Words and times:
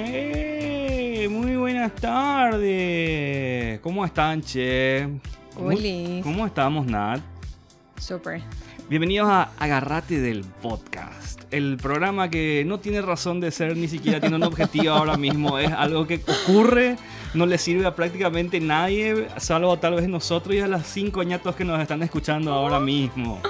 ¡Eh! 0.00 1.28
Muy 1.28 1.56
buenas 1.56 1.92
tardes. 1.96 3.80
¿Cómo 3.80 4.04
están, 4.04 4.40
che? 4.42 5.08
¿Cómo- 5.54 5.68
Oli. 5.70 6.20
¿Cómo 6.22 6.46
estamos, 6.46 6.86
Nat? 6.86 7.20
Súper. 7.98 8.40
Bienvenidos 8.88 9.28
a 9.28 9.50
Agarrate 9.58 10.20
del 10.20 10.44
Podcast, 10.62 11.42
el 11.50 11.76
programa 11.82 12.30
que 12.30 12.62
no 12.64 12.78
tiene 12.78 13.02
razón 13.02 13.40
de 13.40 13.50
ser, 13.50 13.76
ni 13.76 13.88
siquiera 13.88 14.20
tiene 14.20 14.36
un 14.36 14.44
objetivo 14.44 14.90
ahora 14.92 15.16
mismo, 15.16 15.58
es 15.58 15.70
algo 15.72 16.06
que 16.06 16.22
ocurre, 16.44 16.96
no 17.34 17.44
le 17.44 17.58
sirve 17.58 17.84
a 17.84 17.94
prácticamente 17.96 18.60
nadie, 18.60 19.26
salvo 19.36 19.78
tal 19.78 19.94
vez 19.96 20.08
nosotros 20.08 20.54
y 20.54 20.60
a 20.60 20.68
las 20.68 20.86
cinco 20.86 21.20
añatos 21.20 21.54
que 21.56 21.64
nos 21.66 21.78
están 21.80 22.02
escuchando 22.04 22.52
ahora 22.52 22.78
mismo. 22.80 23.40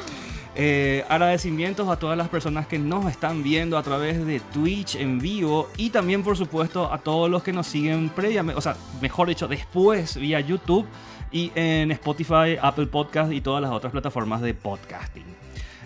Eh, 0.60 1.04
agradecimientos 1.08 1.88
a 1.88 2.00
todas 2.00 2.18
las 2.18 2.28
personas 2.28 2.66
que 2.66 2.80
nos 2.80 3.08
están 3.08 3.44
viendo 3.44 3.78
a 3.78 3.82
través 3.84 4.26
de 4.26 4.40
Twitch 4.40 4.96
en 4.96 5.20
vivo 5.20 5.70
y 5.76 5.90
también 5.90 6.24
por 6.24 6.36
supuesto 6.36 6.92
a 6.92 6.98
todos 6.98 7.30
los 7.30 7.44
que 7.44 7.52
nos 7.52 7.68
siguen 7.68 8.08
previamente, 8.08 8.58
o 8.58 8.60
sea, 8.60 8.76
mejor 9.00 9.28
dicho, 9.28 9.46
después 9.46 10.16
vía 10.16 10.40
YouTube 10.40 10.84
y 11.30 11.52
en 11.54 11.92
Spotify, 11.92 12.58
Apple 12.60 12.88
Podcast 12.88 13.32
y 13.32 13.40
todas 13.40 13.62
las 13.62 13.70
otras 13.70 13.92
plataformas 13.92 14.40
de 14.40 14.52
podcasting. 14.52 15.26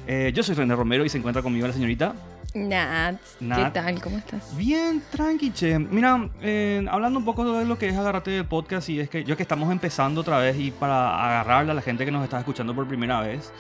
Eh, 0.07 0.33
yo 0.35 0.43
soy 0.43 0.55
René 0.55 0.75
Romero 0.75 1.05
y 1.05 1.11
se 1.11 1.19
encuentra 1.19 1.43
conmigo 1.43 1.67
la 1.67 1.75
señorita. 1.75 2.15
Nat, 2.55 3.17
Nat. 3.41 3.59
¿qué 3.59 3.71
tal? 3.73 4.01
¿Cómo 4.01 4.17
estás? 4.17 4.57
Bien, 4.57 5.03
tranqui, 5.11 5.53
che. 5.53 5.79
Mira, 5.79 6.31
eh, 6.41 6.83
hablando 6.91 7.19
un 7.19 7.27
poco 7.27 7.59
de 7.59 7.67
lo 7.67 7.77
que 7.77 7.89
es 7.89 7.97
agarrarte 7.97 8.31
del 8.31 8.47
podcast 8.47 8.89
y 8.89 9.01
es 9.01 9.11
que 9.11 9.23
yo 9.25 9.37
que 9.37 9.43
estamos 9.43 9.71
empezando 9.71 10.23
otra 10.23 10.39
vez 10.39 10.59
y 10.59 10.71
para 10.71 11.23
agarrarle 11.23 11.73
a 11.73 11.75
la 11.75 11.83
gente 11.83 12.07
que 12.07 12.11
nos 12.11 12.25
está 12.25 12.39
escuchando 12.39 12.75
por 12.75 12.87
primera 12.89 13.21
vez, 13.21 13.53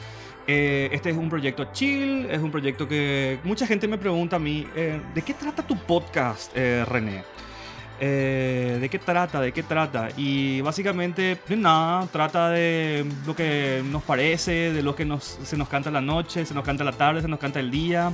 eh, 0.46 0.88
este 0.92 1.10
es 1.10 1.16
un 1.16 1.28
proyecto 1.28 1.68
chill, 1.72 2.26
es 2.30 2.40
un 2.40 2.50
proyecto 2.50 2.88
que 2.88 3.38
mucha 3.44 3.66
gente 3.66 3.86
me 3.86 3.98
pregunta 3.98 4.36
a 4.36 4.38
mí, 4.38 4.66
eh, 4.74 5.00
¿de 5.14 5.22
qué 5.22 5.34
trata 5.34 5.62
tu 5.62 5.76
podcast, 5.76 6.52
eh, 6.56 6.84
René? 6.86 7.24
¿De 8.00 8.88
qué 8.90 8.98
trata? 8.98 9.40
¿De 9.40 9.52
qué 9.52 9.62
trata? 9.62 10.08
Y 10.16 10.60
básicamente, 10.60 11.38
de 11.46 11.56
nada, 11.56 12.08
trata 12.08 12.50
de 12.50 13.06
lo 13.24 13.36
que 13.36 13.80
nos 13.92 14.02
parece, 14.02 14.72
de 14.72 14.82
lo 14.82 14.96
que 14.96 15.04
nos, 15.04 15.38
se 15.44 15.56
nos 15.56 15.68
canta 15.68 15.88
la 15.88 16.00
noche, 16.00 16.44
se 16.44 16.52
nos 16.52 16.64
canta 16.64 16.82
la 16.82 16.90
tarde, 16.90 17.22
se 17.22 17.28
nos 17.28 17.38
canta 17.38 17.60
el 17.60 17.70
día. 17.70 18.12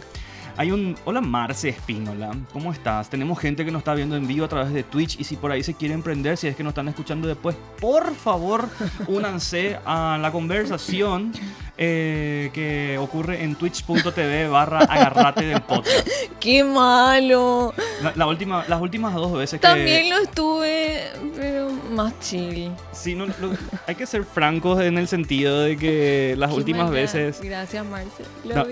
Hay 0.60 0.72
un... 0.72 0.96
Hola 1.04 1.20
Marce 1.20 1.68
Espínola, 1.68 2.32
¿cómo 2.52 2.72
estás? 2.72 3.08
Tenemos 3.08 3.38
gente 3.38 3.64
que 3.64 3.70
nos 3.70 3.78
está 3.78 3.94
viendo 3.94 4.16
en 4.16 4.26
vivo 4.26 4.44
a 4.44 4.48
través 4.48 4.72
de 4.72 4.82
Twitch 4.82 5.20
y 5.20 5.22
si 5.22 5.36
por 5.36 5.52
ahí 5.52 5.62
se 5.62 5.74
quieren 5.74 6.02
prender, 6.02 6.36
si 6.36 6.48
es 6.48 6.56
que 6.56 6.64
nos 6.64 6.72
están 6.72 6.88
escuchando 6.88 7.28
después, 7.28 7.54
por 7.80 8.12
favor, 8.16 8.68
únanse 9.06 9.78
a 9.86 10.18
la 10.20 10.32
conversación 10.32 11.32
eh, 11.76 12.50
que 12.52 12.98
ocurre 12.98 13.44
en 13.44 13.54
twitch.tv 13.54 14.48
barra 14.48 14.80
agarrate 14.80 15.44
del 15.44 15.60
podcast. 15.62 16.08
¡Qué 16.40 16.64
malo! 16.64 17.72
La, 18.02 18.12
la 18.16 18.26
última, 18.26 18.64
las 18.66 18.80
últimas 18.82 19.14
dos 19.14 19.32
veces 19.34 19.60
que... 19.60 19.66
También 19.66 20.10
lo 20.10 20.18
estuve, 20.18 21.04
pero 21.36 21.70
más 21.92 22.18
chill. 22.18 22.72
Sí, 22.90 23.14
no, 23.14 23.26
lo- 23.26 23.52
hay 23.86 23.94
que 23.94 24.06
ser 24.06 24.24
francos 24.24 24.80
en 24.80 24.98
el 24.98 25.06
sentido 25.06 25.60
de 25.60 25.76
que 25.76 26.34
las 26.36 26.50
Qué 26.50 26.56
últimas 26.56 26.90
veces, 26.90 27.40
Gracias, 27.40 27.86
Marce. 27.86 28.24
Lo 28.44 28.56
No. 28.56 28.64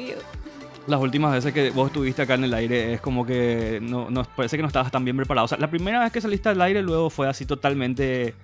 Las 0.87 1.01
últimas 1.01 1.33
veces 1.33 1.53
que 1.53 1.71
vos 1.71 1.89
estuviste 1.89 2.23
acá 2.23 2.35
en 2.35 2.45
el 2.45 2.55
aire 2.55 2.95
es 2.95 3.01
como 3.01 3.25
que 3.27 3.79
no, 3.83 4.11
no- 4.11 4.25
parece 4.25 4.57
que 4.57 4.63
no 4.63 4.69
estabas 4.69 4.91
tan 4.91 5.05
bien 5.05 5.17
preparado. 5.17 5.45
O 5.45 5.49
sea, 5.49 5.59
la 5.59 5.71
primera 5.71 6.01
vez 6.01 6.13
que 6.13 6.21
saliste 6.21 6.49
al 6.49 6.61
aire 6.63 6.83
luego 6.83 7.11
fue 7.11 7.29
así 7.29 7.45
totalmente... 7.47 8.35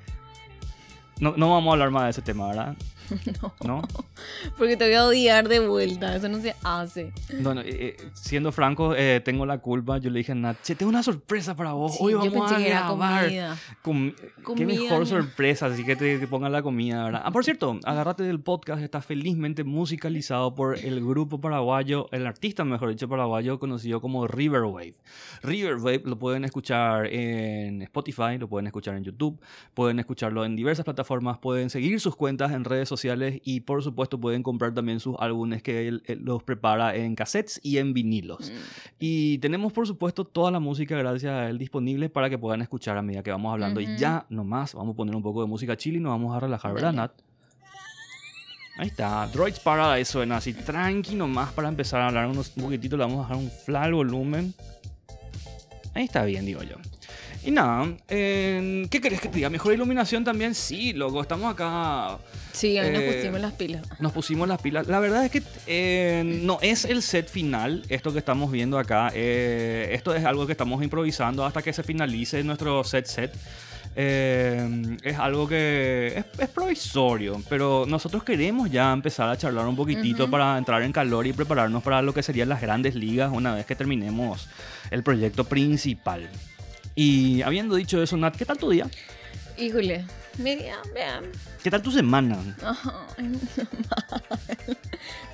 No, 1.20 1.34
no 1.36 1.50
vamos 1.50 1.70
a 1.70 1.72
hablar 1.74 1.90
más 1.90 2.04
de 2.04 2.10
ese 2.10 2.22
tema, 2.22 2.48
¿verdad? 2.48 2.76
No. 3.64 3.82
Porque 4.58 4.76
te 4.76 4.84
voy 4.86 4.94
a 4.94 5.04
odiar 5.04 5.48
de 5.48 5.60
vuelta. 5.66 6.14
Eso 6.16 6.28
no 6.28 6.40
se 6.40 6.54
hace. 6.62 7.12
No, 7.40 7.54
no, 7.54 7.60
eh, 7.62 7.66
eh, 7.68 7.96
siendo 8.14 8.52
franco, 8.52 8.94
eh, 8.96 9.20
tengo 9.24 9.46
la 9.46 9.58
culpa. 9.58 9.98
Yo 9.98 10.10
le 10.10 10.18
dije 10.18 10.32
a 10.32 10.34
Nat, 10.34 10.56
che, 10.62 10.74
tengo 10.74 10.90
una 10.90 11.02
sorpresa 11.02 11.54
para 11.56 11.72
vos. 11.72 11.92
Sí, 11.92 11.98
Hoy 12.00 12.14
vamos 12.14 12.50
a 12.52 12.58
grabar. 12.58 13.24
comida. 13.24 13.58
Com- 13.82 14.12
Qué 14.12 14.42
Comida, 14.42 14.66
mejor 14.66 14.98
¿no? 15.00 15.06
sorpresa, 15.06 15.66
así 15.66 15.84
que 15.84 15.94
te, 15.96 16.18
te 16.18 16.26
pongan 16.26 16.50
la 16.52 16.62
comida, 16.62 17.04
¿verdad? 17.04 17.22
Ah, 17.24 17.30
por 17.30 17.44
cierto, 17.44 17.78
Agárrate 17.84 18.22
del 18.24 18.40
podcast 18.40 18.82
está 18.82 19.00
felizmente 19.02 19.64
musicalizado 19.64 20.54
por 20.54 20.78
el 20.78 21.00
grupo 21.04 21.40
paraguayo, 21.40 22.08
el 22.12 22.26
artista, 22.26 22.64
mejor 22.64 22.90
dicho, 22.90 23.08
paraguayo, 23.08 23.58
conocido 23.58 24.00
como 24.00 24.26
Riverwave. 24.26 24.94
Riverwave 25.42 26.02
lo 26.04 26.18
pueden 26.18 26.44
escuchar 26.44 27.06
en 27.06 27.82
Spotify, 27.82 28.38
lo 28.38 28.48
pueden 28.48 28.66
escuchar 28.66 28.96
en 28.96 29.04
YouTube, 29.04 29.40
pueden 29.74 29.98
escucharlo 29.98 30.44
en 30.44 30.56
diversas 30.56 30.84
plataformas, 30.84 31.38
pueden 31.38 31.70
seguir 31.70 32.00
sus 32.00 32.16
cuentas 32.16 32.52
en 32.52 32.64
redes 32.64 32.88
sociales 32.88 33.40
y 33.44 33.60
por 33.60 33.82
supuesto 33.82 34.11
pueden 34.20 34.42
comprar 34.42 34.74
también 34.74 35.00
sus 35.00 35.16
álbumes 35.18 35.62
que 35.62 35.88
él, 35.88 36.02
él 36.06 36.20
los 36.22 36.42
prepara 36.42 36.96
en 36.96 37.14
cassettes 37.14 37.60
y 37.62 37.78
en 37.78 37.92
vinilos. 37.92 38.52
Y 38.98 39.38
tenemos, 39.38 39.72
por 39.72 39.86
supuesto, 39.86 40.24
toda 40.24 40.50
la 40.50 40.60
música 40.60 40.96
gracias 40.96 41.32
a 41.32 41.50
él 41.50 41.58
disponible 41.58 42.08
para 42.08 42.30
que 42.30 42.38
puedan 42.38 42.62
escuchar 42.62 42.96
a 42.96 43.02
medida 43.02 43.22
que 43.22 43.30
vamos 43.30 43.52
hablando. 43.52 43.80
Y 43.80 43.96
ya 43.96 44.26
nomás 44.28 44.74
vamos 44.74 44.94
a 44.94 44.96
poner 44.96 45.14
un 45.14 45.22
poco 45.22 45.42
de 45.42 45.48
música 45.48 45.76
chile 45.76 45.98
y 45.98 46.00
nos 46.00 46.10
vamos 46.10 46.36
a 46.36 46.40
relajar, 46.40 46.74
¿verdad. 46.74 46.92
Nat? 46.92 47.12
Ahí 48.78 48.88
está, 48.88 49.26
Droids 49.26 49.60
Paradise 49.60 50.10
suena 50.10 50.38
así, 50.38 50.54
tranqui 50.54 51.14
nomás 51.14 51.52
para 51.52 51.68
empezar 51.68 52.00
a 52.00 52.08
hablar 52.08 52.26
unos, 52.26 52.56
un 52.56 52.64
poquitito, 52.64 52.96
le 52.96 53.04
vamos 53.04 53.18
a 53.18 53.28
dejar 53.28 53.36
un 53.36 53.50
flat 53.50 53.92
volumen. 53.92 54.54
Ahí 55.94 56.04
está 56.04 56.24
bien, 56.24 56.46
digo 56.46 56.62
yo. 56.62 56.76
Y 57.44 57.50
nada, 57.50 57.92
eh, 58.08 58.86
¿qué 58.88 59.00
querés 59.00 59.20
que 59.20 59.28
te 59.28 59.36
diga? 59.36 59.50
¿Mejor 59.50 59.74
iluminación 59.74 60.22
también? 60.22 60.54
Sí, 60.54 60.92
loco, 60.92 61.20
estamos 61.20 61.52
acá 61.52 62.18
Sí, 62.52 62.76
nos 62.76 62.86
Eh, 62.86 63.12
pusimos 63.16 63.40
las 63.40 63.52
pilas. 63.54 63.82
nos 63.98 64.12
pusimos 64.12 64.46
las 64.46 64.60
pilas. 64.62 64.86
La 64.86 65.00
verdad 65.00 65.24
es 65.24 65.30
que 65.32 65.42
eh, 65.66 66.22
no 66.44 66.58
es 66.62 66.84
el 66.84 67.02
set 67.02 67.28
final, 67.28 67.82
esto 67.88 68.12
que 68.12 68.18
estamos 68.20 68.52
viendo 68.52 68.78
acá. 68.78 69.10
eh, 69.14 69.88
esto 69.92 70.14
es 70.14 70.24
algo 70.24 70.46
que 70.46 70.52
estamos 70.52 70.82
improvisando 70.84 71.44
hasta 71.44 71.62
que 71.62 71.72
se 71.72 71.82
finalice 71.82 72.44
nuestro 72.44 72.84
set 72.84 73.06
set. 73.06 73.34
Eh, 73.94 74.96
es 75.02 75.18
algo 75.18 75.46
que 75.48 76.14
es, 76.16 76.24
es 76.38 76.48
provisorio, 76.48 77.42
pero 77.48 77.84
nosotros 77.86 78.22
queremos 78.24 78.70
ya 78.70 78.90
empezar 78.92 79.28
a 79.28 79.36
charlar 79.36 79.66
un 79.66 79.76
poquitito 79.76 80.30
para 80.30 80.56
entrar 80.56 80.82
en 80.82 80.92
calor 80.92 81.26
y 81.26 81.32
prepararnos 81.34 81.82
para 81.82 82.00
lo 82.00 82.14
que 82.14 82.22
serían 82.22 82.48
las 82.48 82.60
grandes 82.62 82.94
ligas 82.94 83.30
una 83.32 83.54
vez 83.54 83.66
que 83.66 83.74
terminemos 83.76 84.48
el 84.90 85.02
proyecto 85.02 85.44
principal. 85.44 86.28
Y 86.94 87.42
habiendo 87.42 87.74
dicho 87.76 88.02
eso, 88.02 88.16
Nat, 88.16 88.36
¿qué 88.36 88.44
tal 88.44 88.58
tu 88.58 88.70
día? 88.70 88.88
Híjole. 89.56 90.04
Mira, 90.38 90.78
vean. 90.94 91.24
¿Qué 91.62 91.70
tal 91.70 91.82
tu 91.82 91.90
semana? 91.90 92.38
Ay, 92.62 93.28
mal. 93.28 94.78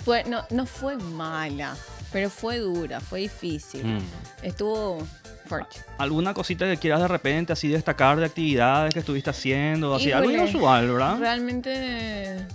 Fue, 0.04 0.24
no, 0.24 0.44
no 0.50 0.66
fue 0.66 0.96
mala, 0.96 1.76
pero 2.12 2.30
fue 2.30 2.58
dura, 2.58 3.00
fue 3.00 3.20
difícil. 3.20 3.84
Mm. 3.84 4.00
Estuvo 4.42 5.06
fuerte. 5.46 5.76
¿Alguna 5.98 6.34
cosita 6.34 6.66
que 6.66 6.76
quieras 6.76 7.00
de 7.00 7.08
repente 7.08 7.52
así 7.52 7.68
destacar 7.68 8.18
de 8.18 8.26
actividades 8.26 8.92
que 8.92 9.00
estuviste 9.00 9.30
haciendo? 9.30 9.94
Así, 9.94 10.10
algo 10.10 10.30
inusual, 10.30 10.88
¿verdad? 10.88 11.18
Realmente 11.18 12.46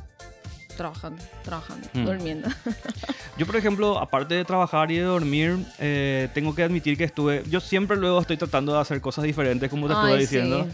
trabajando, 0.76 1.22
trabajando, 1.44 1.88
Mm. 1.94 2.06
durmiendo. 2.06 2.50
Yo, 3.38 3.46
por 3.46 3.56
ejemplo, 3.56 4.00
aparte 4.00 4.36
de 4.36 4.46
trabajar 4.46 4.92
y 4.92 4.98
de 4.98 5.04
dormir, 5.04 5.58
eh, 5.80 6.30
tengo 6.34 6.54
que 6.56 6.64
admitir 6.64 6.98
que 6.98 7.04
estuve... 7.04 7.44
Yo 7.50 7.60
siempre 7.60 7.98
luego 7.98 8.20
estoy 8.22 8.38
tratando 8.38 8.74
de 8.74 8.80
hacer 8.82 9.02
cosas 9.02 9.24
diferentes, 9.24 9.70
como 9.70 9.88
te 9.88 9.94
estuve 9.94 10.14
Ay, 10.14 10.20
diciendo. 10.20 10.64
sí. 10.66 10.70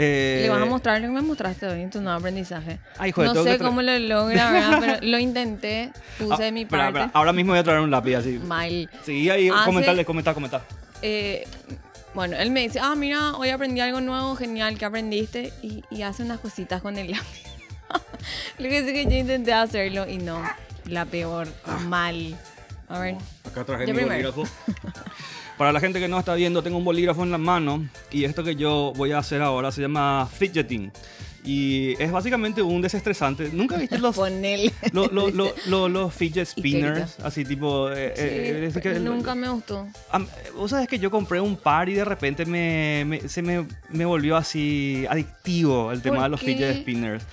Eh, 0.00 0.40
Le 0.42 0.48
vas 0.50 0.62
a 0.62 0.66
mostrar 0.66 1.00
lo 1.00 1.08
que 1.08 1.12
me 1.14 1.22
mostraste 1.22 1.66
hoy 1.66 1.82
en 1.82 1.90
tu 1.90 2.00
nuevo 2.00 2.16
aprendizaje. 2.18 2.78
Ay, 2.98 3.10
joder, 3.10 3.34
no 3.34 3.42
que 3.44 3.50
sé 3.52 3.58
cómo 3.58 3.82
lo 3.82 3.98
logra, 3.98 4.52
¿verdad? 4.52 4.78
Pero 4.80 4.98
lo 5.02 5.18
intenté, 5.18 5.90
puse 6.18 6.34
ah, 6.34 6.44
de 6.44 6.52
mi 6.52 6.64
parte. 6.66 7.10
ahora 7.12 7.32
mismo 7.32 7.50
voy 7.52 7.58
a 7.58 7.64
traer 7.64 7.80
un 7.80 7.90
lápiz 7.90 8.14
así. 8.14 8.38
Mal. 8.38 8.88
Sí, 9.04 9.28
ahí, 9.28 9.48
Hace- 9.48 9.64
comentarle, 9.64 10.04
comentar, 10.04 10.34
comentar. 10.34 10.62
Eh, 11.02 11.46
bueno, 12.14 12.36
él 12.36 12.50
me 12.52 12.60
dice, 12.60 12.78
ah, 12.80 12.94
mira, 12.94 13.34
hoy 13.36 13.48
aprendí 13.50 13.80
algo 13.80 14.00
nuevo, 14.00 14.36
genial, 14.36 14.78
¿qué 14.78 14.84
aprendiste? 14.84 15.52
Y, 15.62 15.82
y 15.90 16.02
hace 16.02 16.22
unas 16.22 16.38
cositas 16.38 16.80
con 16.80 16.96
el 16.96 17.10
lápiz. 17.10 17.47
Lo 18.58 18.68
que 18.68 18.84
sí 18.84 18.92
que 18.92 19.04
yo 19.04 19.12
intenté 19.16 19.52
hacerlo 19.52 20.08
y 20.08 20.18
no, 20.18 20.42
la 20.86 21.04
peor, 21.06 21.48
mal. 21.86 22.36
A 22.88 22.98
ver, 23.00 23.16
Acá 23.44 23.64
traje 23.64 23.86
Yo 23.86 23.92
mi 23.94 24.00
primero. 24.02 24.32
bolígrafo. 24.32 24.62
Para 25.58 25.72
la 25.72 25.80
gente 25.80 25.98
que 26.00 26.08
no 26.08 26.18
está 26.18 26.34
viendo, 26.34 26.62
tengo 26.62 26.78
un 26.78 26.84
bolígrafo 26.84 27.22
en 27.24 27.30
la 27.30 27.38
mano 27.38 27.86
y 28.12 28.24
esto 28.24 28.44
que 28.44 28.54
yo 28.56 28.92
voy 28.96 29.12
a 29.12 29.18
hacer 29.18 29.42
ahora 29.42 29.72
se 29.72 29.80
llama 29.82 30.28
fidgeting. 30.32 30.92
Y 31.44 31.94
es 32.02 32.10
básicamente 32.12 32.60
un 32.62 32.80
desestresante. 32.82 33.50
¿Nunca 33.52 33.76
viste 33.76 33.98
los, 33.98 34.14
ponele. 34.16 34.72
lo- 34.92 35.06
lo- 35.08 35.30
lo- 35.30 35.54
lo- 35.66 35.88
los 35.88 36.14
fidget 36.14 36.46
spinners? 36.46 37.18
Así 37.20 37.44
tipo... 37.44 37.90
eh, 37.90 38.12
Sí, 38.16 38.22
eh, 38.24 38.70
es 38.74 38.76
que- 38.78 39.00
nunca 39.00 39.34
me 39.34 39.48
gustó. 39.48 39.86
Vos 40.54 40.70
sabés 40.70 40.88
que 40.88 40.98
yo 40.98 41.10
compré 41.10 41.40
un 41.40 41.56
par 41.56 41.88
y 41.88 41.94
de 41.94 42.04
repente 42.04 42.44
me, 42.44 43.04
me- 43.06 43.28
se 43.28 43.42
me, 43.42 43.66
me 43.90 44.04
volvió 44.04 44.36
así 44.36 45.06
adictivo 45.08 45.90
el 45.92 46.02
tema 46.02 46.16
¿Por 46.16 46.24
de 46.24 46.28
los 46.30 46.40
qué? 46.40 46.46
fidget 46.46 46.80
spinners. 46.82 47.24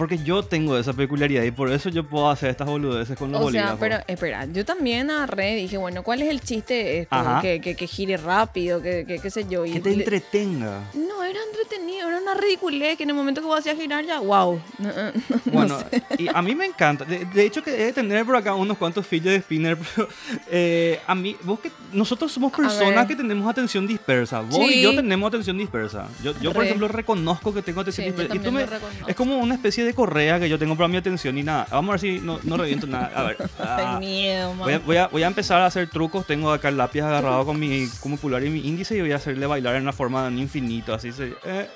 Porque 0.00 0.16
yo 0.16 0.42
tengo 0.42 0.78
esa 0.78 0.94
peculiaridad 0.94 1.42
y 1.42 1.50
por 1.50 1.70
eso 1.70 1.90
yo 1.90 2.04
puedo 2.04 2.30
hacer 2.30 2.48
estas 2.48 2.66
boludeces 2.66 3.18
con 3.18 3.30
los 3.30 3.38
O 3.42 3.50
sea, 3.50 3.74
bolígrafos. 3.74 3.78
pero 3.80 3.96
espera, 4.06 4.46
yo 4.46 4.64
también 4.64 5.10
agarré, 5.10 5.56
dije, 5.56 5.76
bueno, 5.76 6.02
¿cuál 6.02 6.22
es 6.22 6.30
el 6.30 6.40
chiste 6.40 6.72
de 6.72 6.98
esto? 7.00 7.16
Que, 7.42 7.60
que, 7.60 7.74
que 7.76 7.86
gire 7.86 8.16
rápido, 8.16 8.80
que, 8.80 9.04
que 9.06 9.18
qué 9.18 9.30
sé 9.30 9.44
yo. 9.46 9.66
Y 9.66 9.72
Que 9.74 9.80
te 9.80 9.92
entretenga. 9.92 10.80
No, 10.94 11.22
era 11.22 11.38
entretenido, 11.50 12.08
era 12.08 12.16
una 12.18 12.32
ridiculez 12.32 12.96
que 12.96 13.02
en 13.02 13.10
el 13.10 13.14
momento 13.16 13.42
que 13.42 13.46
vos 13.46 13.58
hacías 13.58 13.76
girar 13.76 14.02
ya, 14.06 14.20
wow. 14.20 14.58
No, 14.78 14.88
no, 14.88 15.04
no 15.12 15.12
Bueno, 15.52 15.78
sé. 15.90 16.02
y 16.18 16.28
a 16.28 16.40
mí 16.40 16.54
me 16.54 16.64
encanta. 16.64 17.04
De, 17.04 17.26
de 17.26 17.44
hecho, 17.44 17.62
que 17.62 17.70
debe 17.70 17.92
tener 17.92 18.24
por 18.24 18.36
acá 18.36 18.54
unos 18.54 18.78
cuantos 18.78 19.06
fidget 19.06 19.42
spinner. 19.42 19.76
Pero, 19.94 20.08
eh, 20.50 20.98
a 21.06 21.14
mí, 21.14 21.36
vos 21.42 21.60
que, 21.60 21.70
nosotros 21.92 22.32
somos 22.32 22.52
personas 22.52 23.06
que 23.06 23.16
tenemos 23.16 23.46
atención 23.50 23.86
dispersa. 23.86 24.40
Vos 24.40 24.60
y 24.70 24.74
Sí. 24.76 24.80
yo 24.82 24.94
tenemos 24.96 25.28
atención 25.28 25.58
dispersa. 25.58 26.08
Yo, 26.24 26.32
yo 26.40 26.54
por 26.54 26.64
ejemplo, 26.64 26.88
reconozco 26.88 27.52
que 27.52 27.60
tengo 27.60 27.82
atención 27.82 28.06
Sí, 28.06 28.12
yo 28.12 28.16
dispersa. 28.16 28.34
Y 28.34 28.38
tú 28.38 28.44
también 28.44 28.68
me- 29.04 29.10
es 29.10 29.14
como 29.14 29.36
una 29.38 29.54
especie 29.56 29.84
de 29.84 29.89
correa 29.94 30.38
que 30.40 30.48
yo 30.48 30.58
tengo 30.58 30.76
para 30.76 30.88
mi 30.88 30.96
atención 30.96 31.36
y 31.38 31.42
nada. 31.42 31.66
Vamos 31.70 31.88
a 31.88 31.92
ver 31.92 32.00
si 32.00 32.18
no, 32.20 32.38
no 32.42 32.56
reviento 32.56 32.86
nada. 32.86 33.10
A 33.14 33.22
ver. 33.24 33.36
ah, 33.58 33.96
miedo, 33.98 34.54
Voy 34.54 34.72
a, 34.74 34.78
voy, 34.78 34.96
a, 34.96 35.06
voy 35.08 35.22
a 35.22 35.26
empezar 35.26 35.60
a 35.60 35.66
hacer 35.66 35.88
trucos. 35.88 36.26
Tengo 36.26 36.52
acá 36.52 36.68
el 36.68 36.76
lápiz 36.76 37.00
agarrado 37.02 37.44
con 37.44 37.58
mi 37.58 37.88
como 38.00 38.16
pulgar 38.16 38.44
y 38.44 38.50
mi 38.50 38.60
índice 38.66 38.96
y 38.96 39.00
voy 39.00 39.12
a 39.12 39.16
hacerle 39.16 39.46
bailar 39.46 39.76
en 39.76 39.82
una 39.82 39.92
forma 39.92 40.22
de 40.22 40.28
un 40.28 40.38
infinito. 40.38 40.94
Así 40.94 41.12
se. 41.12 41.34
eh. 41.44 41.68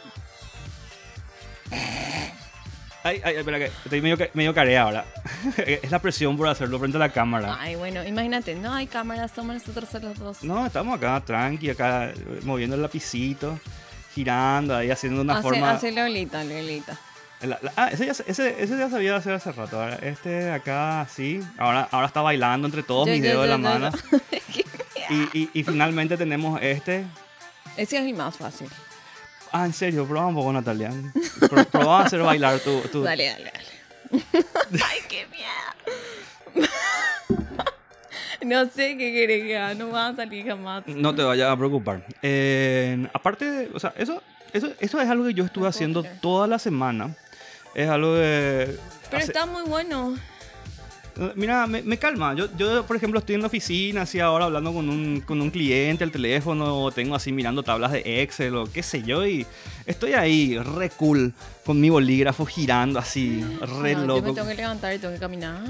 Ay, 3.03 3.21
ay, 3.23 3.37
espera 3.37 3.59
que 3.59 3.67
estoy 3.67 4.01
medio, 4.01 4.17
medio 4.33 4.55
carea 4.55 4.83
ahora. 4.83 5.05
es 5.59 5.91
la 5.91 5.99
presión 5.99 6.39
por 6.39 6.49
hacerlo 6.49 6.79
frente 6.79 6.97
a 6.97 7.01
la 7.01 7.11
cámara. 7.11 7.59
Ay, 7.61 7.75
bueno, 7.75 8.03
imagínate, 8.03 8.55
no 8.55 8.73
hay 8.73 8.87
cámaras, 8.87 9.31
somos 9.35 9.55
nosotros 9.57 10.03
los 10.03 10.19
dos. 10.19 10.43
No, 10.43 10.65
estamos 10.65 10.97
acá 10.97 11.23
tranqui, 11.23 11.69
acá 11.69 12.07
eh, 12.07 12.15
moviendo 12.45 12.77
el 12.77 12.81
lapicito, 12.83 13.59
girando 14.15 14.75
ahí, 14.75 14.91
haciendo 14.91 15.21
una 15.21 15.35
hace, 15.35 15.43
forma. 15.43 15.73
hace 15.73 15.93
Lolita, 15.93 16.43
Lolita. 16.45 16.99
La- 17.47 17.59
la- 17.63 17.73
ah, 17.77 17.89
ese 17.93 18.07
ya, 18.07 18.15
se- 18.15 18.25
ese, 18.31 18.63
ese 18.63 18.77
ya 18.79 18.89
sabía 18.91 19.17
hacer 19.17 19.33
hace 19.35 19.53
rato. 19.53 19.81
Ahora, 19.81 19.97
Este 20.03 20.29
de 20.29 20.53
acá, 20.53 21.07
sí. 21.13 21.41
Ahora, 21.59 21.89
ahora 21.91 22.07
está 22.07 22.21
bailando 22.23 22.67
entre 22.67 22.83
todos 22.83 23.07
Yo, 23.07 23.13
mis 23.15 23.23
yo, 23.23 23.29
dedos 23.29 23.43
de 23.45 23.49
yo, 23.51 23.59
la 23.59 23.63
yo, 23.75 23.81
mano. 23.81 23.91
Y, 25.11 25.39
y, 25.39 25.51
y 25.53 25.63
finalmente 25.65 26.17
tenemos 26.17 26.59
este. 26.63 27.05
Ese 27.77 27.99
es 27.99 28.05
el 28.07 28.15
más 28.15 28.39
fácil. 28.39 28.69
Ah, 29.53 29.67
en 29.67 29.75
serio, 29.75 30.07
probá 30.07 30.27
un 30.27 30.35
poco, 30.35 30.51
Natalia. 30.51 30.91
Pro- 31.51 31.65
probá 31.67 32.01
a 32.01 32.05
hacer 32.07 32.21
bailar 32.23 32.59
tu. 32.61 32.81
tu- 32.91 33.03
Dale, 33.05 33.27
dale, 33.27 33.53
dale. 33.53 33.67
Ay, 34.83 34.99
qué 35.09 35.27
miedo. 35.27 36.69
no 38.45 38.65
sé 38.67 38.97
qué 38.97 39.13
querés 39.13 39.43
que 39.43 39.57
haga, 39.59 39.75
no 39.75 39.91
va 39.91 40.09
a 40.09 40.17
salir 40.17 40.47
jamás. 40.47 40.85
No 40.87 41.15
te 41.15 41.23
vayas 41.23 41.51
a 41.51 41.57
preocupar. 41.57 42.07
Eh, 42.23 43.07
aparte, 43.13 43.45
de, 43.45 43.71
o 43.75 43.81
sea, 43.81 43.93
eso, 43.97 44.23
eso, 44.53 44.69
eso 44.81 45.01
es 45.01 45.09
algo 45.09 45.25
que 45.27 45.35
yo 45.35 45.45
estuve 45.45 45.69
haciendo 45.69 46.03
toda 46.23 46.47
la 46.47 46.59
semana. 46.59 47.15
Es 47.75 47.89
algo 47.89 48.15
de. 48.15 48.79
Pero 49.11 49.17
hace- 49.19 49.27
está 49.33 49.47
muy 49.47 49.63
bueno. 49.63 50.17
Mira, 51.37 51.69
me, 51.69 51.81
me 51.83 51.97
calma. 51.97 52.35
Yo, 52.35 52.49
yo, 52.57 52.85
por 52.87 52.97
ejemplo, 52.97 53.21
estoy 53.21 53.37
en 53.37 53.43
la 53.43 53.47
oficina, 53.47 54.03
así 54.03 54.19
ahora 54.19 54.47
hablando 54.47 54.73
con 54.73 54.89
un, 54.89 55.21
con 55.21 55.41
un 55.41 55.49
cliente 55.51 56.03
al 56.03 56.11
teléfono, 56.11 56.77
o 56.83 56.91
tengo 56.91 57.15
así 57.15 57.31
mirando 57.31 57.63
tablas 57.63 57.93
de 57.93 58.23
Excel 58.23 58.57
o 58.57 58.65
qué 58.67 58.83
sé 58.83 59.03
yo, 59.05 59.25
y 59.25 59.47
estoy 59.87 60.15
ahí, 60.15 60.59
re 60.59 60.91
cool, 60.91 61.33
con 61.65 61.81
mi 61.81 61.89
bolígrafo 61.89 62.45
girando 62.47 62.99
así, 62.99 63.45
re 63.83 63.95
No, 63.95 64.01
Yo 64.01 64.07
loco. 64.07 64.23
me 64.23 64.33
tengo 64.33 64.49
que 64.49 64.55
levantar 64.57 64.93
y 64.93 64.99
tengo 64.99 65.15
que 65.15 65.21
caminar. 65.21 65.61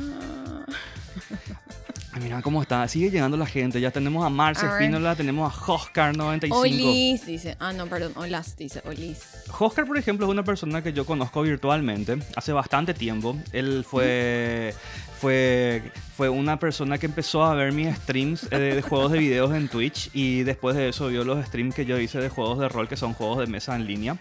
Mira 2.20 2.43
cómo 2.43 2.62
está, 2.62 2.87
sigue 2.87 3.11
llegando 3.11 3.37
la 3.37 3.46
gente. 3.46 3.81
Ya 3.81 3.90
tenemos 3.90 4.25
a 4.25 4.28
Marce 4.28 4.64
A 4.64 4.75
ver. 4.75 4.82
Espínola, 4.82 5.16
tenemos 5.16 5.52
a 5.52 5.56
Oscar95. 5.56 6.52
Olis, 6.52 7.26
dice. 7.26 7.56
Ah, 7.58 7.72
no, 7.72 7.87
perdón. 7.87 8.12
Olas, 8.16 8.56
dice. 8.56 8.82
Olis. 8.84 9.20
Oscar, 9.58 9.87
por 9.87 9.99
ejemplo, 9.99 10.26
es 10.26 10.31
una 10.31 10.44
persona 10.44 10.82
que 10.82 10.93
yo 10.93 11.05
conozco 11.05 11.43
virtualmente 11.43 12.19
hace 12.37 12.52
bastante 12.52 12.94
tiempo. 12.94 13.37
Él 13.52 13.84
fue, 13.88 14.75
fue, 15.20 15.82
fue 16.16 16.28
una 16.28 16.58
persona 16.58 16.99
que 16.99 17.06
empezó 17.06 17.44
a 17.44 17.55
ver 17.55 17.72
mis 17.72 17.94
streams 17.96 18.46
eh, 18.50 18.58
de, 18.58 18.82
juegos 18.82 19.10
de 19.10 19.19
videos 19.19 19.55
en 19.55 19.69
Twitch 19.69 20.10
y 20.12 20.44
después 20.44 20.76
de 20.76 20.90
eso 20.90 21.08
vio 21.08 21.25
los 21.25 21.44
streams 21.44 21.75
que 21.75 21.84
yo 21.84 21.99
hice 21.99 22.20
de 22.20 22.28
juegos 22.28 22.60
de 22.60 22.69
rol, 22.69 22.88
que 22.88 22.96
son 22.96 23.14
juegos 23.14 23.38
de 23.38 23.46
mesa 23.46 23.75
en 23.75 23.87
línea. 23.87 24.17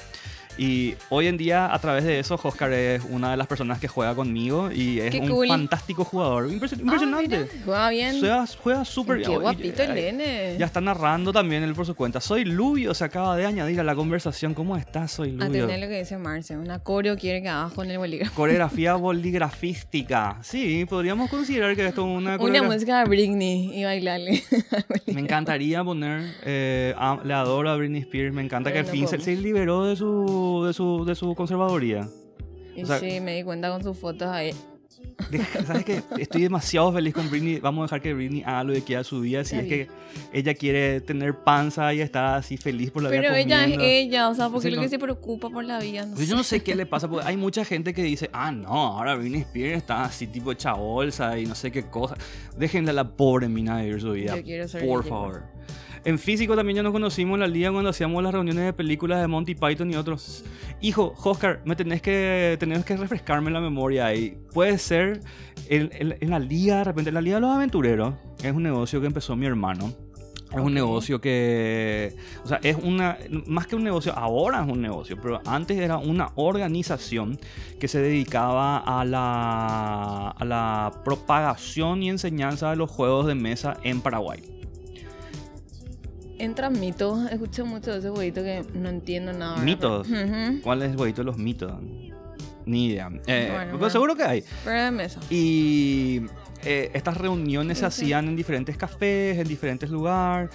Y 0.58 0.94
hoy 1.10 1.28
en 1.28 1.38
día, 1.38 1.74
a 1.74 1.80
través 1.80 2.04
de 2.04 2.20
eso, 2.20 2.40
Oscar 2.44 2.72
es 2.74 3.02
una 3.10 3.32
de 3.32 3.38
las 3.38 3.48
personas 3.48 3.80
que 3.80 3.88
juega 3.88 4.14
conmigo 4.14 4.72
y 4.72 5.00
es 5.00 5.12
Qué 5.12 5.20
un 5.20 5.30
cool. 5.30 5.48
fantástico 5.48 6.04
jugador. 6.06 6.50
Impresi- 6.50 6.80
impresionante. 6.80 7.36
Ah, 7.36 7.40
mira, 7.46 7.62
juega 7.66 7.90
bien. 7.90 8.20
Juega, 8.20 8.46
juega 8.62 8.86
súper 8.86 9.22
Qué 9.22 9.30
bien. 9.30 9.42
guapito 9.42 9.84
el 9.84 9.96
nene. 9.96 10.56
Ya 10.60 10.66
está 10.68 10.80
narrando 10.82 11.34
también 11.34 11.64
él 11.64 11.74
por 11.74 11.86
su 11.86 11.96
cuenta. 11.96 12.22
Soy 12.22 12.46
Lubio, 12.46 12.94
se 12.94 13.04
acaba 13.04 13.36
de 13.36 13.46
añadir 13.46 13.80
a 13.80 13.84
la 13.84 13.96
conversación. 13.96 14.54
¿Cómo 14.54 14.78
estás? 14.78 15.12
Soy 15.12 15.32
Lubio. 15.32 15.46
Atender 15.66 15.80
lo 15.80 15.88
que 15.88 16.00
dice 16.00 16.18
Marce. 16.18 16.56
Una 16.56 16.80
coreo 16.80 17.18
quiere 17.18 17.42
que 17.42 17.50
hagas 17.50 17.74
con 17.74 17.90
el 17.90 17.98
bolígrafo. 17.98 18.36
Coreografía 18.36 18.94
boligrafística. 18.96 20.38
Sí, 20.42 20.86
podríamos 20.88 21.30
considerar 21.30 21.76
que 21.76 21.86
esto 21.88 22.02
es 22.02 22.18
una 22.18 22.38
Una 22.38 22.64
música 22.64 23.00
de 23.00 23.06
Britney 23.10 23.72
y 23.80 23.84
bailarle. 23.84 24.44
Me 25.08 25.22
encantaría 25.22 25.84
poner. 25.84 26.32
eh, 26.44 26.94
a- 26.98 27.20
le 27.24 27.34
adoro 27.34 27.70
a 27.70 27.76
Britney 27.76 28.02
Spears. 28.02 28.34
Me 28.34 28.42
encanta 28.44 28.70
Pero 28.70 28.74
que 28.76 28.80
al 28.92 28.96
no 29.02 29.08
fin 29.08 29.08
se, 29.20 29.24
se 29.24 29.36
liberó 29.36 29.86
de 29.86 29.96
su, 29.96 30.26
de 30.66 30.74
su, 30.74 31.06
de 31.06 31.16
su 31.16 31.34
conservaduría. 31.36 32.08
Y 32.76 32.84
O 32.84 32.86
sea- 32.86 33.00
sí, 33.00 33.20
me 33.22 33.36
di 33.36 33.44
cuenta 33.44 33.70
con 33.72 33.84
sus 33.84 33.98
fotos 33.98 34.28
ahí. 34.28 34.52
¿Sabes 35.66 35.84
qué? 35.86 36.02
Estoy 36.18 36.42
demasiado 36.44 36.92
feliz 36.94 37.14
con 37.14 37.30
Britney. 37.30 37.60
Vamos 37.60 37.84
a 37.84 37.86
dejar 37.86 38.02
que 38.02 38.14
Britney 38.14 38.42
haga 38.44 38.64
lo 38.64 38.74
que 38.74 38.82
quiera 38.82 39.04
su 39.04 39.20
vida. 39.22 39.44
Si 39.44 39.56
es 39.56 39.66
que 39.68 39.88
ella 40.32 40.54
quiere 40.56 41.02
tener 41.02 41.36
panza 41.44 41.94
y 41.94 42.02
está 42.02 42.36
así 42.38 42.58
feliz 42.58 42.90
por 42.90 43.04
la 43.04 43.10
vida. 43.10 43.22
Pero 43.22 43.36
ella 43.36 43.66
es 43.66 43.78
ella, 43.80 44.30
o 44.30 44.36
sea, 44.36 44.50
porque 44.50 44.70
lo 44.70 44.78
no. 44.78 44.82
que 44.82 44.90
se 44.90 44.98
preocupa 45.00 45.50
por 45.50 45.66
la 45.66 45.80
vida. 45.80 46.06
No 46.06 46.16
Pues 46.16 46.28
yo 46.28 46.36
no 46.36 46.44
sé 46.44 46.62
qué 46.64 46.74
le 46.76 46.86
pasa, 46.86 47.08
porque 47.10 47.28
hay 47.28 47.38
mucha 47.38 47.64
gente 47.66 47.94
que 47.94 48.02
dice, 48.02 48.30
ah, 48.34 48.52
no, 48.52 48.68
ahora 48.70 49.16
Britney 49.16 49.42
Spears 49.42 49.78
está 49.78 50.04
así 50.06 50.26
tipo 50.28 50.52
hecha 50.52 50.74
bolsa 50.74 51.38
y 51.38 51.46
no 51.46 51.54
sé 51.56 51.72
qué 51.72 51.84
cosa. 51.84 52.16
Déjenle 52.58 52.92
a 52.92 52.94
la 52.94 53.16
pobre 53.16 53.48
mina 53.50 53.82
vivir 53.82 54.02
su 54.02 54.12
vida. 54.14 54.36
Yo 54.38 54.44
quiero 54.44 54.68
ser 54.68 54.86
Por 54.86 55.02
ella, 55.02 55.10
favor. 55.10 55.44
En 56.06 56.20
físico 56.20 56.56
también 56.56 56.76
ya 56.78 56.84
nos 56.84 56.92
conocimos 56.92 57.36
en 57.36 57.40
la 57.40 57.48
liga 57.48 57.72
cuando 57.72 57.90
hacíamos 57.90 58.22
las 58.22 58.34
reuniones 58.34 58.66
de 58.66 58.74
películas 58.74 59.22
de 59.22 59.28
Monty 59.28 59.56
Python 59.56 59.90
y 59.90 59.96
otros. 59.96 60.44
Hijo, 60.82 61.14
Oscar, 61.24 61.62
me 61.64 61.78
tenés 61.78 62.02
que, 62.02 62.58
tenés 62.60 62.84
que 62.84 62.98
refrescarme 62.98 63.50
la 63.52 63.62
memoria 63.62 64.08
ahí. 64.08 64.38
Puede 64.54 64.78
ser 64.80 65.22
en, 65.70 65.90
en- 65.94 66.18
en 66.20 66.30
la 66.30 66.40
liga, 66.40 66.80
de 66.80 66.84
repente, 66.84 67.10
en 67.10 67.14
la 67.14 67.22
liga 67.22 67.36
de 67.38 67.42
los 67.42 67.52
aventureros, 67.52 68.16
es 68.44 68.52
un 68.52 68.64
negocio 68.64 69.00
que 69.00 69.08
empezó 69.08 69.36
mi 69.38 69.46
hermano. 69.46 69.94
Es 70.54 70.60
un 70.60 70.74
negocio 70.74 71.20
que, 71.20 72.14
o 72.44 72.48
sea, 72.48 72.60
es 72.62 72.76
una, 72.84 73.18
más 73.48 73.66
que 73.66 73.76
un 73.76 73.84
negocio, 73.84 74.14
ahora 74.16 74.62
es 74.64 74.70
un 74.72 74.82
negocio, 74.84 75.18
pero 75.20 75.42
antes 75.48 75.80
era 75.80 75.98
una 75.98 76.30
organización 76.36 77.40
que 77.80 77.88
se 77.88 78.00
dedicaba 78.00 78.78
a 78.78 79.04
la, 79.04 80.28
a 80.30 80.46
la 80.46 80.92
propagación 81.04 82.04
y 82.04 82.10
enseñanza 82.10 82.70
de 82.70 82.76
los 82.76 82.92
juegos 82.92 83.26
de 83.26 83.34
mesa 83.34 83.78
en 83.84 84.02
Paraguay. 84.02 84.44
Entran 86.44 86.80
mitos. 86.80 87.32
Escuché 87.32 87.64
mucho 87.64 87.92
de 87.94 88.00
ese 88.00 88.10
jueguito 88.10 88.44
que 88.44 88.64
no 88.74 88.90
entiendo 88.90 89.32
nada. 89.34 89.58
¿Mitos? 89.58 90.08
Pero. 90.10 90.62
¿Cuál 90.62 90.82
es 90.84 90.92
el 90.92 90.98
jueguito 90.98 91.22
de 91.22 91.26
los 91.26 91.38
mitos? 91.38 91.72
Ni 92.66 92.88
idea. 92.88 93.10
Eh, 93.28 93.48
Bueno, 93.50 93.64
pero 93.66 93.78
bueno. 93.78 93.90
seguro 93.90 94.16
que 94.16 94.24
hay. 94.24 94.44
Pero 94.64 94.84
de 94.84 94.92
mesa. 94.92 95.20
Y 95.30 96.22
eh, 96.64 96.92
estas 96.94 97.18
reuniones 97.18 97.80
se 97.80 97.86
hacían 97.86 98.28
en 98.28 98.36
diferentes 98.36 98.76
cafés, 98.78 99.38
en 99.38 99.48
diferentes 99.48 99.90
lugares. 99.90 100.50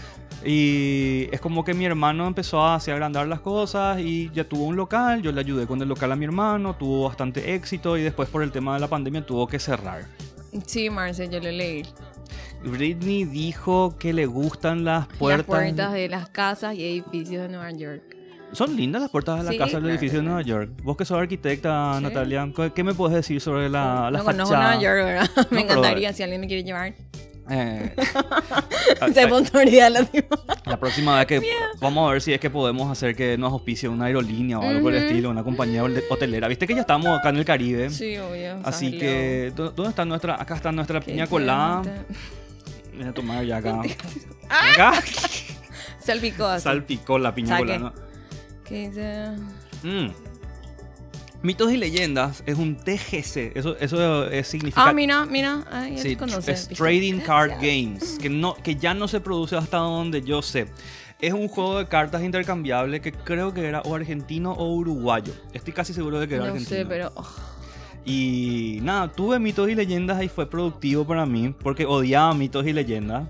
Y 0.45 1.29
es 1.33 1.41
como 1.41 1.65
que 1.65 1.75
mi 1.75 1.85
hermano 1.85 2.27
empezó 2.27 2.63
a 2.63 2.75
hacer 2.77 2.95
agrandar 2.95 3.27
las 3.27 3.41
cosas 3.41 3.99
y 4.01 4.31
ya 4.35 4.45
tuvo 4.45 4.65
un 4.65 4.77
local. 4.77 5.21
Yo 5.23 5.33
le 5.33 5.41
ayudé 5.41 5.67
con 5.67 5.81
el 5.83 5.89
local 5.89 6.13
a 6.13 6.17
mi 6.17 6.25
hermano, 6.27 6.77
tuvo 6.77 7.09
bastante 7.09 7.55
éxito 7.55 7.97
y 7.97 8.03
después 8.03 8.29
por 8.29 8.43
el 8.43 8.53
tema 8.53 8.75
de 8.75 8.81
la 8.81 8.89
pandemia 8.89 9.25
tuvo 9.27 9.47
que 9.47 9.59
cerrar. 9.59 10.05
Sí, 10.67 10.89
Marce, 10.91 11.29
yo 11.29 11.41
lo 11.41 11.51
leí. 11.51 11.83
Britney 12.65 13.25
dijo 13.25 13.97
que 13.99 14.13
le 14.13 14.27
gustan 14.27 14.85
las 14.85 15.07
puertas. 15.07 15.39
Las 15.49 15.65
puertas 15.65 15.93
de 15.93 16.09
las 16.09 16.29
casas 16.29 16.75
y 16.75 16.85
edificios 16.85 17.43
de 17.43 17.49
Nueva 17.49 17.71
York. 17.73 18.03
Son 18.53 18.75
lindas 18.77 19.03
las 19.03 19.11
puertas 19.11 19.39
de 19.39 19.45
la 19.45 19.51
Sí, 19.53 19.59
casa 19.59 19.73
del 19.73 19.81
claro. 19.83 19.95
edificio 19.95 20.19
de 20.21 20.25
Nueva 20.25 20.43
York. 20.43 20.71
Vos 20.83 20.97
que 20.97 21.05
sos 21.05 21.19
arquitecta, 21.19 21.95
Sí. 21.99 22.03
Natalia, 22.03 22.51
¿qué- 22.57 22.73
¿qué 22.75 22.83
me 22.83 22.95
puedes 22.95 23.15
decir 23.15 23.41
sobre 23.43 23.69
la, 23.69 24.11
la 24.11 24.19
no 24.19 24.25
conozco? 24.25 24.57
Nueva 24.57 24.81
York, 24.81 24.97
¿verdad? 25.05 25.31
Me 25.37 25.45
pero- 25.45 25.61
encantaría 25.61 26.13
si 26.15 26.23
alguien 26.23 26.41
me 26.41 26.47
quiere 26.47 26.65
llevar. 26.65 26.95
Eh, 27.51 27.95
Se 29.15 29.23
autoridad 29.23 29.91
la 29.91 30.05
tipo. 30.05 30.37
la 30.67 30.79
próxima 30.79 31.17
vez 31.17 31.27
que 31.27 31.41
vamos 31.81 32.07
a 32.07 32.13
ver 32.13 32.21
si 32.21 32.35
es 32.35 32.41
que 32.41 32.51
podemos 32.51 32.93
hacer 32.93 33.17
que 33.17 33.39
nos 33.39 33.51
auspicie 33.55 33.89
una 33.89 34.05
aerolínea 34.05 34.59
o 34.59 34.63
algo 34.63 34.83
por 34.83 34.95
el 34.95 35.05
estilo, 35.05 35.31
una 35.31 35.43
compañía 35.43 35.83
hotelera. 36.11 36.47
Viste 36.47 36.67
que 36.67 36.75
ya 36.75 36.83
estamos 36.83 37.19
acá 37.19 37.31
en 37.31 37.37
el 37.39 37.47
Caribe. 37.47 37.89
Sí, 37.89 38.19
obvio. 38.19 38.59
Así 38.65 38.99
que, 38.99 39.51
¿dó- 39.57 39.71
¿dónde 39.71 39.89
está 39.89 40.05
nuestra? 40.05 40.35
Acá 40.39 40.57
está 40.57 40.71
nuestra 40.73 41.01
piña 41.01 41.27
colada. 41.27 41.79
excelente. 41.79 42.15
Voy 42.99 43.07
a 43.07 43.13
tomar 43.15 43.45
ya 43.45 43.57
acá. 43.59 43.81
¡Ah! 44.51 44.71
Acá 44.73 45.03
Salpicó 46.01 46.47
así. 46.47 46.65
salpicó 46.65 47.19
la 47.19 47.35
colada. 47.35 47.79
¿no? 47.79 47.93
¿Qué 48.65 48.89
dice? 48.89 49.29
Mm. 49.83 50.09
Mitos 51.43 51.71
y 51.73 51.77
leyendas 51.77 52.43
es 52.47 52.57
un 52.59 52.77
TGC. 52.77 53.57
Eso, 53.57 53.77
eso 53.79 54.27
es, 54.29 54.49
significa 54.49 54.89
Ah, 54.89 54.93
mira, 54.93 55.25
mira. 55.27 55.65
Ay, 55.71 55.99
Sí, 55.99 56.17
conoce. 56.17 56.51
es 56.53 56.69
¿viste? 56.69 56.75
Trading 56.83 57.21
Card. 57.21 57.53
Games, 57.61 58.19
que, 58.21 58.29
no, 58.29 58.55
que 58.55 58.75
ya 58.75 58.93
no 58.95 59.07
se 59.07 59.21
produce 59.21 59.55
hasta 59.57 59.77
donde 59.77 60.23
yo 60.23 60.43
sé. 60.43 60.67
Es 61.21 61.33
un 61.33 61.49
juego 61.49 61.79
de 61.79 61.87
cartas 61.87 62.23
intercambiable 62.23 63.01
que 63.01 63.13
creo 63.13 63.53
que 63.55 63.67
era 63.67 63.83
o 63.83 63.95
argentino 63.95 64.53
o 64.53 64.73
uruguayo. 64.75 65.33
Estoy 65.53 65.73
casi 65.73 65.93
seguro 65.93 66.19
de 66.21 66.27
que 66.29 66.35
era 66.37 66.45
No 66.47 66.51
argentino. 66.53 66.77
sé, 66.77 66.87
pero. 66.87 67.13
oh, 67.15 67.27
Y 68.05 68.79
nada, 68.83 69.09
tuve 69.13 69.39
mitos 69.39 69.69
y 69.69 69.75
leyendas 69.75 70.23
y 70.23 70.29
fue 70.29 70.49
productivo 70.49 71.07
para 71.07 71.27
mí 71.27 71.55
porque 71.63 71.85
odiaba 71.85 72.33
mitos 72.35 72.67
y 72.67 72.73
leyendas. 72.73 73.29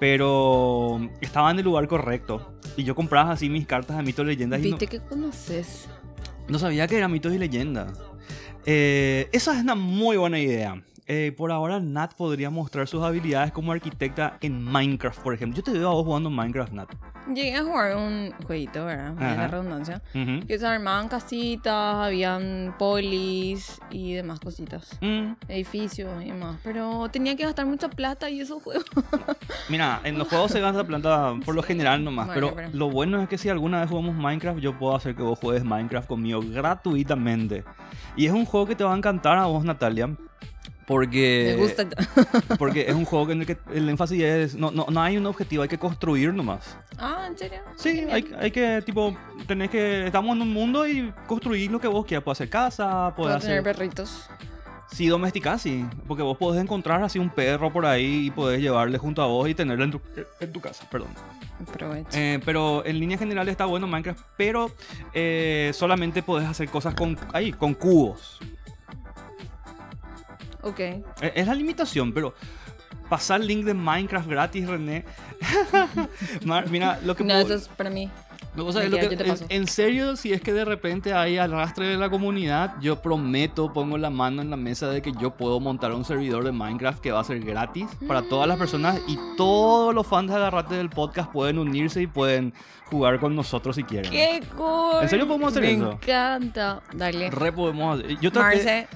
Pero 0.00 1.00
estaba 1.20 1.50
en 1.50 1.58
el 1.58 1.64
lugar 1.64 1.86
correcto. 1.88 2.52
Y 2.76 2.84
yo 2.84 2.94
compraba 2.94 3.32
así 3.32 3.48
mis 3.48 3.66
cartas 3.66 3.96
de 3.96 4.02
mitos 4.02 4.24
y 4.24 4.28
leyendas. 4.28 4.60
y 4.60 4.70
no- 4.70 4.76
Viste 4.76 4.86
que 4.86 5.00
conoces. 5.04 5.88
No 6.48 6.58
sabía 6.58 6.86
que 6.86 6.96
era 6.96 7.08
mitos 7.08 7.32
y 7.34 7.38
leyendas. 7.38 7.92
Eh, 8.64 9.28
esa 9.32 9.56
es 9.56 9.62
una 9.62 9.74
muy 9.74 10.16
buena 10.16 10.38
idea. 10.38 10.82
Eh, 11.10 11.32
por 11.34 11.50
ahora, 11.50 11.80
Nat 11.80 12.12
podría 12.12 12.50
mostrar 12.50 12.86
sus 12.86 13.02
habilidades 13.02 13.50
como 13.50 13.72
arquitecta 13.72 14.36
en 14.42 14.62
Minecraft, 14.62 15.18
por 15.20 15.32
ejemplo. 15.32 15.56
Yo 15.56 15.62
te 15.62 15.72
veo 15.78 15.88
a 15.88 15.94
vos 15.94 16.04
jugando 16.04 16.28
Minecraft, 16.28 16.72
Nat. 16.74 16.90
Llegué 17.34 17.56
a 17.56 17.62
jugar 17.64 17.96
un 17.96 18.30
jueguito, 18.46 18.84
¿verdad? 18.84 19.14
La 19.18 19.48
redundancia. 19.48 20.02
Que 20.12 20.58
se 20.58 20.66
armaban 20.66 21.08
casitas, 21.08 21.94
habían 22.06 22.74
polis 22.78 23.80
y 23.90 24.12
demás 24.12 24.38
cositas. 24.40 24.98
Mm, 25.00 25.32
Edificios 25.48 26.10
y 26.22 26.26
demás. 26.26 26.58
Pero 26.62 27.08
tenía 27.10 27.34
que 27.36 27.44
gastar 27.44 27.64
mucha 27.64 27.88
plata 27.88 28.28
y 28.28 28.40
esos 28.40 28.62
juegos. 28.62 28.84
Mira, 29.70 30.00
en 30.04 30.18
los 30.18 30.28
juegos 30.28 30.50
se 30.52 30.60
gasta 30.60 30.84
plata 30.84 31.34
por 31.42 31.54
lo 31.54 31.62
general 31.62 32.04
nomás, 32.04 32.26
Bueno, 32.26 32.48
pero, 32.52 32.54
pero- 32.54 32.68
lo 32.76 32.90
bueno 32.90 33.22
es 33.22 33.30
que 33.30 33.38
si 33.38 33.48
alguna 33.48 33.80
vez 33.80 33.88
jugamos 33.88 34.14
Minecraft, 34.14 34.60
yo 34.60 34.78
puedo 34.78 34.94
hacer 34.94 35.14
que 35.14 35.22
vos 35.22 35.38
juegues 35.38 35.64
Minecraft 35.64 36.06
conmigo 36.06 36.42
gratuitamente. 36.44 37.64
Y 38.14 38.26
es 38.26 38.32
un 38.32 38.44
juego 38.44 38.66
que 38.66 38.74
te 38.76 38.84
va 38.84 38.92
a 38.92 38.96
encantar 38.96 39.38
a 39.38 39.46
vos, 39.46 39.64
Natalia. 39.64 40.10
Porque, 40.88 41.54
Me 41.54 41.62
gusta. 41.62 41.86
porque 42.58 42.86
es 42.88 42.94
un 42.94 43.04
juego 43.04 43.30
en 43.30 43.42
el 43.42 43.46
que 43.46 43.58
el 43.74 43.88
énfasis 43.90 44.22
es, 44.22 44.54
no, 44.54 44.70
no, 44.70 44.86
no 44.90 45.02
hay 45.02 45.18
un 45.18 45.26
objetivo, 45.26 45.62
hay 45.62 45.68
que 45.68 45.78
construir 45.78 46.32
nomás. 46.32 46.78
ah, 46.96 47.26
¿en 47.28 47.36
serio? 47.36 47.58
Sí, 47.76 48.06
hay, 48.10 48.34
hay 48.40 48.50
que, 48.50 48.80
tipo, 48.80 49.14
tenés 49.46 49.68
que, 49.68 50.06
estamos 50.06 50.34
en 50.34 50.40
un 50.40 50.52
mundo 50.52 50.88
y 50.88 51.12
construir 51.26 51.70
lo 51.70 51.78
que 51.78 51.88
vos 51.88 52.06
quieras. 52.06 52.24
Puedes 52.24 52.38
hacer 52.38 52.48
casa, 52.48 53.12
puedes 53.14 53.36
Puedo 53.36 53.40
tener 53.40 53.58
hacer... 53.60 53.76
perritos. 53.76 54.30
Sí, 54.90 55.06
domesticar, 55.08 55.58
sí. 55.58 55.84
Porque 56.06 56.22
vos 56.22 56.38
podés 56.38 56.62
encontrar 56.62 57.02
así 57.02 57.18
un 57.18 57.28
perro 57.28 57.70
por 57.70 57.84
ahí 57.84 58.28
y 58.28 58.30
podés 58.30 58.60
llevarle 58.60 58.96
junto 58.96 59.20
a 59.20 59.26
vos 59.26 59.46
y 59.46 59.54
tenerlo 59.54 59.84
en 59.84 59.90
tu, 59.90 60.00
en 60.40 60.52
tu 60.52 60.60
casa, 60.62 60.88
perdón. 60.90 61.10
Aprovecho. 61.60 62.08
Eh, 62.14 62.40
pero 62.44 62.82
en 62.86 62.98
líneas 62.98 63.20
generales 63.20 63.52
está 63.52 63.66
bueno 63.66 63.86
Minecraft, 63.86 64.24
pero 64.38 64.70
eh, 65.12 65.70
solamente 65.74 66.22
podés 66.22 66.48
hacer 66.48 66.70
cosas 66.70 66.94
con, 66.94 67.18
ahí, 67.34 67.52
con 67.52 67.74
cubos. 67.74 68.38
Ok. 70.68 70.80
Eh, 70.80 71.02
Es 71.34 71.46
la 71.46 71.54
limitación, 71.54 72.12
pero 72.12 72.34
pasar 73.08 73.40
link 73.40 73.64
de 73.64 73.74
Minecraft 73.74 74.28
gratis, 74.28 74.66
René. 74.68 75.04
Mira, 76.70 77.00
lo 77.04 77.16
que 77.16 77.24
No, 77.24 77.34
puedo- 77.34 77.46
eso 77.46 77.54
es 77.54 77.68
para 77.68 77.90
mí. 77.90 78.10
O 78.56 78.72
sea, 78.72 78.82
lo 78.88 78.96
que- 78.98 79.36
en, 79.50 79.68
serio, 79.68 80.16
si 80.16 80.32
es 80.32 80.40
que 80.40 80.52
de 80.52 80.64
repente 80.64 81.12
hay 81.14 81.38
arrastre 81.38 81.86
de 81.86 81.96
la 81.96 82.10
comunidad, 82.10 82.74
yo 82.80 83.00
prometo, 83.00 83.72
pongo 83.72 83.98
la 83.98 84.10
mano 84.10 84.42
en 84.42 84.50
la 84.50 84.56
mesa 84.56 84.88
de 84.88 85.00
que 85.00 85.12
yo 85.20 85.30
puedo 85.36 85.60
montar 85.60 85.92
un 85.92 86.04
servidor 86.04 86.42
de 86.42 86.50
Minecraft 86.50 87.00
que 87.00 87.12
va 87.12 87.20
a 87.20 87.24
ser 87.24 87.38
gratis 87.40 87.86
para 88.08 88.22
todas 88.22 88.48
las 88.48 88.58
personas 88.58 89.00
y 89.06 89.16
todos 89.36 89.94
los 89.94 90.04
fans 90.08 90.30
de 90.30 90.36
Agarrate 90.36 90.74
del 90.74 90.90
podcast 90.90 91.30
pueden 91.30 91.58
unirse 91.58 92.02
y 92.02 92.08
pueden 92.08 92.52
jugar 92.86 93.20
con 93.20 93.36
nosotros 93.36 93.76
si 93.76 93.84
quieren. 93.84 94.10
¡Qué 94.10 94.42
cool! 94.56 95.02
¿En 95.02 95.08
serio 95.08 95.28
podemos 95.28 95.52
hacer 95.52 95.62
Me 95.62 95.72
eso? 95.74 95.92
encanta. 95.92 96.82
Dale. 96.94 97.30
Re 97.30 97.52
podemos 97.52 98.00
hacer- 98.00 98.18
Yo 98.18 98.32
traté, 98.32 98.56
Marce, 98.56 98.88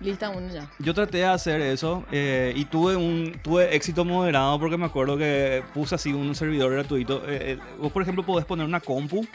lista 0.00 0.30
uno 0.30 0.48
ya. 0.52 0.68
yo 0.78 0.94
traté 0.94 1.18
de 1.18 1.26
hacer 1.26 1.60
eso 1.60 2.04
eh, 2.10 2.52
y 2.56 2.64
tuve 2.64 2.96
un 2.96 3.38
tuve 3.42 3.74
éxito 3.74 4.04
moderado 4.04 4.58
porque 4.58 4.76
me 4.76 4.86
acuerdo 4.86 5.16
que 5.16 5.62
puse 5.74 5.94
así 5.94 6.12
un 6.12 6.34
servidor 6.34 6.72
gratuito. 6.72 7.22
Eh, 7.28 7.52
eh, 7.52 7.58
vos, 7.78 7.92
por 7.92 8.02
ejemplo, 8.02 8.24
podés 8.24 8.46
poner 8.46 8.66
una 8.66 8.80
compu 8.80 9.18
Ujú. 9.20 9.28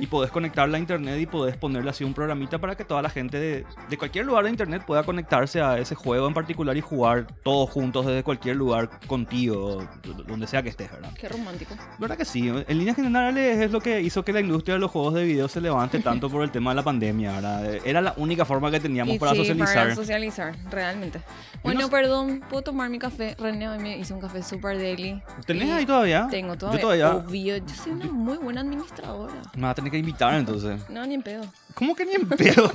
y 0.00 0.06
podés 0.06 0.30
conectarla 0.30 0.76
a 0.76 0.80
internet 0.80 1.18
y 1.20 1.26
podés 1.26 1.56
ponerle 1.56 1.90
así 1.90 2.04
un 2.04 2.14
programita 2.14 2.58
para 2.58 2.76
que 2.76 2.84
toda 2.84 3.02
la 3.02 3.10
gente 3.10 3.38
de, 3.38 3.64
de 3.88 3.98
cualquier 3.98 4.26
lugar 4.26 4.44
de 4.44 4.50
internet 4.50 4.82
pueda 4.86 5.02
conectarse 5.02 5.60
a 5.60 5.78
ese 5.78 5.94
juego 5.94 6.28
en 6.28 6.34
particular 6.34 6.76
y 6.76 6.80
jugar 6.80 7.26
todos 7.42 7.70
juntos 7.70 8.06
desde 8.06 8.22
cualquier 8.22 8.56
lugar 8.56 8.90
contigo, 9.06 9.86
donde 10.26 10.46
sea 10.46 10.62
que 10.62 10.68
estés, 10.68 10.90
¿verdad? 10.90 11.10
Qué 11.18 11.28
romántico. 11.28 11.74
¿Verdad 11.98 12.16
que 12.16 12.24
sí? 12.24 12.48
En 12.48 12.78
líneas 12.78 12.96
generales 12.96 13.58
es 13.58 13.70
lo 13.70 13.80
que 13.80 14.00
hizo 14.00 14.24
que 14.24 14.32
la 14.32 14.40
industria 14.40 14.74
de 14.74 14.80
los 14.80 14.90
juegos 14.90 15.14
de 15.14 15.24
video 15.24 15.48
se 15.48 15.60
levante 15.60 16.00
tanto 16.00 16.28
por 16.30 16.42
el 16.42 16.50
tema 16.50 16.70
de 16.70 16.76
la 16.76 16.82
pandemia, 16.82 17.32
¿verdad? 17.32 17.74
Era 17.84 18.00
la 18.00 18.14
única 18.16 18.44
forma 18.44 18.70
que 18.70 18.80
teníamos 18.80 19.18
para 19.18 19.32
sí, 19.32 19.38
socializar. 19.38 19.74
Para 19.74 19.94
socializar, 20.10 20.56
realmente. 20.70 21.20
Bueno, 21.62 21.82
no- 21.82 21.90
perdón, 21.90 22.40
¿puedo 22.48 22.62
tomar 22.62 22.90
mi 22.90 22.98
café? 22.98 23.36
René 23.38 23.68
hoy 23.68 23.78
me 23.78 23.96
hizo 23.96 24.12
un 24.14 24.20
café 24.20 24.42
super 24.42 24.76
deli. 24.76 25.22
¿Tenés 25.46 25.70
ahí 25.70 25.86
todavía? 25.86 26.26
Tengo 26.28 26.56
todavía. 26.56 26.78
Yo 26.80 26.82
todavía. 26.82 27.14
Obvio, 27.14 27.56
yo 27.58 27.74
soy 27.74 27.92
una 27.92 28.06
muy 28.06 28.36
buena 28.38 28.62
administradora. 28.62 29.34
Me 29.54 29.62
vas 29.62 29.70
a 29.70 29.74
tener 29.76 29.92
que 29.92 29.98
invitar 29.98 30.34
entonces. 30.34 30.88
No, 30.90 31.06
ni 31.06 31.14
en 31.14 31.22
pedo. 31.22 31.42
¿Cómo 31.74 31.94
que 31.94 32.04
ni 32.04 32.14
en 32.14 32.28
pedo? 32.28 32.70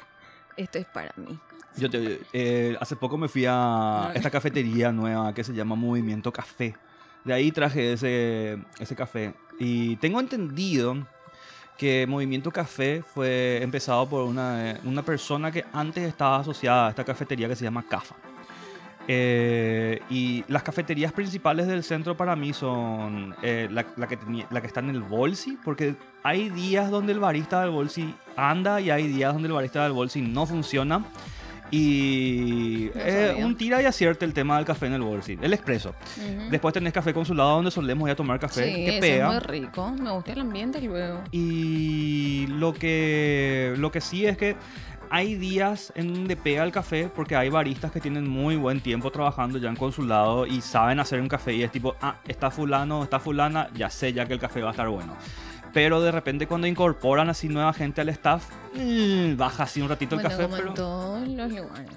Esto 0.56 0.78
es 0.78 0.86
para 0.86 1.12
mí. 1.16 1.38
Yo 1.76 1.88
te- 1.88 2.20
eh, 2.32 2.76
hace 2.80 2.96
poco 2.96 3.16
me 3.16 3.28
fui 3.28 3.44
a 3.48 4.10
esta 4.14 4.28
cafetería 4.30 4.90
nueva 4.90 5.32
que 5.32 5.44
se 5.44 5.52
llama 5.54 5.76
Movimiento 5.76 6.32
Café. 6.32 6.74
De 7.24 7.32
ahí 7.32 7.52
traje 7.52 7.92
ese, 7.92 8.58
ese 8.80 8.96
café. 8.96 9.34
Y 9.60 9.94
tengo 9.96 10.18
entendido 10.18 11.06
que 11.82 12.06
Movimiento 12.06 12.52
Café 12.52 13.02
fue 13.02 13.60
empezado 13.60 14.08
por 14.08 14.22
una, 14.22 14.78
una 14.84 15.02
persona 15.02 15.50
que 15.50 15.64
antes 15.72 16.04
estaba 16.06 16.36
asociada 16.36 16.86
a 16.86 16.90
esta 16.90 17.02
cafetería 17.02 17.48
que 17.48 17.56
se 17.56 17.64
llama 17.64 17.84
Cafa. 17.88 18.14
Eh, 19.08 20.00
y 20.08 20.44
las 20.46 20.62
cafeterías 20.62 21.10
principales 21.12 21.66
del 21.66 21.82
centro 21.82 22.16
para 22.16 22.36
mí 22.36 22.52
son 22.52 23.34
eh, 23.42 23.66
la, 23.68 23.84
la 23.96 24.06
que 24.06 24.16
tenía- 24.16 24.46
la 24.50 24.60
que 24.60 24.68
está 24.68 24.78
en 24.78 24.90
el 24.90 25.00
Bolsi, 25.00 25.58
porque 25.64 25.96
hay 26.22 26.50
días 26.50 26.88
donde 26.88 27.12
el 27.12 27.18
barista 27.18 27.62
del 27.62 27.70
Bolsi 27.70 28.14
anda 28.36 28.80
y 28.80 28.90
hay 28.90 29.08
días 29.08 29.32
donde 29.32 29.48
el 29.48 29.54
barista 29.54 29.82
del 29.82 29.90
Bolsi 29.92 30.20
no 30.22 30.46
funciona. 30.46 31.04
Y 31.74 32.90
No 32.94 33.00
sabía. 33.00 33.46
un 33.46 33.56
tira 33.56 33.82
y 33.82 33.86
acierta 33.86 34.24
el 34.26 34.34
tema 34.34 34.56
del 34.56 34.66
café 34.66 34.86
en 34.86 34.92
el 34.92 35.00
Bolsi, 35.02 35.38
el 35.40 35.52
expreso. 35.54 35.94
Ujú. 36.18 36.50
Después 36.50 36.74
tenés 36.74 36.92
café 36.92 37.14
consulado 37.14 37.56
donde 37.56 37.70
solemos 37.70 38.06
ir 38.08 38.12
a 38.12 38.16
tomar 38.16 38.38
café, 38.38 38.72
sí, 38.72 38.84
que 38.84 38.98
pega. 39.00 39.26
es 39.28 39.32
muy 39.32 39.40
rico. 39.60 39.90
Me 39.98 40.10
gusta 40.10 40.32
el 40.32 40.40
ambiente 40.40 40.80
luego. 40.82 41.22
Y 41.32 42.46
lo 42.48 42.74
que, 42.74 43.74
lo 43.78 43.90
que 43.90 44.00
sí 44.02 44.26
es 44.26 44.36
que 44.36 44.54
hay 45.08 45.34
días 45.34 45.92
en 45.96 46.12
donde 46.14 46.36
pega 46.36 46.62
el 46.64 46.72
café 46.72 47.10
porque 47.14 47.36
hay 47.36 47.48
baristas 47.50 47.90
que 47.90 48.00
tienen 48.00 48.28
muy 48.28 48.56
buen 48.56 48.80
tiempo 48.80 49.10
trabajando 49.10 49.58
ya 49.58 49.68
en 49.68 49.76
consulado 49.76 50.46
y 50.46 50.60
saben 50.60 51.00
hacer 51.00 51.20
un 51.20 51.28
café 51.28 51.54
y 51.54 51.62
es 51.62 51.72
tipo, 51.72 51.96
ah, 52.00 52.16
está 52.26 52.50
fulano, 52.50 53.02
está 53.02 53.18
fulana, 53.18 53.68
ya 53.74 53.90
sé 53.90 54.12
ya 54.12 54.24
que 54.26 54.34
el 54.34 54.38
café 54.40 54.60
va 54.62 54.68
a 54.68 54.70
estar 54.72 54.88
bueno. 54.88 55.14
Pero 55.72 56.00
de 56.02 56.12
repente 56.12 56.46
cuando 56.46 56.66
incorporan 56.66 57.28
así 57.30 57.48
nueva 57.48 57.72
gente 57.72 58.00
al 58.00 58.08
staff, 58.10 58.44
mm, 58.74 59.36
baja 59.36 59.62
así 59.64 59.80
un 59.80 59.88
ratito 59.88 60.16
Bueno, 60.16 60.28
el 60.28 60.36
café, 60.36 60.44
como 60.44 60.56
pero... 60.56 60.68
en 60.68 60.74
todos 60.74 61.28
los 61.28 61.50
lugares. 61.50 61.90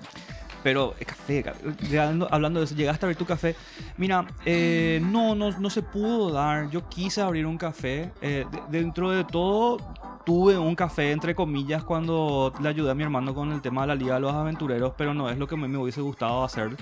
Pero 0.63 0.95
eh, 0.99 1.05
café, 1.05 1.43
ca- 1.43 1.53
llegando- 1.87 2.27
hablando 2.31 2.59
de 2.59 2.65
eso, 2.65 2.73
llegaste 2.73 3.05
a 3.05 3.07
abrir 3.07 3.17
tu 3.17 3.25
café. 3.25 3.55
Mira, 3.97 4.25
eh, 4.45 4.99
no, 5.05 5.35
no, 5.35 5.51
no 5.59 5.69
se 5.69 5.83
pudo 5.83 6.31
dar. 6.31 6.69
Yo 6.71 6.89
quise 6.89 7.21
abrir 7.21 7.45
un 7.45 7.57
café. 7.57 8.11
eh, 8.21 8.45
de- 8.51 8.79
dentro 8.79 9.11
de 9.11 9.23
todo, 9.25 9.77
tuve 10.25 10.57
un 10.57 10.73
café, 10.75 11.11
entre 11.11 11.35
comillas, 11.35 11.83
cuando 11.83 12.51
le 12.59 12.69
ayudé 12.69 12.89
a 12.89 12.95
mi 12.95 13.03
hermano 13.03 13.35
con 13.35 13.51
el 13.51 13.61
tema 13.61 13.81
de 13.81 13.87
la 13.89 13.95
Liga 13.95 14.15
de 14.15 14.21
los 14.21 14.33
Aventureros, 14.33 14.93
pero 14.97 15.13
no 15.13 15.29
es 15.29 15.37
lo 15.37 15.45
que 15.47 15.53
a 15.53 15.57
mí 15.59 15.67
me 15.67 15.77
hubiese 15.77 16.01
gustado 16.01 16.43
hacer. 16.43 16.75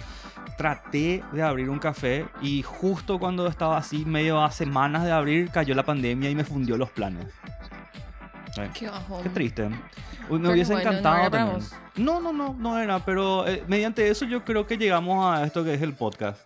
Traté 0.57 1.23
de 1.31 1.41
abrir 1.41 1.69
un 1.69 1.79
café 1.79 2.25
y 2.41 2.61
justo 2.61 3.19
cuando 3.19 3.47
estaba 3.47 3.77
así, 3.77 4.05
medio 4.05 4.43
a 4.43 4.51
semanas 4.51 5.03
de 5.03 5.11
abrir, 5.11 5.49
cayó 5.49 5.73
la 5.75 5.83
pandemia 5.83 6.29
y 6.29 6.35
me 6.35 6.43
fundió 6.43 6.77
los 6.77 6.89
planes. 6.91 7.27
Eh, 8.57 8.69
Qué. 8.73 8.89
Qué 9.23 9.29
triste. 9.29 9.69
Me 9.69 9.77
Pero 10.27 10.51
hubiese 10.51 10.73
bueno, 10.73 10.91
no 10.91 10.97
encantado 10.97 11.53
vos. 11.53 11.73
No, 11.95 12.21
no, 12.21 12.33
no, 12.33 12.55
no 12.57 12.79
era, 12.79 12.99
pero 13.03 13.47
eh, 13.47 13.63
mediante 13.67 14.07
eso 14.09 14.25
yo 14.25 14.45
creo 14.45 14.65
que 14.65 14.77
llegamos 14.77 15.25
a 15.25 15.43
esto 15.43 15.63
que 15.63 15.73
es 15.73 15.81
el 15.81 15.93
podcast. 15.93 16.39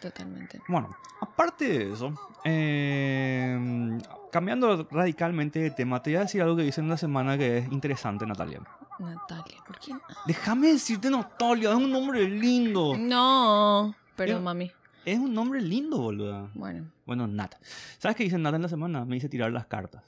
Totalmente. 0.00 0.60
Bueno, 0.66 0.90
aparte 1.20 1.66
de 1.66 1.92
eso, 1.92 2.12
eh, 2.44 3.98
cambiando 4.32 4.88
radicalmente 4.90 5.60
de 5.60 5.70
tema, 5.70 6.02
te 6.02 6.10
voy 6.10 6.16
a 6.16 6.20
decir 6.20 6.42
algo 6.42 6.56
que 6.56 6.64
hice 6.64 6.80
en 6.80 6.88
la 6.88 6.96
semana 6.96 7.38
que 7.38 7.58
es 7.58 7.70
interesante, 7.70 8.26
Natalia. 8.26 8.60
Natalia, 8.98 9.58
¿por 9.66 9.78
qué 9.78 9.92
no? 9.92 10.00
Déjame 10.26 10.72
decirte 10.72 11.10
Natalia, 11.10 11.70
es 11.70 11.76
un 11.76 11.90
nombre 11.92 12.28
lindo. 12.28 12.96
No, 12.98 13.94
pero 14.16 14.40
mami. 14.40 14.72
Es 15.04 15.18
un 15.18 15.34
nombre 15.34 15.60
lindo, 15.60 15.98
boluda. 15.98 16.48
Bueno, 16.54 16.90
Bueno, 17.04 17.26
Nat. 17.26 17.54
¿Sabes 17.98 18.16
qué 18.16 18.24
hice 18.24 18.38
Nat 18.38 18.54
en 18.54 18.62
la 18.62 18.68
semana? 18.68 19.04
Me 19.04 19.16
hice 19.16 19.28
tirar 19.28 19.52
las 19.52 19.66
cartas. 19.66 20.02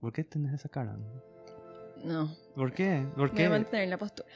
¿Por 0.00 0.12
qué 0.12 0.24
tenés 0.24 0.52
esa 0.54 0.68
cara? 0.68 0.96
no. 2.04 2.28
¿Por 2.54 2.72
qué? 2.72 3.06
¿Por 3.16 3.28
Voy 3.30 3.30
a 3.30 3.34
qué? 3.34 3.48
mantener 3.48 3.88
la 3.88 3.98
postura. 3.98 4.28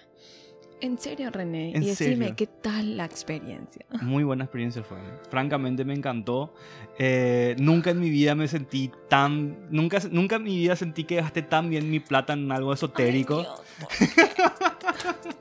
En 0.82 0.98
serio, 0.98 1.30
René. 1.30 1.76
¿En 1.76 1.84
y 1.84 1.86
decime, 1.86 2.16
serio? 2.16 2.34
¿qué 2.36 2.48
tal 2.48 2.96
la 2.96 3.04
experiencia? 3.04 3.86
Muy 4.02 4.24
buena 4.24 4.42
experiencia 4.42 4.82
fue. 4.82 4.98
Francamente 5.30 5.84
me 5.84 5.94
encantó. 5.94 6.52
Eh, 6.98 7.54
nunca 7.58 7.90
en 7.90 8.00
mi 8.00 8.10
vida 8.10 8.34
me 8.34 8.48
sentí 8.48 8.90
tan... 9.08 9.68
Nunca, 9.70 10.00
nunca 10.10 10.36
en 10.36 10.42
mi 10.42 10.56
vida 10.56 10.74
sentí 10.74 11.04
que 11.04 11.16
gasté 11.16 11.42
tan 11.42 11.70
bien 11.70 11.88
mi 11.88 12.00
plata 12.00 12.32
en 12.32 12.50
algo 12.50 12.72
esotérico. 12.72 13.46
Ay, 14.00 14.08
Dios. 14.16 15.36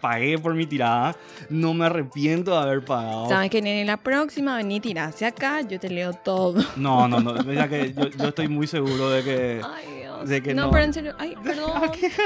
Pagué 0.00 0.38
por 0.38 0.54
mi 0.54 0.64
tirada. 0.64 1.14
No 1.50 1.74
me 1.74 1.84
arrepiento 1.84 2.52
de 2.52 2.56
haber 2.56 2.82
pagado. 2.82 3.28
¿Sabes 3.28 3.50
que 3.50 3.60
nene? 3.60 3.84
La 3.84 3.98
próxima 3.98 4.56
vení, 4.56 4.80
hacia 4.96 5.28
acá, 5.28 5.60
yo 5.60 5.78
te 5.78 5.90
leo 5.90 6.14
todo. 6.14 6.64
No, 6.76 7.06
no, 7.08 7.20
no. 7.20 7.42
Ya 7.52 7.68
que 7.68 7.92
yo, 7.92 8.08
yo 8.08 8.28
estoy 8.28 8.48
muy 8.48 8.66
seguro 8.66 9.10
de 9.10 9.22
que... 9.22 9.60
Ay. 9.62 9.98
De 10.24 10.42
que 10.42 10.54
no, 10.54 10.66
no. 10.66 10.70
pero 10.70 10.84
en 10.84 10.92
serio, 10.92 11.14
ay, 11.18 11.34
perdón. 11.44 11.72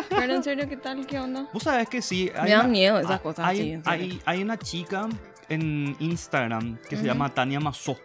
Pero 0.08 0.34
en 0.34 0.42
serio, 0.42 0.68
¿qué 0.68 0.76
tal? 0.76 1.06
¿Qué 1.06 1.18
onda? 1.18 1.48
Vos 1.52 1.62
sabés 1.62 1.88
que 1.88 2.02
sí. 2.02 2.30
Me 2.42 2.50
dan 2.50 2.70
miedo 2.70 2.98
esas 2.98 3.20
cosas 3.20 3.46
Hay, 3.46 3.58
así, 3.60 3.70
en 3.72 3.84
serio. 3.84 4.04
hay, 4.04 4.22
hay 4.24 4.42
una 4.42 4.58
chica 4.58 5.08
en 5.48 5.96
Instagram 6.00 6.78
que 6.88 6.96
se 6.96 7.04
llama 7.04 7.28
Tania 7.32 7.60
Mazó. 7.60 7.96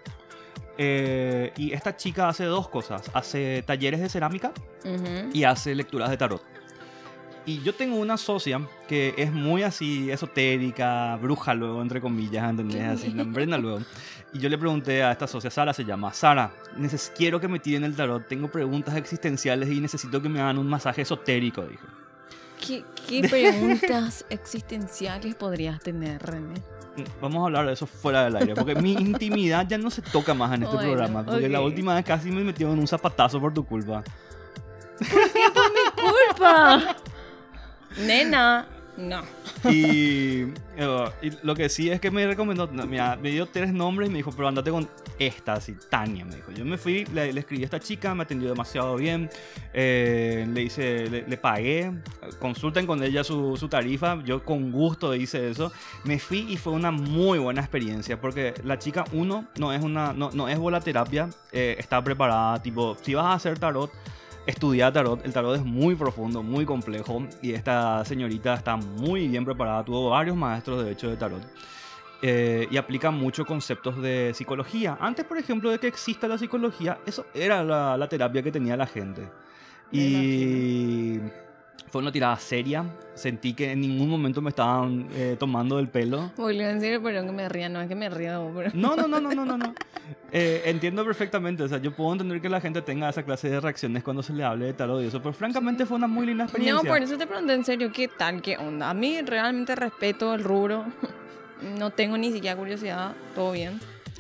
Eh, 0.79 1.53
y 1.58 1.74
esta 1.74 1.96
chica 1.96 2.29
hace 2.29 2.46
dos 2.46 2.70
cosas. 2.70 3.10
Hace 3.13 3.63
talleres 3.65 4.00
de 4.00 4.10
cerámica 4.10 4.51
y 5.34 5.44
hace 5.44 5.74
lecturas 5.75 6.10
de 6.10 6.17
tarot. 6.17 6.44
Y 7.48 7.62
yo 7.63 7.74
tengo 7.74 7.96
una 7.96 8.18
socia 8.18 8.60
que 8.89 9.13
es 9.18 9.32
muy 9.32 9.63
así 9.63 10.12
esotérica, 10.12 11.16
bruja 11.16 11.54
luego, 11.54 11.82
entre 11.82 12.01
comillas, 12.01 12.50
¿entendés? 12.50 12.84
Así, 12.84 13.08
nombrena 13.13 13.58
luego. 13.58 13.80
Y 14.34 14.39
yo 14.39 14.50
le 14.50 14.58
pregunté 14.58 15.01
a 15.01 15.13
esta 15.13 15.27
socia, 15.27 15.50
Sara 15.50 15.74
se 15.74 15.86
llama, 15.86 16.12
Sara, 16.12 16.51
quiero 17.16 17.39
que 17.39 17.48
me 17.48 17.60
tiren 17.60 17.86
el 17.86 17.96
tarot, 17.96 18.27
tengo 18.27 18.51
preguntas 18.51 18.98
existenciales 18.98 19.70
y 19.70 19.80
necesito 19.80 20.22
que 20.22 20.27
me 20.27 20.42
hagan 20.42 20.58
un 20.58 20.68
masaje 20.68 21.04
esotérico, 21.04 21.63
dijo. 21.63 21.88
¿Qué, 22.60 22.84
qué 23.08 23.22
preguntas 23.30 24.25
existenciales 24.30 25.36
podrías 25.36 25.80
tener, 25.80 26.22
René? 26.22 26.62
Vamos 27.22 27.44
a 27.44 27.46
hablar 27.46 27.66
de 27.66 27.74
eso 27.74 27.88
fuera 27.88 28.25
del 28.25 28.36
aire, 28.36 28.56
porque 28.56 28.75
mi 28.75 28.92
intimidad 28.92 29.66
ya 29.66 29.77
no 29.77 29.89
se 29.89 30.01
toca 30.01 30.34
más 30.34 30.54
en 30.54 30.63
este 30.63 30.75
Bueno, 30.75 30.92
programa, 30.92 31.24
porque 31.24 31.48
la 31.48 31.62
ok. 31.62 31.68
última 31.68 31.96
vez 31.96 32.04
casi 32.04 32.30
me 32.30 32.44
metió 32.44 32.74
en 32.74 32.80
un 32.80 32.88
zapatazo 32.88 33.39
por 33.39 33.54
tu 33.54 33.66
culpa. 33.66 34.04
¡Culpa! 35.96 36.98
Nena, 38.06 38.68
no. 38.98 39.22
Y, 39.70 40.42
eh, 40.75 41.06
y 41.22 41.32
lo 41.44 41.56
que 41.56 41.70
sí 41.70 41.89
es 41.89 42.00
que 42.00 42.10
me 42.10 42.25
recomendó, 42.25 42.68
mira, 42.68 43.16
me 43.16 43.30
dio 43.30 43.46
tres 43.46 43.72
nombres 43.72 44.10
y 44.10 44.12
me 44.12 44.18
dijo, 44.18 44.32
pero 44.32 44.48
andate 44.48 44.72
con 44.72 44.88
esta, 45.20 45.54
así, 45.54 45.75
Tania, 45.89 46.25
me 46.25 46.36
dijo. 46.36 46.51
Yo 46.51 46.66
me 46.66 46.77
fui, 46.77 47.06
le, 47.13 47.32
le 47.32 47.39
escribí 47.39 47.63
a 47.63 47.66
esta 47.66 47.80
chica, 47.80 48.16
me 48.16 48.24
atendió 48.24 48.50
demasiado 48.50 48.96
bien, 48.96 49.30
eh, 49.74 50.48
le 50.51 50.63
hice, 50.63 51.10
le, 51.10 51.27
le 51.27 51.38
pagué, 51.38 51.92
consulten 52.39 52.88
con 52.88 53.04
ella 53.04 53.24
su, 53.24 53.56
su 53.58 53.68
tarifa, 53.68 54.24
yo 54.24 54.44
con 54.44 54.72
gusto 54.72 55.13
hice 55.16 55.50
eso. 55.50 55.72
Me 56.04 56.18
fui 56.20 56.39
y 56.50 56.58
fue 56.58 56.74
una 56.74 56.92
muy 56.92 57.39
buena 57.39 57.62
experiencia, 57.62 58.20
porque 58.20 58.56
la 58.63 58.80
chica, 58.80 59.06
uno, 59.12 59.46
no 59.58 59.74
es 59.74 59.84
una, 59.84 60.13
no, 60.13 60.32
no 60.32 60.50
es 60.50 60.58
volaterapia, 60.58 61.30
eh, 61.51 61.75
está 61.77 62.04
preparada, 62.04 62.62
tipo, 62.62 62.98
si 63.01 63.13
vas 63.13 63.25
a 63.25 63.34
hacer 63.34 63.60
tarot, 63.60 63.92
estudiar 64.48 64.92
tarot. 64.94 65.24
El 65.24 65.34
tarot 65.34 65.56
es 65.58 65.63
muy 65.63 65.96
profundo, 65.96 66.42
muy 66.42 66.66
complejo 66.66 67.24
y 67.42 67.51
esta 67.51 68.04
señorita 68.06 68.56
está 68.56 68.77
muy 68.77 69.27
bien 69.27 69.46
preparada. 69.46 69.84
Tuvo 69.84 70.10
varios 70.10 70.36
maestros 70.36 70.84
de 70.84 70.92
hecho 70.92 71.10
de 71.10 71.18
tarot. 71.18 71.44
Eh, 72.24 72.68
y 72.72 72.77
aplica 72.77 73.12
muchos 73.12 73.46
conceptos 73.46 74.01
de 74.01 74.32
psicología. 74.34 74.98
Antes, 75.00 75.24
por 75.25 75.38
ejemplo, 75.38 75.70
de 75.70 75.77
que 75.77 75.88
exista 75.88 76.27
la 76.27 76.39
psicología, 76.39 76.98
eso 77.06 77.27
era 77.34 77.63
la, 77.63 77.96
la 77.96 78.10
terapia 78.10 78.42
que 78.42 78.51
tenía 78.51 78.75
la 78.75 78.88
gente. 78.88 79.30
Me 79.92 80.00
Y 80.00 81.22
fue 81.90 82.02
una 82.02 82.12
tirada 82.12 82.38
seria. 82.38 82.86
Sentí 83.14 83.54
que 83.54 83.72
en 83.72 83.82
ningún 83.82 84.10
momento 84.10 84.42
me 84.42 84.50
estaban 84.50 85.08
eh, 85.14 85.36
tomando 85.40 85.80
el 85.80 85.88
pelo. 85.88 86.32
Boludo, 86.38 86.70
en 86.70 86.82
serio, 86.82 87.02
perdón 87.02 87.28
que 87.28 87.32
me 87.32 87.50
ría, 87.50 87.70
no 87.70 87.82
es 87.82 87.88
que 87.88 87.96
me 87.96 88.10
ría, 88.10 88.40
pero... 88.56 88.72
No, 88.74 88.96
no, 88.96 89.08
no, 89.08 89.20
no, 89.20 89.34
no, 89.34 89.46
no. 89.46 89.58
no. 89.58 89.74
Eh, 90.30 90.64
entiendo 90.66 91.06
perfectamente. 91.06 91.64
O 91.64 91.70
sea, 91.70 91.78
yo 91.78 91.96
puedo 91.96 92.12
entender 92.12 92.42
que 92.42 92.50
la 92.50 92.60
gente 92.60 92.82
tenga 92.82 93.10
esa 93.10 93.24
clase 93.24 93.50
de 93.50 93.62
reacciones 93.62 94.04
cuando 94.04 94.22
se 94.22 94.34
le 94.34 94.44
hable 94.44 94.66
de 94.66 94.74
tarot 94.74 95.02
y 95.02 95.08
eso. 95.08 95.22
Pero 95.22 95.32
francamente 95.32 95.86
fue 95.86 95.96
una 95.96 96.08
muy 96.08 96.26
linda 96.26 96.44
experiencia. 96.44 96.84
No, 96.84 96.88
por 96.88 97.02
eso 97.02 97.18
te 97.18 97.26
pregunté 97.26 97.54
en 97.54 97.64
serio, 97.64 97.92
¿qué 97.94 98.10
tal? 98.10 98.42
¿Qué 98.42 98.58
onda? 98.58 98.90
A 98.90 98.94
mí 98.94 99.22
realmente 99.22 99.74
respeto 99.76 100.34
el 100.34 100.44
rubro. 100.44 100.86
No 101.80 101.90
tengo 101.90 102.20
ni 102.20 102.32
siquiera 102.32 102.56
curiosidad, 102.56 103.16
todo 103.34 103.52
bien. 103.52 103.80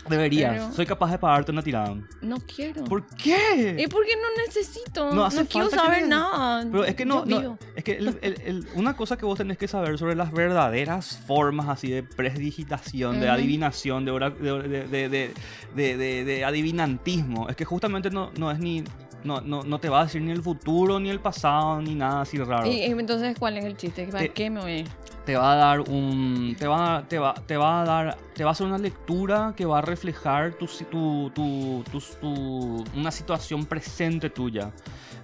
Deberías. 0.09 0.53
pero- 0.53 0.71
Soy 0.73 0.85
capaz 0.85 1.11
de 1.11 1.17
pagarte 1.19 1.51
una 1.51 1.61
tirada. 1.61 1.95
No 2.21 2.37
quiero. 2.39 2.83
¿Por 2.85 3.05
qué? 3.15 3.75
¿Y 3.79 3.87
por 3.87 4.05
qué 4.05 4.13
no 4.15 4.43
necesito? 4.45 5.09
No 5.09 5.15
No, 5.15 5.25
hace 5.25 5.45
quiero 5.45 5.69
falta 5.69 5.83
que 5.83 5.87
saber 5.87 6.01
me- 6.03 6.07
nada. 6.09 6.65
Pero 6.71 6.85
es 6.85 6.95
que 6.95 7.05
no, 7.05 7.25
no, 7.25 7.57
es 7.75 7.83
que 7.83 7.93
el- 7.97 8.17
el- 8.21 8.41
el- 8.45 8.67
una 8.75 8.95
cosa 8.95 9.17
que 9.17 9.25
vos 9.25 9.37
tenés 9.37 9.57
que 9.57 9.67
saber 9.67 9.97
sobre 9.97 10.15
las 10.15 10.31
verdaderas 10.31 11.17
formas 11.27 11.67
así 11.69 11.89
de 11.91 12.03
presdigitación, 12.03 13.19
de 13.19 13.25
Ujú. 13.27 13.35
adivinación, 13.35 14.05
de, 14.05 14.11
ora- 14.11 14.29
de, 14.29 14.61
de, 14.63 14.87
de- 14.87 15.09
de- 15.09 15.31
de- 15.75 15.97
de- 15.97 16.23
de 16.25 16.45
adivinantismo, 16.45 17.49
es 17.49 17.55
que 17.55 17.65
justamente 17.65 18.09
no, 18.09 18.31
no 18.37 18.51
es 18.51 18.59
ni 18.59 18.83
no, 19.27 19.41
no, 19.41 19.63
no 19.63 19.79
te 19.79 19.89
va 19.89 20.01
a 20.01 20.03
decir 20.05 20.21
ni 20.21 20.31
el 20.31 20.41
futuro, 20.41 20.99
ni 20.99 21.09
el 21.09 21.19
pasado, 21.19 21.81
ni 21.81 21.93
nada 21.93 22.21
así 22.21 22.37
raro. 22.37 22.65
Y, 22.67 22.83
entonces, 22.85 23.35
¿cuál 23.37 23.57
es 23.57 23.65
el 23.65 23.75
chiste? 23.77 24.07
¿Para 24.07 24.23
Eh, 24.23 24.29
qué 24.33 24.49
me 24.49 24.61
voy? 24.61 24.85
te 25.25 25.35
va 25.35 25.51
a 25.51 25.55
dar 25.57 25.81
un 25.81 26.55
te 26.57 26.67
va 26.67 27.03
te 27.05 27.19
va 27.19 27.33
te 27.33 27.57
va 27.57 27.81
a 27.81 27.85
dar 27.85 28.17
te 28.33 28.45
va 28.45 28.51
a 28.51 28.53
hacer 28.53 28.65
una 28.65 28.77
lectura 28.77 29.53
que 29.57 29.65
va 29.65 29.79
a 29.79 29.81
reflejar 29.81 30.53
tu, 30.53 30.67
tu, 30.89 31.29
tu, 31.35 31.83
tu- 32.21 32.83
una 32.95 33.11
situación 33.11 33.65
presente 33.65 34.29
tuya 34.29 34.71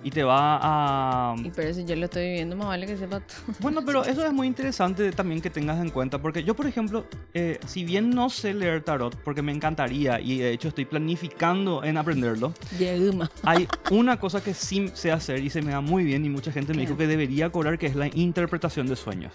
y 0.04 0.12
te 0.12 0.24
va 0.24 0.60
a 0.62 1.36
Y 1.38 1.50
pero 1.52 1.74
si 1.74 1.86
yo 1.86 1.96
lo 1.96 2.06
estoy 2.06 2.24
viviendo, 2.24 2.56
más 2.56 2.68
vale 2.68 2.86
que 2.86 2.98
sepa 2.98 3.20
todo. 3.22 3.38
bueno 3.60 3.82
pero 3.86 4.04
eso 4.04 4.26
es 4.26 4.34
muy 4.34 4.48
interesante 4.48 5.12
también 5.12 5.42
que 5.42 5.50
tengas 5.50 5.80
en 5.80 5.89
cuenta 5.89 6.22
porque 6.22 6.44
yo 6.44 6.56
por 6.56 6.68
ejemplo 6.68 7.06
eh, 7.34 7.60
si 7.66 7.84
bien 7.86 8.10
no 8.10 8.30
sé 8.30 8.54
leer 8.54 8.84
tarot 8.84 9.16
porque 9.24 9.42
me 9.42 9.52
encantaría 9.52 10.20
y 10.20 10.39
de 10.39 10.52
hecho 10.52 10.68
estoy 10.68 10.86
planificando 10.86 11.84
en 11.84 11.98
aprenderlo 11.98 12.54
Yeguma. 12.78 13.32
hay 13.44 13.68
una 13.92 14.20
cosa 14.20 14.44
que 14.44 14.54
sí 14.54 14.92
sé 14.94 15.12
hacer 15.12 15.39
y 15.44 15.50
se 15.50 15.62
me 15.62 15.72
da 15.72 15.82
muy 15.82 16.04
bien 16.04 16.26
y 16.26 16.30
mucha 16.30 16.52
gente 16.52 16.74
me 16.74 16.80
¿Qué? 16.80 16.88
dijo 16.88 16.98
que 16.98 17.08
debería 17.08 17.50
cobrar 17.52 17.78
que 17.80 17.86
es 17.88 17.96
la 17.96 18.08
interpretación 18.08 18.88
de 18.88 18.96
sueños 18.96 19.32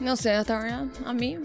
No 0.00 0.16
sé, 0.16 0.32
hasta 0.32 0.56
ahora, 0.56 0.86
a 1.04 1.12
mí. 1.12 1.36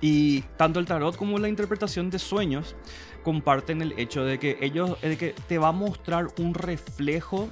Y 0.00 0.42
tanto 0.56 0.78
el 0.78 0.86
tarot 0.86 1.16
como 1.16 1.38
la 1.38 1.48
interpretación 1.48 2.08
de 2.08 2.18
sueños 2.20 2.76
comparten 3.22 3.82
el 3.82 3.98
hecho 3.98 4.24
de 4.24 4.38
que 4.38 4.58
ellos 4.60 5.00
de 5.00 5.16
que 5.16 5.34
te 5.46 5.58
va 5.58 5.68
a 5.68 5.72
mostrar 5.72 6.28
un 6.38 6.54
reflejo, 6.54 7.48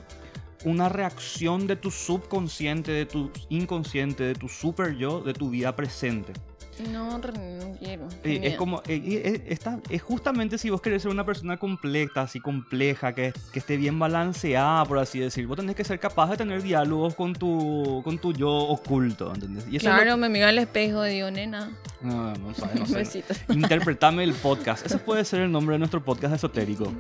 una 0.65 0.89
reacción 0.89 1.67
de 1.67 1.77
tu 1.77 1.91
subconsciente, 1.91 2.93
de 2.93 3.07
tu 3.07 3.31
inconsciente, 3.49 4.25
de 4.25 4.35
tu 4.35 4.49
super 4.49 4.97
yo, 4.97 5.21
de 5.21 5.35
tu 5.35 5.51
vida 5.51 5.77
presente. 5.77 6.33
No, 6.93 7.19
no 7.19 7.77
quiero. 7.79 8.09
Eh, 8.23 8.41
es 8.43 8.57
como 8.57 8.83
eh, 8.87 9.43
está, 9.49 9.79
es 9.89 10.03
justamente 10.03 10.59
si 10.59 10.71
vos 10.71 10.81
querés 10.81 11.03
ser 11.03 11.11
una 11.11 11.25
persona 11.25 11.57
completa, 11.57 12.23
así 12.23 12.41
compleja, 12.41 13.15
que, 13.15 13.33
que 13.53 13.59
esté 13.59 13.77
bien 13.77 13.99
balanceada, 13.99 14.85
por 14.85 14.99
así 14.99 15.19
decir, 15.19 15.47
vos 15.47 15.57
tenés 15.57 15.75
que 15.75 15.85
ser 15.85 15.99
capaz 15.99 16.31
de 16.31 16.37
tener 16.37 16.63
diálogos 16.63 17.15
con 17.15 17.33
tu, 17.33 18.03
con 18.05 18.19
tu 18.19 18.33
yo 18.33 18.51
oculto, 18.51 19.33
¿entendés? 19.35 19.67
Y 19.71 19.77
eso 19.77 19.87
Claro, 19.87 20.17
me 20.17 20.29
miro 20.29 20.47
al 20.47 20.59
espejo 20.59 21.07
y 21.07 21.11
digo, 21.11 21.31
nena, 21.31 21.71
no, 22.03 22.35
no, 22.35 22.49
no 22.49 22.55
sé, 22.55 22.67
no 22.79 22.87
sé. 22.87 22.95
besitos. 22.97 23.39
Interpretame 23.49 24.25
el 24.25 24.35
podcast. 24.35 24.85
Ese 24.85 24.99
puede 24.99 25.25
ser 25.25 25.41
el 25.41 25.53
nombre 25.53 25.75
de 25.75 25.79
nuestro 25.79 26.05
podcast 26.05 26.35
esotérico. 26.35 26.93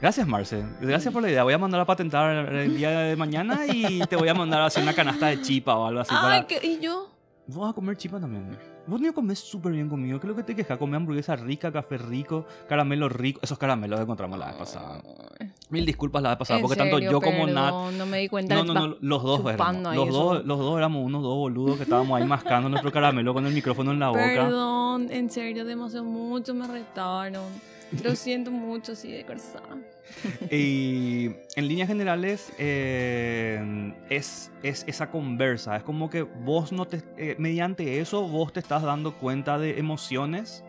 Gracias, 0.00 0.28
Marce. 0.28 0.64
Gracias 0.80 1.12
por 1.12 1.22
la 1.22 1.28
idea. 1.28 1.42
Voy 1.42 1.52
a 1.52 1.58
mandar 1.58 1.80
a 1.80 1.84
patentar 1.84 2.54
el 2.54 2.76
día 2.76 2.90
de 3.00 3.16
mañana 3.16 3.66
y 3.66 3.98
te 4.06 4.14
voy 4.14 4.28
a 4.28 4.34
mandar 4.34 4.60
a 4.60 4.66
hacer 4.66 4.82
una 4.82 4.94
canasta 4.94 5.26
de 5.26 5.42
chipa 5.42 5.74
o 5.74 5.86
algo 5.86 6.00
así. 6.00 6.14
Ay, 6.16 6.42
para... 6.42 6.64
¿y 6.64 6.78
yo? 6.78 7.17
Vos 7.48 7.62
vas 7.62 7.70
a 7.70 7.72
comer 7.72 7.96
chipa 7.96 8.20
también. 8.20 8.58
Vos 8.86 9.00
ni 9.00 9.10
comes 9.10 9.38
súper 9.38 9.72
bien 9.72 9.88
conmigo. 9.88 10.20
¿Qué 10.20 10.26
es 10.26 10.28
lo 10.28 10.36
que 10.36 10.42
te 10.42 10.54
quejas? 10.54 10.76
Come 10.76 10.98
hamburguesa 10.98 11.34
rica, 11.34 11.72
café 11.72 11.96
rico, 11.96 12.44
caramelo 12.68 13.08
rico. 13.08 13.40
Esos 13.42 13.56
caramelos 13.56 13.98
encontramos 13.98 14.38
la 14.38 14.48
vez 14.48 14.56
pasada. 14.56 15.02
Mil 15.70 15.86
disculpas 15.86 16.22
la 16.22 16.28
vez 16.28 16.38
pasada, 16.38 16.60
porque 16.60 16.76
tanto 16.76 16.98
yo 16.98 17.22
como 17.22 17.46
Nat. 17.46 17.72
perdón, 17.72 17.96
No 17.96 18.04
me 18.04 18.18
di 18.18 18.28
cuenta. 18.28 18.54
No, 18.54 18.64
no, 18.64 18.74
no, 18.74 18.96
los 19.00 19.22
dos 19.22 19.40
éramos. 19.50 19.96
Los 19.96 20.08
eso. 20.08 20.24
dos, 20.24 20.44
los 20.44 20.58
dos 20.58 20.76
éramos 20.76 21.06
unos 21.06 21.22
dos 21.22 21.36
boludos 21.36 21.78
que 21.78 21.84
estábamos 21.84 22.20
ahí 22.20 22.26
mascando 22.28 22.68
nuestro 22.68 22.92
caramelo 22.92 23.32
con 23.32 23.46
el 23.46 23.54
micrófono 23.54 23.92
en 23.92 24.00
la 24.00 24.08
boca. 24.10 24.20
Perdón, 24.20 25.06
en 25.10 25.30
serio, 25.30 25.64
demasiado 25.64 26.04
mucho 26.04 26.52
me 26.52 26.66
retaron. 26.66 27.44
Lo 28.04 28.14
siento 28.14 28.50
mucho, 28.50 28.92
así 28.92 29.10
de 29.10 29.24
corazón. 29.24 29.86
Y 30.50 31.26
en 31.56 31.68
líneas 31.68 31.88
generales 31.88 32.52
eh, 32.58 33.92
es, 34.10 34.50
es 34.62 34.84
esa 34.86 35.10
conversa, 35.10 35.76
es 35.76 35.82
como 35.82 36.08
que 36.10 36.22
vos 36.22 36.72
no 36.72 36.86
te, 36.86 37.02
eh, 37.16 37.36
mediante 37.38 38.00
eso 38.00 38.22
vos 38.26 38.52
te 38.52 38.60
estás 38.60 38.82
dando 38.82 39.14
cuenta 39.14 39.58
de 39.58 39.78
emociones 39.78 40.64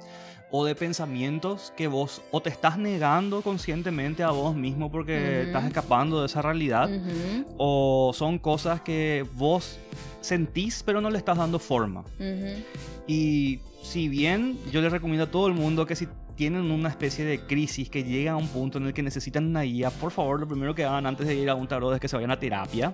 o 0.52 0.66
de 0.66 0.74
pensamientos 0.76 1.72
que 1.78 1.88
vos 1.88 2.22
o 2.32 2.42
te 2.42 2.50
estás 2.50 2.78
negando 2.78 3.42
conscientemente 3.42 4.24
a 4.24 4.32
vos 4.32 4.56
mismo 4.56 4.92
porque 4.92 5.38
Ujú. 5.42 5.48
estás 5.48 5.66
escapando 5.66 6.20
de 6.22 6.26
esa 6.26 6.42
realidad 6.42 6.90
Ujú, 6.92 7.46
o 7.58 8.12
son 8.14 8.40
cosas 8.40 8.82
que 8.82 9.26
vos 9.34 9.78
sentís 10.22 10.82
pero 10.84 11.02
no 11.02 11.10
le 11.10 11.18
estás 11.20 11.38
dando 11.38 11.60
forma. 11.60 12.02
ujú. 12.02 12.64
Y 13.08 13.60
si 13.84 14.10
bien 14.10 14.58
yo 14.72 14.82
les 14.82 14.92
recomiendo 14.92 15.24
a 15.26 15.32
todo 15.32 15.48
el 15.48 15.54
mundo 15.54 15.86
que 15.86 15.96
si 15.96 16.08
tienen 16.40 16.72
una 16.72 16.88
especie 16.88 17.26
de 17.26 17.42
crisis 17.42 17.90
que 17.90 18.02
llega 18.06 18.32
a 18.32 18.36
un 18.38 18.48
punto 18.48 18.78
en 18.78 18.86
el 18.88 18.94
que 18.94 19.04
necesitan 19.04 19.46
una 19.46 19.64
guía, 19.64 19.90
por 19.90 20.10
favor, 20.10 20.40
lo 20.40 20.48
primero 20.48 20.74
que 20.74 20.86
hagan 20.86 21.06
antes 21.06 21.28
de 21.28 21.36
ir 21.36 21.50
a 21.50 21.54
un 21.56 21.68
tarot 21.68 21.94
es 21.96 22.00
que 22.00 22.08
se 22.08 22.16
vayan 22.16 22.32
a 22.32 22.40
terapia. 22.40 22.94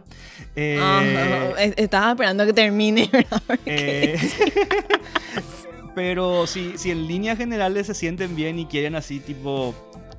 Eh, 0.55 1.53
es- 1.60 1.75
estaba 1.77 2.13
esperando 2.13 2.43
que 2.43 2.53
termine, 2.53 3.08
¿verdad? 3.13 3.41
eh, 3.67 4.17
pero 5.95 6.47
si, 6.47 6.75
si 6.79 6.89
en 6.89 7.08
líneas 7.08 7.38
generales 7.38 7.86
se 7.86 7.93
sienten 7.93 8.36
bien 8.36 8.58
y 8.58 8.65
quieren 8.65 8.95
así, 8.95 9.19
tipo, 9.19 9.75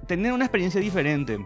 tener 0.07 0.33
una 0.33 0.45
experiencia 0.45 0.81
diferente. 0.81 1.39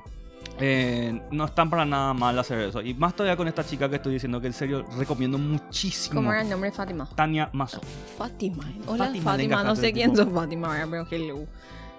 Eh, 0.60 1.20
no 1.30 1.46
están 1.46 1.70
para 1.70 1.84
nada 1.84 2.12
mal 2.14 2.38
hacer 2.38 2.58
eso. 2.60 2.80
Y 2.82 2.94
más 2.94 3.14
todavía 3.14 3.36
con 3.36 3.48
esta 3.48 3.64
chica 3.64 3.88
que 3.88 3.96
estoy 3.96 4.12
diciendo 4.14 4.40
que 4.40 4.48
en 4.48 4.52
serio 4.52 4.84
recomiendo 4.98 5.38
muchísimo. 5.38 6.16
¿Cómo 6.16 6.32
era 6.32 6.42
el 6.42 6.48
nombre? 6.50 6.70
Fátima. 6.70 7.08
Tania 7.14 7.48
Mazo. 7.52 7.80
Fátima. 8.18 8.64
Hola, 8.86 9.10
Fátima, 9.22 9.62
No 9.64 9.74
sé 9.74 9.92
quién 9.92 10.10
tipo. 10.12 10.24
sos 10.24 10.32
Fátima, 10.32 10.76
pero 10.90 11.06
hello. 11.10 11.38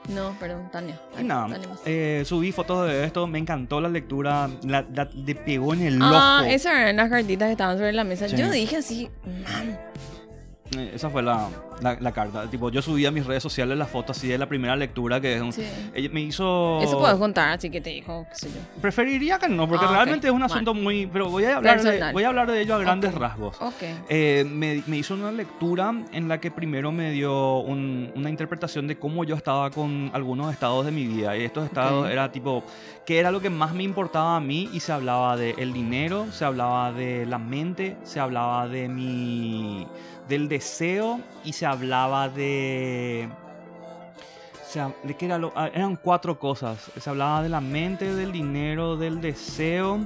No, 0.09 0.35
perdón, 0.39 0.67
Tania. 0.71 0.99
Y 1.19 1.23
nada, 1.23 1.59
eh, 1.85 2.23
subí 2.25 2.51
fotos 2.51 2.87
de 2.87 3.05
esto, 3.05 3.27
me 3.27 3.37
encantó 3.37 3.79
la 3.79 3.87
lectura, 3.87 4.49
la, 4.63 4.83
la- 4.93 5.07
le 5.13 5.35
pegó 5.35 5.75
en 5.75 5.81
el 5.83 6.01
ojo. 6.01 6.11
Ah, 6.15 6.43
esas 6.47 6.73
eran 6.73 6.95
las 6.95 7.09
cartitas 7.09 7.47
que 7.47 7.51
estaban 7.51 7.77
sobre 7.77 7.93
la 7.93 8.03
mesa. 8.03 8.27
Sí. 8.27 8.35
Yo 8.35 8.49
dije 8.49 8.77
así, 8.77 9.09
man. 9.43 9.77
Eh, 10.77 10.91
Esa 10.95 11.09
fue 11.09 11.21
la, 11.21 11.49
la, 11.81 11.97
la 11.99 12.11
carta. 12.11 12.49
Tipo, 12.49 12.69
yo 12.69 12.81
subí 12.81 13.05
a 13.05 13.11
mis 13.11 13.25
redes 13.25 13.43
sociales 13.43 13.77
la 13.77 13.85
foto 13.85 14.13
así 14.13 14.27
de 14.27 14.37
la 14.37 14.45
primera 14.47 14.75
lectura 14.75 15.19
que 15.19 15.35
es 15.35 15.41
un- 15.41 15.51
Sí. 15.51 15.63
ella 15.93 16.09
me 16.13 16.21
hizo... 16.21 16.79
Eso 16.81 16.97
puedes 16.99 17.17
contar, 17.17 17.49
así 17.57 17.69
que 17.69 17.81
te 17.81 17.89
dijo, 17.89 18.25
qué 18.29 18.35
sé 18.35 18.47
yo. 18.47 18.81
Preferiría 18.81 19.37
que 19.37 19.49
no, 19.49 19.67
porque 19.67 19.85
Ah, 19.85 19.91
realmente 19.91 20.27
es 20.27 20.31
un 20.33 20.39
Bueno. 20.39 20.53
asunto 20.53 20.73
muy... 20.73 21.07
Pero 21.07 21.29
voy 21.29 21.43
a 21.45 21.57
hablar, 21.57 21.81
de, 21.81 22.11
voy 22.13 22.23
a 22.23 22.29
hablar 22.29 22.49
de 22.49 22.61
ello 22.61 22.75
a 22.75 22.79
grandes 22.79 23.13
rasgos. 23.13 23.61
Ok. 23.61 23.83
Eh, 24.09 24.45
me, 24.49 24.81
me 24.87 24.97
hizo 24.97 25.13
una 25.13 25.31
lectura 25.31 25.93
en 26.13 26.27
la 26.29 26.39
que 26.39 26.51
primero 26.51 26.91
me 26.91 27.11
dio 27.11 27.57
un- 27.59 28.11
una 28.15 28.29
interpretación 28.29 28.87
de 28.87 28.97
cómo 28.97 29.23
yo 29.25 29.35
estaba 29.35 29.71
con 29.71 30.09
algunos 30.13 30.51
estados 30.53 30.85
de 30.85 30.91
mi 30.91 31.05
vida. 31.05 31.35
Y 31.35 31.43
estos 31.43 31.65
estados 31.65 32.09
era 32.09 32.31
tipo, 32.31 32.63
qué 33.05 33.19
era 33.19 33.31
lo 33.31 33.41
que 33.41 33.49
más 33.49 33.73
me 33.73 33.83
importaba 33.83 34.37
a 34.37 34.39
mí 34.39 34.69
y 34.71 34.79
se 34.79 34.91
hablaba 34.93 35.35
de 35.35 35.51
el 35.57 35.73
dinero, 35.73 36.27
se 36.31 36.45
hablaba 36.45 36.93
de 36.93 37.25
la 37.25 37.37
mente, 37.39 37.97
se 38.03 38.19
hablaba 38.21 38.67
de 38.69 38.87
mi 38.87 39.85
del 40.27 40.47
deseo 40.47 41.19
y 41.43 41.53
se 41.53 41.65
hablaba 41.65 42.29
de 42.29 43.29
o 44.53 44.73
sea, 44.73 44.93
¿de 45.03 45.15
qué 45.15 45.25
era 45.25 45.37
lo? 45.37 45.51
ah, 45.55 45.69
eran 45.73 45.97
cuatro 45.97 46.39
cosas. 46.39 46.91
Se 46.97 47.09
hablaba 47.09 47.43
de 47.43 47.49
la 47.49 47.59
mente, 47.59 48.15
del 48.15 48.31
dinero, 48.31 48.95
del 48.95 49.19
deseo 49.19 49.99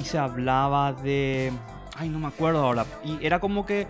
y 0.00 0.04
se 0.04 0.16
hablaba 0.16 0.92
de 0.92 1.52
ay, 1.96 2.08
no 2.08 2.18
me 2.18 2.28
acuerdo 2.28 2.64
ahora. 2.64 2.86
Y 3.04 3.24
era 3.24 3.40
como 3.40 3.66
que 3.66 3.86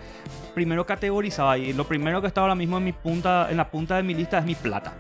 primero 0.55 0.87
categorizaba 0.87 1.59
y 1.59 1.73
lo 1.73 1.87
primero 1.87 2.20
que 2.20 2.29
está 2.29 2.40
ahora 2.40 2.55
mismo 2.55 2.79
en 2.79 2.85
mi 2.85 2.92
punta 2.92 3.49
en 3.51 3.57
la 3.57 3.70
punta 3.70 3.97
de 3.97 4.03
mi 4.03 4.14
lista 4.14 4.38
es 4.38 4.44
mi 4.44 4.55
plata. 4.55 4.94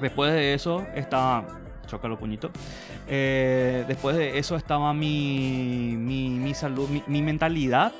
Después 0.00 0.32
de 0.32 0.54
eso 0.54 0.84
estaba 0.94 1.44
choca 1.86 2.08
los 2.08 2.18
puñitos. 2.18 2.50
Eh, 3.08 3.84
después 3.86 4.16
de 4.16 4.38
eso 4.38 4.56
estaba 4.56 4.92
mi, 4.92 5.94
mi, 5.96 6.28
mi 6.30 6.54
salud, 6.54 6.88
mi, 6.88 7.02
mi 7.06 7.22
mentalidad, 7.22 7.92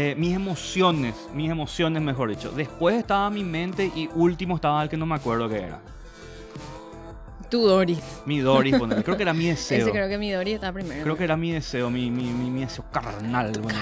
eh, 0.00 0.14
mis 0.16 0.32
emociones, 0.32 1.14
mis 1.34 1.50
emociones 1.50 2.00
mejor 2.00 2.30
dicho. 2.30 2.52
Después 2.52 2.94
estaba 2.96 3.28
mi 3.30 3.42
mente 3.42 3.90
y 3.96 4.08
último 4.14 4.54
estaba 4.54 4.80
el 4.84 4.88
que 4.88 4.96
no 4.96 5.06
me 5.06 5.16
acuerdo 5.16 5.48
qué 5.48 5.56
era. 5.62 5.80
Tu 7.50 7.60
Doris. 7.66 7.98
Mi 8.24 8.38
Doris, 8.38 8.76
ponele. 8.78 9.02
creo 9.02 9.16
que 9.16 9.22
era 9.24 9.34
mi 9.34 9.46
deseo. 9.46 9.80
Ese 9.82 9.90
creo 9.90 10.08
que 10.08 10.16
mi 10.18 10.30
Doris 10.30 10.54
está 10.54 10.72
primero. 10.72 11.02
Creo 11.02 11.16
que 11.16 11.24
era 11.24 11.36
mi 11.36 11.50
deseo, 11.50 11.90
mi, 11.90 12.10
mi, 12.12 12.24
mi, 12.24 12.48
mi 12.48 12.60
deseo 12.60 12.84
carnal. 12.92 13.50
bueno, 13.60 13.78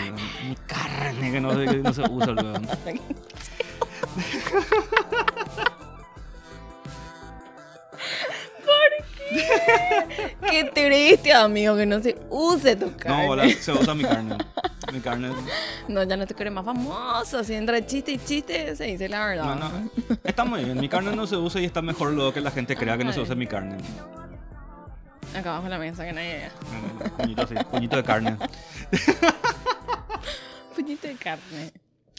mi 0.48 0.54
carne 0.66 1.32
que 1.32 1.40
no, 1.40 1.52
se- 1.54 1.66
que 1.66 1.76
no 1.78 1.92
se 1.92 2.02
usa 2.08 2.32
luego. 2.32 2.54
Qué 10.50 10.64
triste, 10.74 11.32
amigo, 11.32 11.76
que 11.76 11.86
no 11.86 12.00
se 12.00 12.16
use 12.30 12.76
tu 12.76 12.94
carne. 12.96 13.24
No, 13.24 13.30
hola, 13.30 13.48
se 13.48 13.72
usa 13.72 13.94
mi 13.94 14.04
carne. 14.04 14.36
Mi 14.92 15.00
carne. 15.00 15.30
No, 15.88 16.02
ya 16.04 16.16
no 16.16 16.26
te 16.26 16.34
crees 16.34 16.52
más 16.52 16.64
famoso. 16.64 17.42
Si 17.44 17.54
entre 17.54 17.84
chiste 17.86 18.12
y 18.12 18.18
chiste, 18.18 18.76
se 18.76 18.84
dice 18.84 19.08
la 19.08 19.26
verdad. 19.26 19.56
No, 19.56 19.68
no. 19.68 19.90
Está 20.24 20.44
muy 20.44 20.64
bien. 20.64 20.78
Mi 20.78 20.88
carne 20.88 21.14
no 21.14 21.26
se 21.26 21.36
usa 21.36 21.60
y 21.60 21.64
está 21.64 21.82
mejor 21.82 22.12
luego 22.12 22.32
que 22.32 22.40
la 22.40 22.50
gente 22.50 22.76
crea 22.76 22.96
que 22.96 23.04
no 23.04 23.12
se 23.12 23.20
usa 23.20 23.34
mi 23.34 23.46
carne. 23.46 23.76
Acá 25.34 25.54
abajo 25.54 25.68
la 25.68 25.78
mesa, 25.78 26.04
que 26.04 26.12
nadie 26.12 26.34
vea. 26.34 26.52
No, 26.72 27.04
no, 27.04 27.16
Puñito 27.16 27.42
así, 27.42 27.54
puñito 27.70 27.96
de 27.96 28.04
carne. 28.04 28.36
Puñito 30.74 31.08
de 31.08 31.14
carne. 31.14 31.72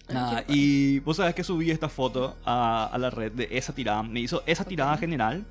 Nada, 0.10 0.43
y 0.47 0.99
vos 0.99 1.17
sabés 1.17 1.36
que 1.36 1.43
subí 1.43 1.71
esta 1.71 1.89
foto 1.89 2.38
a, 2.45 2.86
a 2.86 2.97
la 2.97 3.10
red 3.10 3.32
de 3.32 3.47
esa 3.51 3.73
tirada. 3.73 4.03
Me 4.03 4.19
hizo 4.19 4.43
esa 4.45 4.63
tirada 4.63 4.97
general. 4.97 5.45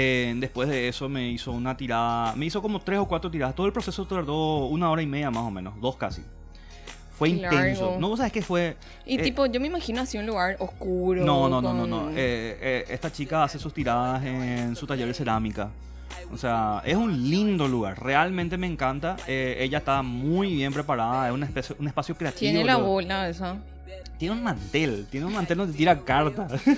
Eh, 0.00 0.34
después 0.36 0.68
de 0.68 0.88
eso 0.88 1.08
me 1.08 1.28
hizo 1.30 1.50
una 1.52 1.76
tirada. 1.76 2.34
Me 2.36 2.46
hizo 2.46 2.62
como 2.62 2.80
tres 2.80 2.98
o 3.00 3.06
cuatro 3.06 3.30
tiradas. 3.30 3.54
Todo 3.54 3.66
el 3.66 3.72
proceso 3.72 4.06
tardó 4.06 4.66
una 4.66 4.90
hora 4.90 5.02
y 5.02 5.06
media 5.06 5.30
más 5.30 5.42
o 5.44 5.50
menos. 5.50 5.80
Dos 5.80 5.96
casi. 5.96 6.22
Fue 7.18 7.30
intenso. 7.30 7.56
largo. 7.86 7.96
No, 8.00 8.08
vos 8.10 8.18
sabés 8.18 8.32
que 8.32 8.42
fue. 8.42 8.76
Y 9.04 9.18
eh, 9.18 9.22
tipo, 9.22 9.44
yo 9.46 9.60
me 9.60 9.66
imagino 9.66 10.00
así 10.02 10.18
un 10.18 10.26
lugar 10.26 10.56
oscuro. 10.60 11.24
No, 11.24 11.48
no, 11.48 11.60
no, 11.60 11.74
no, 11.74 11.84
no. 11.86 12.10
Eh, 12.10 12.14
eh, 12.16 12.84
esta 12.90 13.10
chica 13.10 13.42
hace 13.42 13.58
sus 13.58 13.74
tiradas 13.74 14.24
en 14.24 14.76
su 14.76 14.86
taller 14.86 15.08
de 15.08 15.14
cerámica. 15.14 15.70
O 16.32 16.36
sea, 16.36 16.80
es 16.84 16.94
un 16.96 17.28
lindo 17.28 17.66
lugar. 17.66 18.00
Realmente 18.00 18.56
me 18.56 18.66
encanta. 18.68 19.16
Ella 19.26 19.78
está 19.78 20.02
muy 20.02 20.54
bien 20.54 20.72
preparada. 20.72 21.26
Es 21.28 21.34
una 21.34 21.46
especie- 21.46 21.74
un 21.78 21.88
espacio 21.88 22.14
creativo. 22.16 22.40
Tiene 22.52 22.64
la 22.64 22.76
bola 22.76 23.28
esa. 23.28 23.56
Tiene 24.18 24.34
un 24.34 24.42
mantel. 24.42 25.06
Tiene 25.10 25.26
un 25.26 25.32
mantel 25.32 25.58
donde 25.58 25.76
tira 25.76 25.98
cartas. 26.04 26.52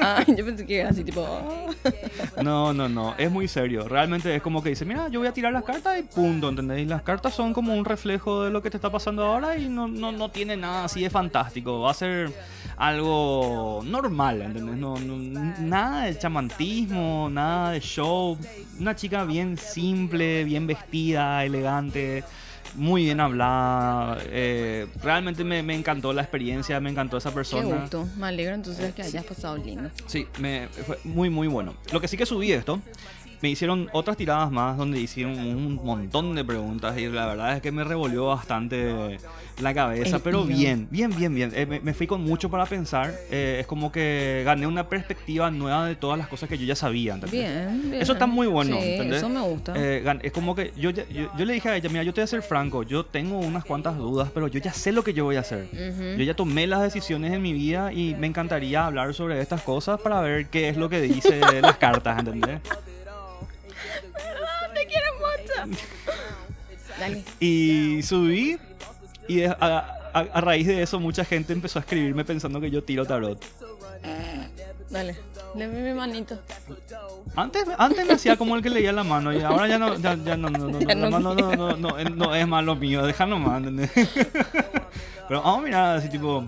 Ah, 0.00 0.24
yo 0.28 0.44
pensé 0.44 0.64
que 0.64 0.78
era 0.78 0.90
así, 0.90 1.02
tipo. 1.02 1.26
ah. 2.36 2.42
No, 2.42 2.72
no, 2.72 2.88
no, 2.88 3.14
es 3.18 3.30
muy 3.30 3.48
serio. 3.48 3.88
Realmente 3.88 4.34
es 4.34 4.40
como 4.40 4.62
que 4.62 4.68
dice, 4.70 4.84
mira, 4.84 5.08
yo 5.08 5.18
voy 5.18 5.28
a 5.28 5.32
tirar 5.32 5.52
las 5.52 5.64
cartas 5.64 5.98
y 5.98 6.02
punto, 6.04 6.48
¿entendés? 6.48 6.80
Y 6.80 6.84
las 6.84 7.02
cartas 7.02 7.34
son 7.34 7.52
como 7.52 7.74
un 7.74 7.84
reflejo 7.84 8.44
de 8.44 8.50
lo 8.50 8.62
que 8.62 8.70
te 8.70 8.76
está 8.76 8.90
pasando 8.90 9.24
ahora 9.24 9.58
y 9.58 9.68
no, 9.68 9.88
no, 9.88 10.12
no 10.12 10.30
tiene 10.30 10.56
nada 10.56 10.84
así 10.84 11.02
de 11.02 11.10
fantástico. 11.10 11.80
Va 11.80 11.90
a 11.90 11.94
ser 11.94 12.32
algo 12.76 13.80
normal, 13.84 14.40
¿entendés? 14.42 14.76
No, 14.76 14.96
no- 14.98 15.54
nada 15.60 16.04
de 16.04 16.16
chamantismo, 16.16 17.28
nada 17.30 17.72
de 17.72 17.80
show. 17.80 18.38
Una 18.80 18.94
chica 18.94 19.24
bien 19.24 19.56
simple, 19.58 20.44
bien 20.44 20.66
vestida, 20.66 21.44
elegante. 21.44 22.22
Muy 22.74 23.04
bien 23.04 23.20
hablada. 23.20 24.18
eh, 24.26 24.86
realmente 25.02 25.42
me, 25.44 25.62
me 25.62 25.74
encantó 25.74 26.12
la 26.12 26.22
experiencia, 26.22 26.78
me 26.80 26.90
encantó 26.90 27.16
esa 27.16 27.30
Qué 27.30 27.34
persona. 27.34 27.76
gusto. 27.80 28.06
Me 28.16 28.26
alegro 28.26 28.54
entonces 28.54 28.94
que 28.94 29.02
hayas 29.02 29.24
pasado 29.24 29.56
lindo. 29.56 29.90
Sí, 30.06 30.26
me, 30.38 30.68
fue 30.68 30.98
muy, 31.04 31.30
muy 31.30 31.48
bueno. 31.48 31.74
Lo 31.92 32.00
que 32.00 32.08
sí 32.08 32.16
que 32.16 32.26
subí 32.26 32.52
esto, 32.52 32.80
me 33.40 33.48
hicieron 33.50 33.88
otras 33.92 34.16
tiradas 34.16 34.50
más 34.50 34.76
donde 34.76 35.00
hicieron 35.00 35.38
un 35.38 35.74
montón 35.84 36.34
de 36.34 36.44
preguntas 36.44 36.98
y 36.98 37.06
la 37.08 37.26
verdad 37.26 37.56
es 37.56 37.62
que 37.62 37.70
me 37.72 37.84
revolvió 37.84 38.26
bastante 38.26 39.18
la 39.60 39.74
cabeza, 39.74 40.16
El 40.16 40.22
pero 40.22 40.44
bien, 40.44 40.86
bien, 40.90 41.10
bien, 41.16 41.34
bien. 41.34 41.52
Eh, 41.54 41.66
me, 41.66 41.80
me 41.80 41.94
fui 41.94 42.06
con 42.06 42.22
mucho 42.22 42.48
para 42.50 42.64
pensar. 42.66 43.12
eh, 43.30 43.58
es 43.60 43.66
como 43.66 43.90
que 43.90 44.42
gané 44.44 44.66
una 44.66 44.88
perspectiva 44.88 45.50
nueva 45.50 45.86
de 45.86 45.96
todas 45.96 46.16
las 46.18 46.28
cosas 46.28 46.48
que 46.48 46.56
yo 46.58 46.64
ya 46.64 46.76
sabía. 46.76 47.16
Bien, 47.30 47.80
bien. 47.90 47.94
Eso 48.02 48.12
está 48.12 48.26
muy 48.26 48.46
bueno, 48.46 48.76
Sí, 48.80 48.88
¿entendés? 48.92 49.18
eso 49.18 49.28
me 49.28 49.40
gusta. 49.40 49.72
Eh, 49.76 50.04
es 50.22 50.32
como 50.32 50.54
que 50.54 50.72
yo, 50.76 50.90
yo, 50.90 51.02
yo 51.10 51.44
le 51.44 51.52
dije 51.52 51.68
a 51.68 51.76
ella, 51.76 51.88
mira, 51.88 52.02
yo 52.04 52.12
te 52.14 52.20
voy 52.20 52.24
a 52.24 52.28
ser 52.28 52.42
franco, 52.42 52.82
yo 52.82 53.04
tengo 53.04 53.38
unas 53.38 53.64
cuantas 53.64 53.96
dudas, 53.96 54.30
pero 54.32 54.46
yo 54.48 54.60
ya 54.60 54.72
sé 54.72 54.92
lo 54.92 55.02
que 55.02 55.12
yo 55.12 55.24
voy 55.24 55.36
a 55.36 55.40
hacer. 55.40 55.68
Yo 56.16 56.24
ya 56.24 56.34
tomé 56.34 56.66
las 56.66 56.82
decisiones 56.82 57.32
en 57.32 57.42
mi 57.42 57.52
vida 57.52 57.92
y 57.92 58.14
me 58.14 58.26
encantaría 58.26 58.86
hablar 58.86 59.12
sobre 59.14 59.40
estas 59.40 59.62
cosas 59.62 60.00
para 60.00 60.20
ver 60.20 60.46
qué 60.48 60.68
es 60.68 60.76
lo 60.76 60.88
que 60.88 61.00
dice 61.00 61.40
las 61.62 61.76
cartas, 61.78 62.18
¿entendés? 62.18 62.60
Te 64.74 64.86
quiero 64.86 65.06
mucho. 65.14 65.78
Dale. 66.98 67.24
Y 67.40 68.02
subí 68.02 68.58
y 69.28 69.44
a, 69.44 69.56
a- 69.60 69.94
a 70.12 70.40
raíz 70.40 70.66
de 70.66 70.82
eso 70.82 70.98
mucha 70.98 71.24
gente 71.24 71.52
empezó 71.52 71.78
a 71.78 71.82
escribirme 71.82 72.24
pensando 72.24 72.60
que 72.60 72.70
yo 72.70 72.82
tiro 72.82 73.04
tarot. 73.04 73.38
Dale. 74.90 75.16
Deme 75.54 75.80
mi 75.82 75.94
manito. 75.94 76.38
Antes, 77.36 77.64
antes 77.78 78.06
me 78.06 78.14
hacía 78.14 78.36
como 78.36 78.56
el 78.56 78.62
que 78.62 78.70
leía 78.70 78.92
la 78.92 79.04
mano 79.04 79.32
y 79.32 79.40
ahora 79.42 79.66
ya 79.68 79.78
no, 79.78 79.96
ya, 79.96 80.14
ya 80.16 80.36
no, 80.36 80.48
no, 80.50 80.68
no, 80.68 80.80
Ya 80.86 80.94
no 80.94 81.10
mano 81.10 81.34
no, 81.34 81.56
no, 81.56 81.76
no, 81.76 82.04
no 82.04 82.34
es 82.34 82.46
más 82.48 82.64
lo 82.64 82.74
mío, 82.74 83.02
nomás, 83.26 83.58
¿entendés? 83.58 83.90
Pero 85.28 85.42
vamos 85.42 85.58
a 85.60 85.62
mirar 85.62 85.96
así 85.96 86.08
tipo... 86.08 86.44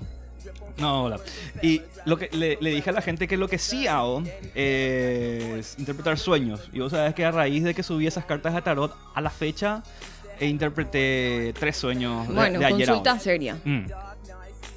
No, 0.79 1.05
hola. 1.05 1.21
Y 1.63 1.83
lo 2.05 2.17
que 2.17 2.29
le, 2.33 2.59
le 2.61 2.71
dije 2.71 2.91
a 2.91 2.93
la 2.93 3.03
gente 3.03 3.29
que 3.29 3.37
lo 3.37 3.49
que 3.49 3.59
sí 3.59 3.87
hago 3.87 4.23
es 4.55 5.79
interpretar 5.79 6.19
sueños. 6.19 6.69
Y 6.73 6.81
vos 6.81 6.93
sabés 6.93 7.15
que 7.15 7.25
a 7.25 7.31
raíz 7.31 7.65
de 7.65 7.75
que 7.75 7.83
subí 7.83 8.07
esas 8.07 8.25
cartas 8.25 8.55
de 8.55 8.63
tarot, 8.63 8.95
a 9.15 9.21
la 9.21 9.31
fecha 9.31 9.83
e 10.39 10.47
interpreté 10.47 11.53
tres 11.59 11.77
sueños 11.77 12.27
de, 12.29 12.35
Bueno, 12.35 12.59
de 12.61 12.65
ayer 12.67 12.89
consulta 12.89 13.19
seria. 13.19 13.57
Mm, 13.65 13.87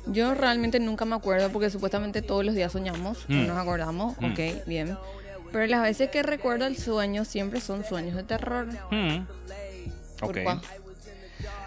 Yo 0.08 0.34
realmente 0.34 0.80
nunca 0.80 1.06
me 1.06 1.16
acuerdo 1.16 1.50
porque 1.52 1.70
supuestamente 1.70 2.22
todos 2.22 2.44
los 2.44 2.56
días 2.56 2.72
soñamos. 2.72 3.26
Mm. 3.30 3.42
No 3.42 3.48
nos 3.54 3.58
acordamos. 3.58 4.20
Mm. 4.20 4.26
Ok, 4.32 4.40
bien. 4.68 4.98
Pero 5.52 5.68
las 5.68 5.84
veces 5.84 6.10
que 6.10 6.24
recuerdo 6.24 6.66
el 6.66 6.78
sueño 6.78 7.26
siempre 7.26 7.62
son 7.62 7.86
sueños 7.86 8.16
de 8.16 8.24
terror. 8.24 8.68
mm. 8.92 9.26
¿Por 10.20 10.30
Ok. 10.30 10.38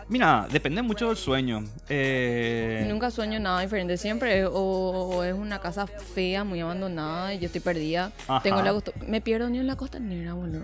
Mira, 0.08 0.46
depende 0.50 0.82
mucho 0.82 1.08
del 1.08 1.16
sueño. 1.16 1.64
Eh, 1.88 2.84
Nunca 2.88 3.10
sueño 3.10 3.40
nada 3.40 3.60
diferente. 3.60 3.96
Siempre 3.96 4.46
o, 4.46 4.52
o 4.54 5.24
es 5.24 5.34
una 5.34 5.58
casa 5.60 5.86
fea, 5.86 6.44
muy 6.44 6.60
abandonada 6.60 7.34
y 7.34 7.38
yo 7.40 7.46
estoy 7.46 7.60
perdida. 7.60 8.12
Ajá. 8.28 8.40
Tengo 8.42 8.62
la 8.62 8.74
Me 9.08 9.20
pierdo 9.20 9.48
ni 9.50 9.58
en 9.58 9.66
la 9.66 9.76
costanera, 9.76 10.34
boludo. 10.34 10.62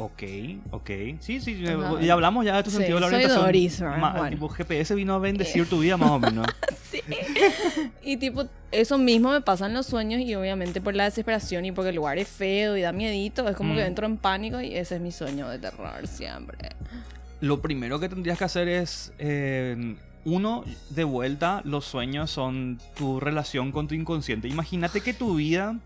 Ok, 0.00 0.22
ok. 0.70 0.90
Sí, 1.18 1.40
sí, 1.40 1.64
Ajá. 1.66 2.00
y 2.00 2.08
hablamos 2.10 2.44
ya 2.44 2.56
de 2.56 2.62
tu 2.62 2.70
Sí, 2.70 2.76
sentido 2.76 2.98
de 2.98 3.00
la 3.00 3.06
soy 3.08 3.14
orientación. 3.16 3.44
Doris, 3.46 3.80
¿verdad? 3.80 3.98
Ma- 3.98 4.12
Bueno. 4.12 4.30
tipo, 4.30 4.48
GPS 4.48 4.94
vino 4.94 5.14
a 5.14 5.18
bendecir 5.18 5.68
tu 5.68 5.80
vida 5.80 5.96
más 5.96 6.10
o 6.10 6.18
menos. 6.18 6.46
Sí. 6.90 7.02
Y 8.02 8.16
tipo, 8.16 8.44
eso 8.72 8.96
mismo 8.96 9.30
me 9.30 9.42
pasa 9.42 9.66
en 9.66 9.74
los 9.74 9.84
sueños 9.84 10.22
y 10.22 10.34
obviamente 10.36 10.80
por 10.80 10.94
la 10.94 11.04
desesperación 11.04 11.66
y 11.66 11.72
porque 11.72 11.90
el 11.90 11.96
lugar 11.96 12.16
es 12.16 12.28
feo 12.28 12.78
y 12.78 12.80
da 12.80 12.92
miedito, 12.92 13.46
es 13.46 13.54
como 13.56 13.74
que 13.74 13.82
Mm. 13.82 13.86
entro 13.88 14.06
en 14.06 14.16
pánico 14.16 14.58
y 14.62 14.74
ese 14.74 14.94
es 14.94 15.00
mi 15.02 15.12
sueño 15.12 15.50
de 15.50 15.58
terror 15.58 16.06
siempre. 16.06 16.70
Lo 17.40 17.60
primero 17.60 18.00
que 18.00 18.08
tendrías 18.08 18.38
que 18.38 18.44
hacer 18.44 18.68
es, 18.68 19.12
eh, 19.18 19.96
uno, 20.24 20.64
de 20.90 21.04
vuelta, 21.04 21.62
los 21.64 21.84
sueños 21.84 22.30
son 22.30 22.78
tu 22.96 23.20
relación 23.20 23.72
con 23.72 23.88
tu 23.88 23.94
inconsciente. 23.94 24.48
Imagínate 24.48 25.00
que 25.00 25.14
tu 25.14 25.36
vida 25.36 25.78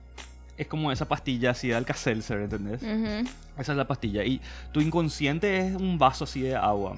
es 0.57 0.67
como 0.67 0.93
esa 0.93 1.07
pastilla 1.07 1.51
así 1.51 1.69
de 1.69 1.75
Alka-Seltzer, 1.75 2.41
¿entendés? 2.41 2.83
Esa 3.59 3.73
es 3.73 3.79
la 3.79 3.87
pastilla. 3.87 4.25
Y 4.25 4.41
tu 4.73 4.81
inconsciente 4.81 5.67
es 5.67 5.77
un 5.77 5.99
vaso 5.99 6.25
así 6.25 6.41
de 6.41 6.57
agua. 6.57 6.97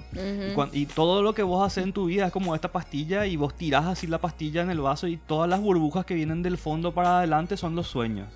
Y, 0.73 0.83
y 0.83 0.87
todo 0.87 1.23
lo 1.23 1.35
que 1.35 1.43
vos 1.43 1.65
haces 1.67 1.85
en 1.85 1.93
tu 1.93 2.07
vida 2.07 2.27
es 2.27 2.33
como 2.33 2.55
esta 2.55 2.71
pastilla 2.71 3.27
y 3.27 3.37
vos 3.37 3.55
tirás 3.55 3.87
así 3.87 4.07
la 4.07 4.19
pastilla 4.19 4.63
en 4.63 4.71
el 4.71 4.81
vaso 4.81 5.07
y 5.07 5.17
todas 5.17 5.49
las 5.49 5.61
burbujas 5.61 6.05
que 6.05 6.15
vienen 6.15 6.43
del 6.43 6.59
fondo 6.59 6.93
para 6.93 7.19
adelante 7.19 7.57
son 7.57 7.75
los 7.75 7.89
sueños. 7.89 8.29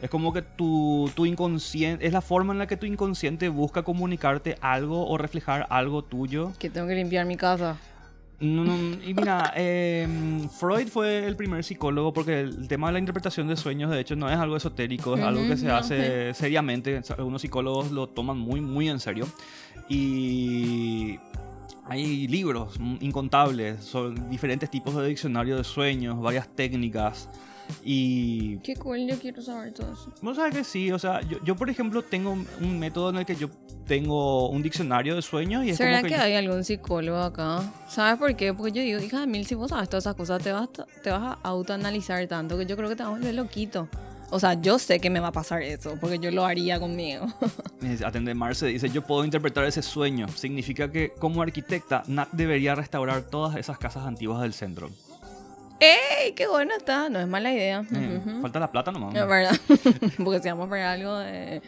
Es 0.00 0.10
como 0.10 0.32
que 0.32 0.42
tu, 0.42 1.10
tu 1.14 1.26
inconsciente, 1.26 2.06
es 2.06 2.12
la 2.12 2.20
forma 2.20 2.52
en 2.52 2.58
la 2.58 2.66
que 2.66 2.76
tu 2.76 2.86
inconsciente 2.86 3.48
busca 3.48 3.82
comunicarte 3.82 4.56
algo 4.60 5.08
o 5.08 5.18
reflejar 5.18 5.66
algo 5.70 6.02
tuyo. 6.02 6.52
Que 6.58 6.70
tengo 6.70 6.86
que 6.86 6.94
limpiar 6.94 7.26
mi 7.26 7.36
casa. 7.36 7.76
No, 8.40 8.64
no, 8.64 8.76
y 9.04 9.14
mira, 9.14 9.52
em, 9.56 10.48
Freud 10.48 10.86
fue 10.88 11.26
el 11.26 11.34
primer 11.34 11.64
psicólogo 11.64 12.12
porque 12.12 12.40
el 12.40 12.68
tema 12.68 12.86
de 12.86 12.92
la 12.92 12.98
interpretación 13.00 13.48
de 13.48 13.56
sueños 13.56 13.90
de 13.90 14.00
hecho 14.00 14.14
no 14.14 14.30
es 14.30 14.36
algo 14.36 14.56
esotérico, 14.56 15.16
es 15.16 15.22
algo 15.22 15.42
que 15.46 15.56
se 15.56 15.70
hace 15.70 16.32
seriamente. 16.34 17.00
Algunos 17.16 17.42
psicólogos 17.42 17.90
lo 17.90 18.08
toman 18.08 18.38
muy, 18.38 18.60
muy 18.60 18.88
en 18.88 19.00
serio. 19.00 19.26
Y 19.88 21.18
hay 21.86 22.28
libros 22.28 22.78
incontables 23.00 23.82
sobre 23.82 24.20
diferentes 24.28 24.70
tipos 24.70 24.94
de 24.94 25.08
diccionario 25.08 25.56
de 25.56 25.64
sueños, 25.64 26.20
varias 26.20 26.46
técnicas. 26.48 27.28
Y 27.84 28.58
Qué 28.58 28.76
cool, 28.76 29.06
yo 29.06 29.18
quiero 29.18 29.40
saber 29.42 29.72
todo 29.72 29.92
eso. 29.92 30.12
Vos 30.22 30.36
sabés 30.36 30.54
que 30.54 30.64
sí, 30.64 30.90
o 30.92 30.98
sea, 30.98 31.20
yo, 31.22 31.38
yo, 31.44 31.56
por 31.56 31.70
ejemplo 31.70 32.02
tengo 32.02 32.32
un 32.60 32.78
método 32.78 33.10
en 33.10 33.16
el 33.16 33.26
que 33.26 33.36
yo 33.36 33.48
tengo 33.86 34.48
un 34.50 34.62
diccionario 34.62 35.14
de 35.14 35.22
sueños 35.22 35.64
y 35.64 35.70
es 35.70 35.76
¿Será 35.78 35.98
como 35.98 36.02
que, 36.02 36.08
que... 36.10 36.16
yo- 36.16 36.22
hay 36.22 36.34
algún 36.34 36.64
psicólogo 36.64 37.18
acá? 37.18 37.62
¿Sabes 37.88 38.18
por 38.18 38.34
qué? 38.36 38.52
Porque 38.52 38.72
yo 38.72 38.82
digo, 38.82 39.00
hija 39.00 39.20
de 39.20 39.26
mil, 39.26 39.46
si 39.46 39.54
vos 39.54 39.70
sabes 39.70 39.88
todas 39.88 40.04
esas 40.04 40.14
cosas, 40.14 40.42
te 40.42 40.52
vas, 40.52 40.68
te 41.02 41.10
vas 41.10 41.22
a 41.22 41.48
autoanalizar 41.48 42.26
tanto 42.26 42.58
que 42.58 42.66
yo 42.66 42.76
creo 42.76 42.88
que 42.88 42.96
te 42.96 43.02
vas 43.02 43.12
a 43.12 43.14
volver 43.16 43.34
loquito. 43.34 43.88
O 44.30 44.38
sea, 44.38 44.60
yo 44.60 44.78
sé 44.78 45.00
que 45.00 45.08
me 45.08 45.20
va 45.20 45.28
a 45.28 45.32
pasar 45.32 45.62
eso, 45.62 45.96
porque 45.98 46.18
yo 46.18 46.30
lo 46.30 46.44
haría 46.44 46.78
conmigo. 46.78 47.26
Atende 48.04 48.34
Marce 48.34 48.66
dice, 48.66 48.90
yo 48.90 49.00
puedo 49.00 49.24
interpretar 49.24 49.64
ese 49.64 49.80
sueño. 49.80 50.28
Significa 50.28 50.92
que 50.92 51.12
como 51.18 51.40
arquitecta, 51.40 52.02
Nat 52.08 52.28
debería 52.32 52.74
restaurar 52.74 53.22
todas 53.22 53.56
esas 53.56 53.78
casas 53.78 54.04
antiguas 54.04 54.42
del 54.42 54.52
centro. 54.52 54.90
¡Ey! 55.80 56.32
¡Qué 56.32 56.46
bueno 56.48 56.72
está! 56.76 57.08
No 57.08 57.20
es 57.20 57.28
mala 57.28 57.52
idea. 57.52 57.84
Falta 58.42 58.58
la 58.58 58.70
plata 58.70 58.90
nomás. 58.90 59.14
Es 59.14 59.26
verdad. 59.26 59.56
porque 60.24 60.40
si 60.40 60.48
vamos 60.48 60.68
a 60.68 60.70
ver 60.70 60.82
algo 60.82 61.18
de 61.18 61.62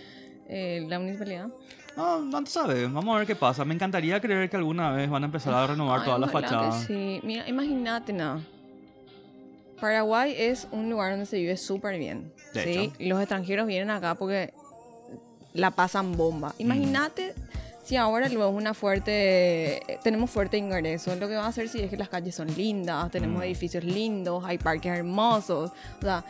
eh, 0.48 0.84
la 0.88 0.98
municipalidad. 0.98 1.48
No, 1.96 2.20
no 2.20 2.44
te 2.44 2.50
sabes, 2.50 2.92
vamos 2.92 3.14
a 3.14 3.18
ver 3.18 3.26
qué 3.26 3.36
pasa. 3.36 3.64
Me 3.64 3.74
encantaría 3.74 4.20
creer 4.20 4.48
que 4.48 4.56
alguna 4.56 4.90
vez 4.92 5.08
van 5.10 5.22
a 5.22 5.26
empezar 5.26 5.54
a 5.54 5.66
renovar 5.66 6.00
Ay, 6.00 6.04
todas 6.06 6.20
las 6.20 6.30
fachadas. 6.30 6.84
Sí, 6.84 7.20
mira, 7.22 7.48
imagínate 7.48 8.12
nada. 8.12 8.40
Paraguay 9.80 10.34
es 10.36 10.68
un 10.70 10.90
lugar 10.90 11.12
donde 11.12 11.26
se 11.26 11.36
vive 11.36 11.56
súper 11.56 11.98
bien. 11.98 12.32
De 12.54 12.64
¿sí? 12.64 12.70
hecho. 12.70 12.94
Los 12.98 13.20
extranjeros 13.20 13.66
vienen 13.66 13.90
acá 13.90 14.14
porque 14.14 14.52
la 15.52 15.70
pasan 15.70 16.16
bomba. 16.16 16.54
Imagínate 16.58 17.34
si 17.90 17.96
ahora 17.96 18.28
luego 18.28 18.50
una 18.50 18.72
fuerte, 18.72 19.82
tenemos 20.04 20.30
fuerte 20.30 20.56
ingreso. 20.56 21.14
Lo 21.16 21.26
que 21.28 21.34
va 21.34 21.44
a 21.46 21.48
hacer 21.48 21.68
si 21.68 21.80
es 21.80 21.90
que 21.90 21.96
las 21.96 22.08
calles 22.08 22.36
son 22.36 22.46
lindas, 22.56 23.10
tenemos 23.10 23.40
Mm. 23.40 23.42
edificios 23.42 23.82
lindos, 23.82 24.44
hay 24.46 24.58
parques 24.58 24.92
hermosos. 24.96 25.72
O 25.98 26.00
sea, 26.00 26.24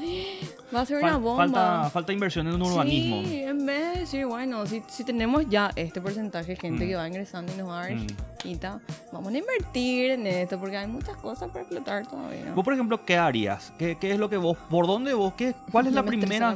va 0.75 0.81
a 0.81 0.87
ser 0.87 1.03
una 1.03 1.19
bomba. 1.19 1.45
falta, 1.45 1.91
falta 1.91 2.13
inversión 2.15 2.49
en 2.49 2.55
un 2.55 2.63
urbanismo. 2.63 3.23
Sí, 3.25 3.43
en 3.43 3.67
vez 3.67 3.93
de 3.95 4.01
decir, 4.01 4.25
bueno, 4.25 4.65
si, 4.65 4.83
si 4.89 5.05
tenemos 5.05 5.45
ya 5.51 5.71
este 5.77 6.01
porcentaje 6.01 6.53
de 6.53 6.57
gente 6.57 6.85
Mm. 6.85 6.89
que 6.89 6.97
va 6.97 7.07
ingresando 7.07 7.53
y 7.53 7.57
nos 7.57 7.69
va 7.69 7.83
a 7.83 7.83
dar 7.89 7.95
Mm. 7.95 8.07
guita, 8.43 8.81
vamos 9.13 9.33
a 9.35 9.37
invertir 9.39 10.13
en 10.13 10.27
esto 10.27 10.59
porque 10.59 10.79
hay 10.79 10.87
muchas 10.87 11.17
cosas 11.19 11.51
para 11.51 11.61
explotar 11.61 12.07
todavía. 12.07 12.53
Vos, 12.55 12.65
por 12.65 12.73
ejemplo, 12.73 13.05
¿qué 13.05 13.19
harías? 13.19 13.71
¿Qué, 13.79 13.99
qué 14.01 14.13
es 14.13 14.19
lo 14.19 14.31
que 14.31 14.39
vos, 14.39 14.57
por 14.71 14.87
dónde 14.87 15.13
vos, 15.13 15.35
qué, 15.35 15.55
cuál 15.71 15.87
es 15.89 15.93
la 16.01 16.03
primera, 16.05 16.55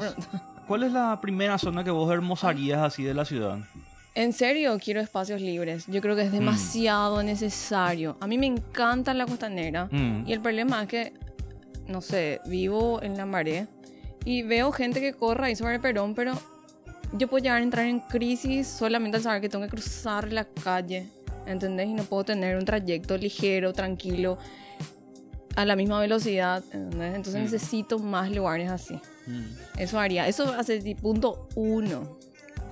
cuál 0.66 0.82
es 0.84 0.92
la 0.92 1.20
primera 1.20 1.58
zona 1.58 1.84
que 1.84 1.90
vos 1.90 2.10
hermosarías 2.10 2.80
así 2.80 3.02
de 3.02 3.12
la 3.12 3.26
ciudad? 3.26 3.58
En 4.14 4.32
serio, 4.32 4.78
quiero 4.82 5.00
espacios 5.00 5.40
libres. 5.40 5.86
Yo 5.88 6.00
creo 6.00 6.14
que 6.14 6.22
es 6.22 6.30
Mm. 6.30 6.34
demasiado 6.34 7.22
necesario. 7.22 8.16
A 8.20 8.26
mí 8.26 8.38
me 8.38 8.46
encanta 8.46 9.12
la 9.12 9.26
costanera. 9.26 9.86
Mm. 9.90 10.24
Y 10.26 10.32
el 10.32 10.40
problema 10.40 10.82
es 10.82 10.88
que, 10.88 11.12
no 11.88 12.00
sé, 12.00 12.40
vivo 12.46 13.02
en 13.02 13.16
la 13.16 13.26
maré 13.26 13.66
y 14.24 14.42
veo 14.42 14.70
gente 14.72 15.00
que 15.00 15.12
corre 15.14 15.46
ahí 15.46 15.56
sobre 15.56 15.74
el 15.74 15.80
perón, 15.80 16.14
pero 16.14 16.32
yo 17.12 17.26
puedo 17.28 17.42
llegar 17.42 17.60
a 17.60 17.64
entrar 17.64 17.86
en 17.86 17.98
crisis 18.00 18.68
solamente 18.68 19.16
al 19.16 19.22
saber 19.24 19.40
que 19.40 19.48
tengo 19.48 19.64
que 19.64 19.70
cruzar 19.70 20.32
la 20.32 20.44
calle, 20.44 21.08
¿entendés? 21.46 21.88
Y 21.88 21.94
no 21.94 22.04
puedo 22.04 22.24
tener 22.24 22.56
un 22.56 22.64
trayecto 22.64 23.16
ligero, 23.18 23.72
tranquilo, 23.72 24.38
a 25.56 25.64
la 25.64 25.76
misma 25.76 25.98
velocidad, 26.00 26.62
¿entendés? 26.72 27.14
Entonces 27.16 27.40
Mm. 27.40 27.44
necesito 27.44 27.98
más 27.98 28.30
lugares 28.30 28.70
así. 28.70 28.94
Mm. 29.26 29.42
Eso 29.78 29.98
haría. 29.98 30.26
Eso 30.28 30.52
hace 30.56 30.80
punto 31.00 31.48
uno. 31.56 32.16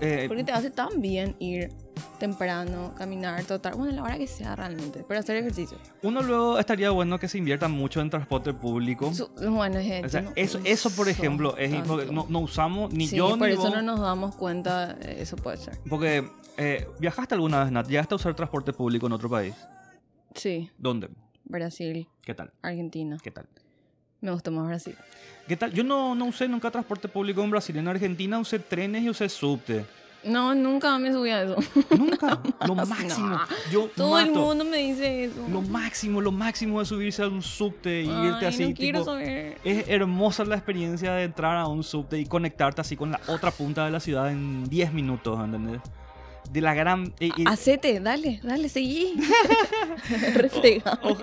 Eh, 0.04 0.24
Porque 0.26 0.42
te 0.42 0.50
hace 0.50 0.72
tan 0.72 1.00
bien 1.00 1.36
ir 1.38 1.70
temprano, 2.18 2.92
caminar, 2.98 3.44
trotar, 3.44 3.76
bueno, 3.76 3.92
la 3.92 4.02
hora 4.02 4.18
que 4.18 4.26
sea 4.26 4.56
realmente, 4.56 5.04
pero 5.06 5.20
hacer 5.20 5.36
ejercicio. 5.36 5.78
Uno 6.02 6.22
luego 6.22 6.58
estaría 6.58 6.90
bueno 6.90 7.20
que 7.20 7.28
se 7.28 7.38
invierta 7.38 7.68
mucho 7.68 8.00
en 8.00 8.10
transporte 8.10 8.52
público. 8.52 9.14
Su- 9.14 9.28
bueno, 9.50 9.78
es 9.78 10.04
O 10.04 10.08
sea, 10.08 10.22
no 10.22 10.32
eso, 10.34 10.58
eso, 10.64 10.90
por 10.90 11.08
ejemplo, 11.08 11.56
es 11.56 11.70
no, 12.10 12.26
no 12.28 12.38
usamos 12.40 12.92
ni 12.92 13.06
Sí, 13.06 13.16
yo 13.16 13.36
por 13.38 13.46
ni 13.46 13.54
eso 13.54 13.62
vos. 13.62 13.74
no 13.74 13.82
nos 13.82 14.00
damos 14.00 14.34
cuenta, 14.34 14.96
eh, 15.02 15.18
eso 15.20 15.36
puede 15.36 15.56
ser. 15.58 15.78
Porque 15.88 16.28
eh, 16.56 16.88
viajaste 16.98 17.36
alguna 17.36 17.62
vez, 17.62 17.70
Nat, 17.72 17.86
llegaste 17.86 18.14
a 18.14 18.16
usar 18.16 18.34
transporte 18.34 18.72
público 18.72 19.06
en 19.06 19.12
otro 19.12 19.30
país. 19.30 19.54
Sí, 20.34 20.68
¿Dónde? 20.78 21.10
Brasil, 21.44 22.08
¿Qué 22.24 22.34
tal? 22.34 22.52
Argentina. 22.62 23.18
¿Qué 23.22 23.30
tal? 23.30 23.46
Me 24.20 24.32
gustó 24.32 24.50
más 24.50 24.66
Brasil. 24.66 24.96
¿Qué 25.46 25.57
tal? 25.57 25.72
Yo 25.72 25.83
no, 25.83 26.14
no 26.14 26.26
usé 26.26 26.48
nunca 26.48 26.70
transporte 26.70 27.09
público 27.09 27.42
en 27.42 27.50
Brasil. 27.50 27.76
En 27.76 27.88
Argentina 27.88 28.38
usé 28.38 28.59
trenes 28.59 29.02
y 29.02 29.11
usé 29.11 29.28
subte. 29.28 29.85
No, 30.24 30.55
nunca 30.55 30.96
me 30.98 31.12
subí 31.12 31.31
a 31.31 31.42
eso. 31.42 31.57
Nunca. 31.96 32.40
Lo 32.66 32.74
máximo. 32.76 33.40
Yo 33.72 33.90
Todo 33.96 34.18
el 34.20 34.31
mundo 34.31 34.64
me 34.64 34.76
dice 34.76 35.24
eso. 35.24 35.44
Lo 35.50 35.62
máximo, 35.62 36.20
lo 36.20 36.31
máximo 36.31 36.78
de 36.78 36.87
subirse 36.87 37.22
a 37.24 37.28
un 37.28 37.42
subte 37.42 38.02
y 38.02 38.09
Ay, 38.09 38.28
irte 38.28 38.46
así. 38.46 38.68
no 38.68 38.74
quiero 38.74 39.00
tipo, 39.00 39.12
saber. 39.12 39.59
Es 39.64 39.88
hermosa 39.88 40.44
la 40.44 40.55
experiencia 40.55 41.12
de 41.14 41.24
entrar 41.24 41.57
a 41.57 41.66
un 41.66 41.83
subte 41.83 42.18
y 42.20 42.26
conectarte 42.26 42.81
así 42.81 42.96
con 42.96 43.11
la 43.11 43.20
otra 43.26 43.50
punta 43.50 43.85
de 43.85 43.90
la 43.90 43.98
ciudad 43.98 44.31
en 44.31 44.64
10 44.68 44.92
minutos, 44.92 45.40
¿entendés? 45.42 45.81
De 46.52 46.60
la 46.60 46.74
gran... 46.74 47.12
y- 47.18 47.32
Hacete, 47.46 47.98
dale, 48.00 48.40
dale, 48.42 48.68
seguí. 48.68 49.14
Refrega. 50.34 50.98
o- 51.02 51.12
o- 51.12 51.16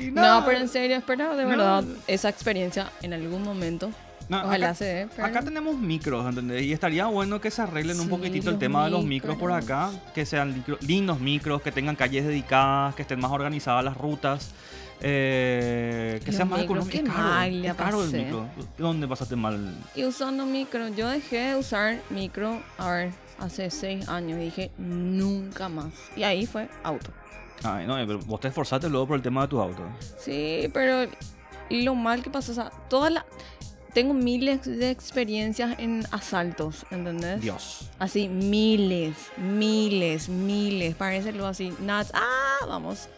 y 0.00 0.10
nada. 0.10 0.40
No, 0.40 0.46
pero 0.46 0.58
en 0.58 0.68
serio, 0.68 0.96
espero 0.96 1.34
de 1.36 1.44
No. 1.44 1.48
verdad 1.48 1.84
esa 2.06 2.28
experiencia 2.28 2.90
en 3.02 3.12
algún 3.14 3.42
momento. 3.42 3.90
No, 4.28 4.42
Ojalá 4.44 4.66
acá- 4.66 4.74
se 4.74 4.84
dé. 4.84 5.08
pero- 5.16 5.26
Acá 5.26 5.40
tenemos 5.42 5.74
micros, 5.78 6.26
¿entendés? 6.28 6.62
Y 6.62 6.72
estaría 6.74 7.06
bueno 7.06 7.40
que 7.40 7.50
se 7.50 7.62
arreglen 7.62 7.96
un 7.98 8.04
Sí, 8.04 8.10
poquitito 8.10 8.50
el 8.50 8.58
tema 8.58 8.84
de 8.84 8.90
los 8.90 9.02
micros 9.04 9.36
por 9.38 9.50
micros. 9.50 9.64
acá, 9.64 9.90
que 10.14 10.26
sean 10.26 10.54
micro- 10.54 10.76
lindos 10.86 11.18
micros, 11.18 11.62
que 11.62 11.72
tengan 11.72 11.96
calles 11.96 12.26
dedicadas, 12.26 12.94
que 12.94 13.02
estén 13.02 13.20
más 13.20 13.30
organizadas 13.30 13.82
las 13.82 13.96
rutas, 13.96 14.50
eh, 15.00 16.18
que 16.20 16.26
Los 16.26 16.36
sean 16.36 16.48
más 16.50 16.60
micros, 16.60 16.86
económicos. 16.88 17.14
qué 17.14 17.72
caro, 17.72 17.76
caro 17.78 18.04
el 18.04 18.10
micro. 18.12 18.46
¿Dónde 18.76 19.08
pasaste 19.08 19.34
mal? 19.34 19.74
Y 19.94 20.04
usando 20.04 20.44
micro, 20.44 20.88
yo 20.88 21.08
dejé 21.08 21.38
de 21.38 21.56
usar 21.56 21.98
micro, 22.10 22.60
a 22.76 22.90
ver, 22.90 23.10
hace 23.38 23.70
seis 23.70 24.08
años 24.08 24.38
y 24.40 24.44
dije 24.44 24.70
nunca 24.78 25.68
más. 25.68 25.92
Y 26.16 26.22
ahí 26.22 26.46
fue 26.46 26.68
auto. 26.82 27.10
Ay, 27.64 27.86
no, 27.86 27.94
pero 28.06 28.18
vos 28.20 28.40
te 28.40 28.48
esforzaste 28.48 28.88
luego 28.88 29.08
por 29.08 29.16
el 29.16 29.22
tema 29.22 29.42
de 29.42 29.48
tu 29.48 29.60
auto. 29.60 29.82
Sí, 30.18 30.70
pero 30.72 31.10
lo 31.70 31.94
mal 31.94 32.22
que 32.22 32.30
pasó, 32.30 32.52
o 32.52 32.54
sea, 32.54 32.70
toda 32.88 33.10
la... 33.10 33.26
Tengo 33.94 34.14
miles 34.14 34.64
de 34.64 34.90
experiencias 34.90 35.76
en 35.78 36.04
asaltos, 36.12 36.86
¿entendés? 36.90 37.40
Dios. 37.40 37.88
Así, 37.98 38.28
miles, 38.28 39.16
miles, 39.38 40.28
miles. 40.28 40.94
Parece 40.94 41.30
algo 41.30 41.46
así, 41.46 41.70
nuts. 41.80 42.10
Ah, 42.14 42.64
vamos. 42.68 43.08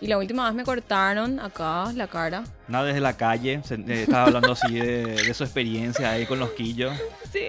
Y 0.00 0.06
la 0.08 0.18
última 0.18 0.44
vez 0.44 0.54
me 0.54 0.64
cortaron 0.64 1.40
acá 1.40 1.90
la 1.94 2.06
cara. 2.08 2.44
Nada 2.68 2.84
desde 2.84 3.00
la 3.00 3.16
calle, 3.16 3.62
se- 3.64 3.76
eh, 3.76 4.02
estaba 4.02 4.24
hablando 4.26 4.52
así 4.52 4.74
de, 4.74 5.02
de 5.24 5.34
su 5.34 5.44
experiencia 5.44 6.10
ahí 6.10 6.26
con 6.26 6.38
los 6.38 6.50
quillos 6.50 6.92
Sí. 7.32 7.46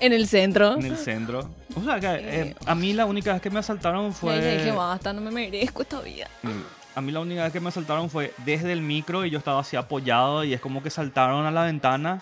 En 0.00 0.12
el 0.12 0.28
centro. 0.28 0.76
en 0.76 0.86
el 0.86 0.96
centro. 0.96 1.48
O 1.74 1.82
sea, 1.82 2.00
que, 2.00 2.06
eh, 2.08 2.54
a 2.66 2.74
mí 2.74 2.92
la 2.92 3.06
única 3.06 3.32
vez 3.32 3.42
que 3.42 3.50
me 3.50 3.58
asaltaron 3.58 4.12
fue... 4.12 4.34
ahí 4.34 4.58
dije, 4.58 4.72
basta, 4.72 5.12
no 5.12 5.20
me 5.20 5.30
merezco 5.30 5.82
esta 5.82 6.00
vida. 6.00 6.28
Mm. 6.42 6.78
A 6.94 7.00
mí 7.00 7.12
la 7.12 7.20
única 7.20 7.44
vez 7.44 7.52
que 7.52 7.60
me 7.60 7.70
saltaron 7.70 8.10
fue 8.10 8.34
desde 8.44 8.72
el 8.72 8.80
micro 8.80 9.24
y 9.24 9.30
yo 9.30 9.38
estaba 9.38 9.60
así 9.60 9.76
apoyado 9.76 10.42
y 10.42 10.52
es 10.52 10.60
como 10.60 10.82
que 10.82 10.90
saltaron 10.90 11.46
a 11.46 11.50
la 11.52 11.62
ventana 11.62 12.20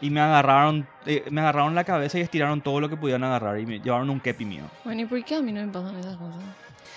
y 0.00 0.10
me 0.10 0.20
agarraron, 0.20 0.86
eh, 1.06 1.24
me 1.30 1.40
agarraron 1.40 1.74
la 1.74 1.84
cabeza 1.84 2.18
y 2.18 2.22
estiraron 2.22 2.60
todo 2.60 2.80
lo 2.80 2.88
que 2.88 2.96
pudieran 2.96 3.22
agarrar 3.24 3.60
y 3.60 3.66
me 3.66 3.78
llevaron 3.78 4.10
un 4.10 4.20
kepi 4.20 4.44
mío. 4.44 4.64
Bueno, 4.84 5.02
¿y 5.02 5.04
por 5.04 5.24
qué 5.24 5.36
a 5.36 5.42
mí 5.42 5.52
no 5.52 5.64
me 5.64 5.72
pasan 5.72 5.96
esas 5.98 6.16
cosas? 6.16 6.42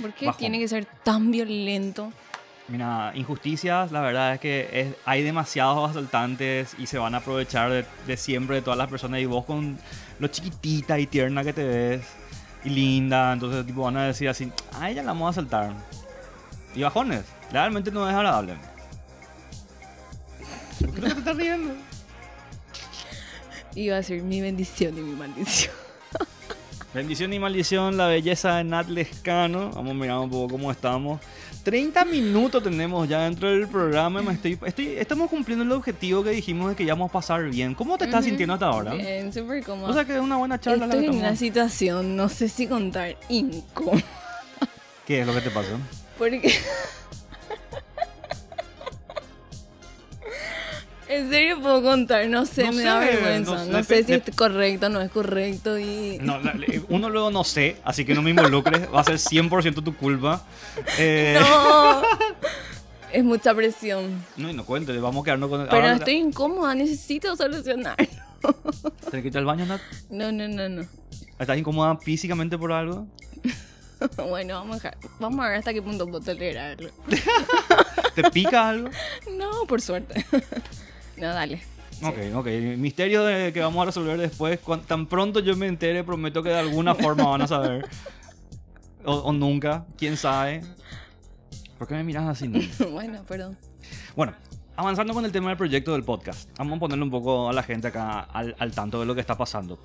¿Por 0.02 0.14
qué 0.14 0.26
Bajón. 0.26 0.40
tiene 0.40 0.60
que 0.60 0.68
ser 0.68 0.86
tan 1.04 1.30
violento? 1.30 2.12
Mira, 2.70 3.12
injusticias, 3.16 3.92
la 3.92 4.02
verdad 4.02 4.36
es 4.36 4.40
que 4.40 4.70
es- 4.72 4.94
hay 5.06 5.24
demasiados 5.24 5.90
asaltantes 5.90 6.76
y 6.78 6.86
se 6.86 7.00
van 7.00 7.16
a 7.16 7.18
aprovechar 7.18 7.72
de, 7.72 7.86
de 8.06 8.16
siempre 8.18 8.58
de 8.58 8.62
todas 8.62 8.78
las 8.78 8.88
personas 8.90 9.20
y 9.22 9.26
vos 9.26 9.44
con 9.46 9.78
lo 10.20 10.28
chiquitita 10.28 11.00
y 11.00 11.08
tierna 11.08 11.44
que 11.44 11.52
te 11.54 11.64
ves 11.66 12.02
y 12.64 12.70
linda, 12.70 13.34
entonces 13.34 13.66
tipo 13.66 13.82
van 13.84 13.98
a 13.98 14.06
decir 14.06 14.30
así, 14.30 14.52
a 14.80 14.90
ella 14.90 15.02
la 15.02 15.14
vamos 15.14 15.28
a 15.28 15.30
asaltar. 15.32 15.74
Y 16.76 16.84
bajones, 16.84 17.24
realmente 17.52 17.90
no 17.90 18.08
es 18.08 18.14
agradable. 18.16 18.56
¿Por 20.80 20.94
qué 20.94 21.02
no 21.02 21.08
te 21.14 21.20
estás 21.20 21.36
riendo? 21.38 21.74
Iba 23.74 23.96
a 23.96 23.98
decir 23.98 24.22
mi 24.22 24.42
bendición 24.42 24.96
y 24.98 25.02
mi 25.02 25.16
maldición. 25.16 25.74
Bendición 26.94 27.32
y 27.34 27.40
maldición, 27.40 27.98
la 27.98 28.08
belleza 28.08 28.58
de 28.58 28.64
Nat 28.64 28.88
Lescano. 28.88 29.70
Vamos 29.76 29.92
a 29.92 29.94
mirar 29.94 30.18
un 30.20 30.30
poco 30.30 30.48
cómo 30.54 30.72
estamos. 30.72 31.22
30 31.64 32.04
minutos 32.06 32.64
tenemos 32.64 33.08
ya 33.08 33.26
dentro 33.26 33.52
del 33.52 33.68
programa. 33.68 34.24
Me 34.24 34.34
estoy, 34.34 34.58
estoy- 34.66 34.96
estamos 34.98 35.30
cumpliendo 35.30 35.64
el 35.64 35.72
objetivo 35.72 36.24
que 36.24 36.32
dijimos 36.32 36.70
de 36.72 36.76
que 36.76 36.86
ya 36.86 36.94
vamos 36.94 37.10
a 37.12 37.14
pasar 37.14 37.44
bien. 37.48 37.76
¿Cómo 37.76 37.96
te 38.00 38.06
estás 38.06 38.26
sintiendo 38.26 38.54
hasta 38.56 38.66
ahora? 38.66 38.94
Bien, 38.96 39.32
súper 39.32 39.64
cómodo. 39.64 39.92
O 39.92 39.94
sea 39.94 40.04
que 40.04 40.16
es 40.16 40.20
una 40.22 40.38
buena 40.38 40.60
charla. 40.60 40.88
la 40.88 40.94
Estoy 40.96 41.10
que 41.10 41.12
en 41.16 41.20
una 41.20 41.36
situación, 41.36 42.16
no 42.16 42.28
sé 42.28 42.50
si 42.50 42.66
contar, 42.66 43.16
incómoda. 43.30 44.02
¿Qué 45.06 45.22
es 45.22 45.28
lo 45.28 45.34
que 45.34 45.42
te 45.42 45.52
pasa? 45.52 45.70
Porque. 46.18 46.52
En 51.10 51.30
serio 51.32 51.60
puedo 51.60 51.82
contar, 51.82 52.28
no 52.28 52.46
sé, 52.46 52.64
No 52.66 52.72
me 52.72 52.84
da 52.84 53.00
sé, 53.02 53.06
vergüenza. 53.08 53.66
no 53.66 53.66
No, 53.80 53.84
sé, 53.84 54.04
si 54.04 54.14
es 54.14 54.22
correcto 54.36 54.86
o 54.86 54.90
no 54.90 55.02
es 55.02 55.10
correcto 55.10 55.80
y. 55.80 56.20
No, 56.22 56.40
uno 56.90 57.10
luego 57.10 57.32
no 57.32 57.44
sé, 57.44 57.78
así 57.84 58.06
que 58.06 58.14
no 58.14 58.22
me 58.22 58.30
involucres. 58.30 58.88
Va 58.94 59.02
a 59.02 59.04
ser 59.04 59.16
100% 59.16 59.84
tu 59.84 59.96
culpa. 59.96 60.46
Eh, 61.00 61.36
No. 61.40 62.02
es 63.12 63.24
mucha 63.24 63.56
presión. 63.56 64.24
no, 64.38 64.52
y 64.52 64.54
no 64.54 64.64
cuente, 64.66 64.96
vamos 65.00 65.24
a 65.24 65.26
quedarnos 65.26 65.50
con... 65.50 65.64
Pero 65.66 65.76
ahora- 65.76 65.96
estoy 65.96 66.14
incómoda, 66.14 66.76
necesito 66.76 67.36
solucionar. 67.36 67.96
¿Te 69.10 69.24
quita 69.24 69.40
el 69.40 69.46
baño, 69.46 69.66
Nat? 69.66 69.82
No, 70.12 70.32
no, 70.32 70.48
no, 70.48 70.70
no. 70.70 70.86
¿Estás 71.40 71.58
incómoda 71.58 71.98
físicamente 71.98 72.56
por 72.58 72.72
algo? 72.72 73.08
Bueno, 74.30 74.54
vamos 74.54 74.76
a 74.76 74.92
dejar. 74.92 74.98
Vamos 75.20 75.46
a 75.46 75.50
ver 75.50 75.58
hasta 75.58 75.74
qué 75.74 75.82
punto 75.82 76.06
puedo 76.08 76.22
tolerarlo. 76.24 76.90
¿Te 78.16 78.24
pica 78.32 78.70
algo? 78.70 78.90
No, 79.38 79.66
por 79.68 79.82
suerte. 79.82 80.26
No, 81.20 81.28
dale. 81.28 81.62
Ok, 82.04 82.18
ok. 82.36 82.48
Misterio 82.78 83.24
de 83.26 83.52
que 83.52 83.60
vamos 83.60 83.82
a 83.82 83.86
resolver 83.88 84.18
después. 84.18 84.60
Cuan- 84.60 84.82
tan 84.84 85.06
pronto 85.08 85.40
yo 85.42 85.56
me 85.58 85.68
entere, 85.68 86.04
prometo 86.04 86.42
que 86.42 86.50
de 86.50 86.60
alguna 86.60 86.96
forma 86.96 87.26
van 87.26 87.42
a 87.42 87.48
saber. 87.48 87.86
O, 89.04 89.14
o 89.16 89.34
nunca, 89.34 89.86
quién 89.98 90.16
sabe. 90.18 90.62
¿Por 91.78 91.88
qué 91.88 91.94
me 91.96 92.04
miras 92.04 92.28
así? 92.28 92.48
no? 92.48 92.60
Bueno, 92.92 93.24
perdón. 93.28 93.58
Bueno, 94.16 94.34
avanzando 94.76 95.14
con 95.14 95.26
el 95.26 95.32
tema 95.32 95.50
del 95.50 95.58
proyecto 95.58 95.94
del 95.94 96.04
podcast. 96.04 96.50
Vamos 96.58 96.78
a 96.78 96.80
ponerle 96.80 97.04
un 97.04 97.12
poco 97.12 97.50
a 97.50 97.54
la 97.54 97.64
gente 97.64 97.88
acá 97.88 98.20
al, 98.22 98.56
al 98.60 98.72
tanto 98.72 99.00
de 99.00 99.06
lo 99.06 99.14
que 99.16 99.22
está 99.22 99.38
pasando. 99.38 99.80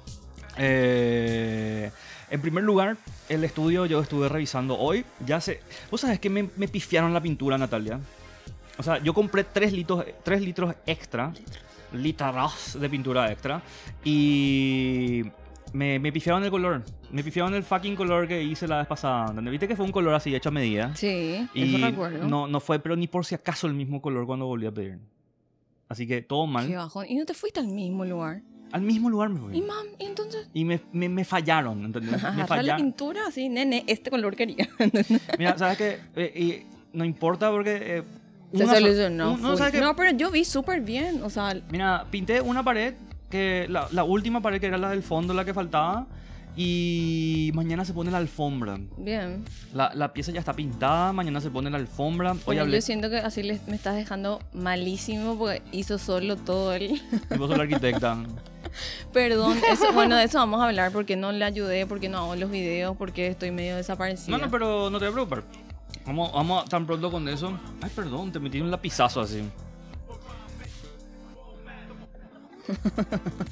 Eh, 0.57 1.90
en 2.31 2.40
primer 2.40 2.64
lugar, 2.64 2.97
el 3.29 3.44
estudio 3.44 3.87
yo 3.87 4.01
estuve 4.01 4.29
revisando 4.29 4.79
hoy. 4.79 5.05
Ya 5.27 5.40
sé. 5.40 5.61
¿Vos 5.90 6.01
sabés 6.01 6.18
que 6.20 6.31
me, 6.31 6.49
me 6.57 6.68
pifiaron 6.68 7.12
la 7.12 7.20
pintura, 7.20 7.59
Natalia? 7.59 7.99
O 8.79 8.83
sea, 8.83 8.99
yo 9.03 9.15
compré 9.15 9.45
3 9.45 9.73
litros, 9.73 10.05
3 10.23 10.43
litros 10.43 10.75
extra. 10.87 11.33
Litros 11.93 12.75
de 12.81 12.89
pintura 12.91 13.31
extra. 13.31 13.63
Y. 14.05 15.23
Me, 15.73 15.99
me 15.99 16.13
pifiaron 16.13 16.45
el 16.45 16.51
color. 16.51 16.83
Me 17.11 17.25
pifiaron 17.25 17.53
el 17.55 17.65
fucking 17.65 17.97
color 17.97 18.29
que 18.29 18.41
hice 18.43 18.69
la 18.69 18.79
vez 18.79 18.87
pasada. 18.87 19.29
¿entendés? 19.31 19.51
Viste 19.53 19.67
que 19.69 19.75
fue 19.77 19.85
un 19.85 19.91
color 19.93 20.15
así 20.15 20.33
hecho 20.35 20.51
a 20.51 20.53
medida. 20.53 20.95
Sí, 20.95 21.49
Y 21.53 21.75
eso 21.77 21.85
recuerdo. 21.87 22.29
no, 22.29 22.47
no 22.47 22.61
fue, 22.61 22.79
pero 22.79 22.95
ni 22.97 23.09
por 23.09 23.25
si 23.27 23.35
acaso 23.35 23.67
el 23.67 23.75
mismo 23.75 24.01
color 24.01 24.25
cuando 24.27 24.47
volví 24.47 24.67
a 24.67 24.73
pedir. 24.73 24.99
Así 25.89 26.07
que 26.07 26.23
todo 26.23 26.47
mal. 26.47 26.67
Qué 26.69 26.77
bajón. 26.77 27.07
Y 27.09 27.17
no 27.17 27.25
te 27.27 27.35
fuiste 27.35 27.59
al 27.61 27.67
mismo 27.69 28.05
lugar. 28.05 28.43
Al 28.73 28.83
mismo 28.83 29.11
lugar 29.11 29.29
me 29.31 29.39
fui. 29.41 29.57
Y 29.59 29.63
mam, 29.63 29.87
¿y 29.99 30.05
entonces. 30.05 30.49
Y 30.53 30.65
me, 30.65 30.81
me, 30.93 31.09
me 31.09 31.25
fallaron, 31.25 31.85
¿entendés? 31.85 32.13
Me 32.23 32.29
Agarra 32.29 32.37
la 32.37 32.47
fallaron. 32.47 32.83
pintura 32.83 33.21
así, 33.29 33.49
nene, 33.49 33.85
este 33.89 34.11
color 34.11 34.35
quería. 34.37 34.69
Mira, 35.39 35.57
¿sabes 35.59 35.77
qué? 35.79 35.99
Eh, 36.17 36.33
y 36.93 36.97
no 36.97 37.05
importa 37.05 37.51
porque... 37.51 37.99
eh, 37.99 38.03
Se 38.59 38.67
solucionó. 38.67 39.33
un- 39.35 39.43
no. 39.43 39.57
¿sabes? 39.57 39.81
No, 39.81 39.95
pero 39.97 40.11
yo 40.17 40.31
vi 40.31 40.45
súper 40.45 40.81
bien. 40.81 41.23
O 41.23 41.31
sea, 41.31 41.55
Mira, 41.71 42.07
pinté 42.11 42.40
una 42.40 42.62
pared, 42.62 42.95
que 43.31 43.67
la, 43.69 43.88
la 43.93 44.05
última 44.05 44.40
pared 44.40 44.61
que 44.61 44.67
era 44.67 44.79
la 44.79 44.90
del 44.90 45.03
fondo, 45.03 45.35
la 45.35 45.45
que 45.45 45.53
faltaba. 45.55 46.07
Y 46.57 47.51
mañana 47.55 47.85
se 47.85 47.93
pone 47.93 48.12
la 48.12 48.19
alfombra. 48.19 48.79
bien. 48.97 49.45
La, 49.73 49.90
la 49.93 50.12
pieza 50.12 50.31
ya 50.31 50.38
está 50.38 50.53
pintada, 50.53 51.12
mañana 51.12 51.40
se 51.40 51.51
pone 51.51 51.69
la 51.69 51.79
alfombra. 51.79 52.31
Hoy 52.33 52.38
Bueno, 52.47 52.62
hablé... 52.62 52.77
yo 52.77 52.81
siento 52.83 53.11
que 53.11 53.17
así 53.19 53.43
le- 53.43 53.59
me 53.67 53.75
estás 53.75 53.97
dejando 53.97 54.40
malísimo 54.53 55.37
porque 55.37 55.62
hizo 55.73 55.99
solo 55.99 56.37
todo 56.37 56.73
el. 56.75 56.93
Y 56.93 57.37
vos 57.38 57.49
sos 57.49 57.57
la 57.57 57.64
arquitecta. 57.64 58.17
Perdón, 59.12 59.59
eso, 59.71 59.93
bueno, 59.93 60.17
de 60.17 60.25
eso 60.25 60.38
vamos 60.38 60.61
a 60.61 60.67
hablar 60.67 60.93
porque 60.93 61.17
no 61.17 61.33
le 61.33 61.45
ayudé, 61.45 61.87
porque 61.87 62.09
no 62.09 62.19
hago 62.19 62.37
los 62.37 62.51
videos, 62.51 62.97
porque 62.97 63.27
estoy 63.29 63.51
medio 63.51 63.75
desaparecida. 63.77 64.37
No, 64.37 64.45
no, 64.45 64.51
pero 64.51 64.90
no 64.90 64.99
te 64.99 65.07
voy 65.07 65.11
a 65.11 65.27
preocupar. 65.27 65.43
Vamos, 66.07 66.33
vamos 66.33 66.64
tan 66.67 66.87
pronto 66.87 67.11
con 67.11 67.27
eso. 67.29 67.59
Ay, 67.81 67.90
perdón, 67.95 68.31
te 68.33 68.38
metí 68.38 68.61
un 68.61 68.71
lapizazo 68.71 69.21
así. 69.23 69.43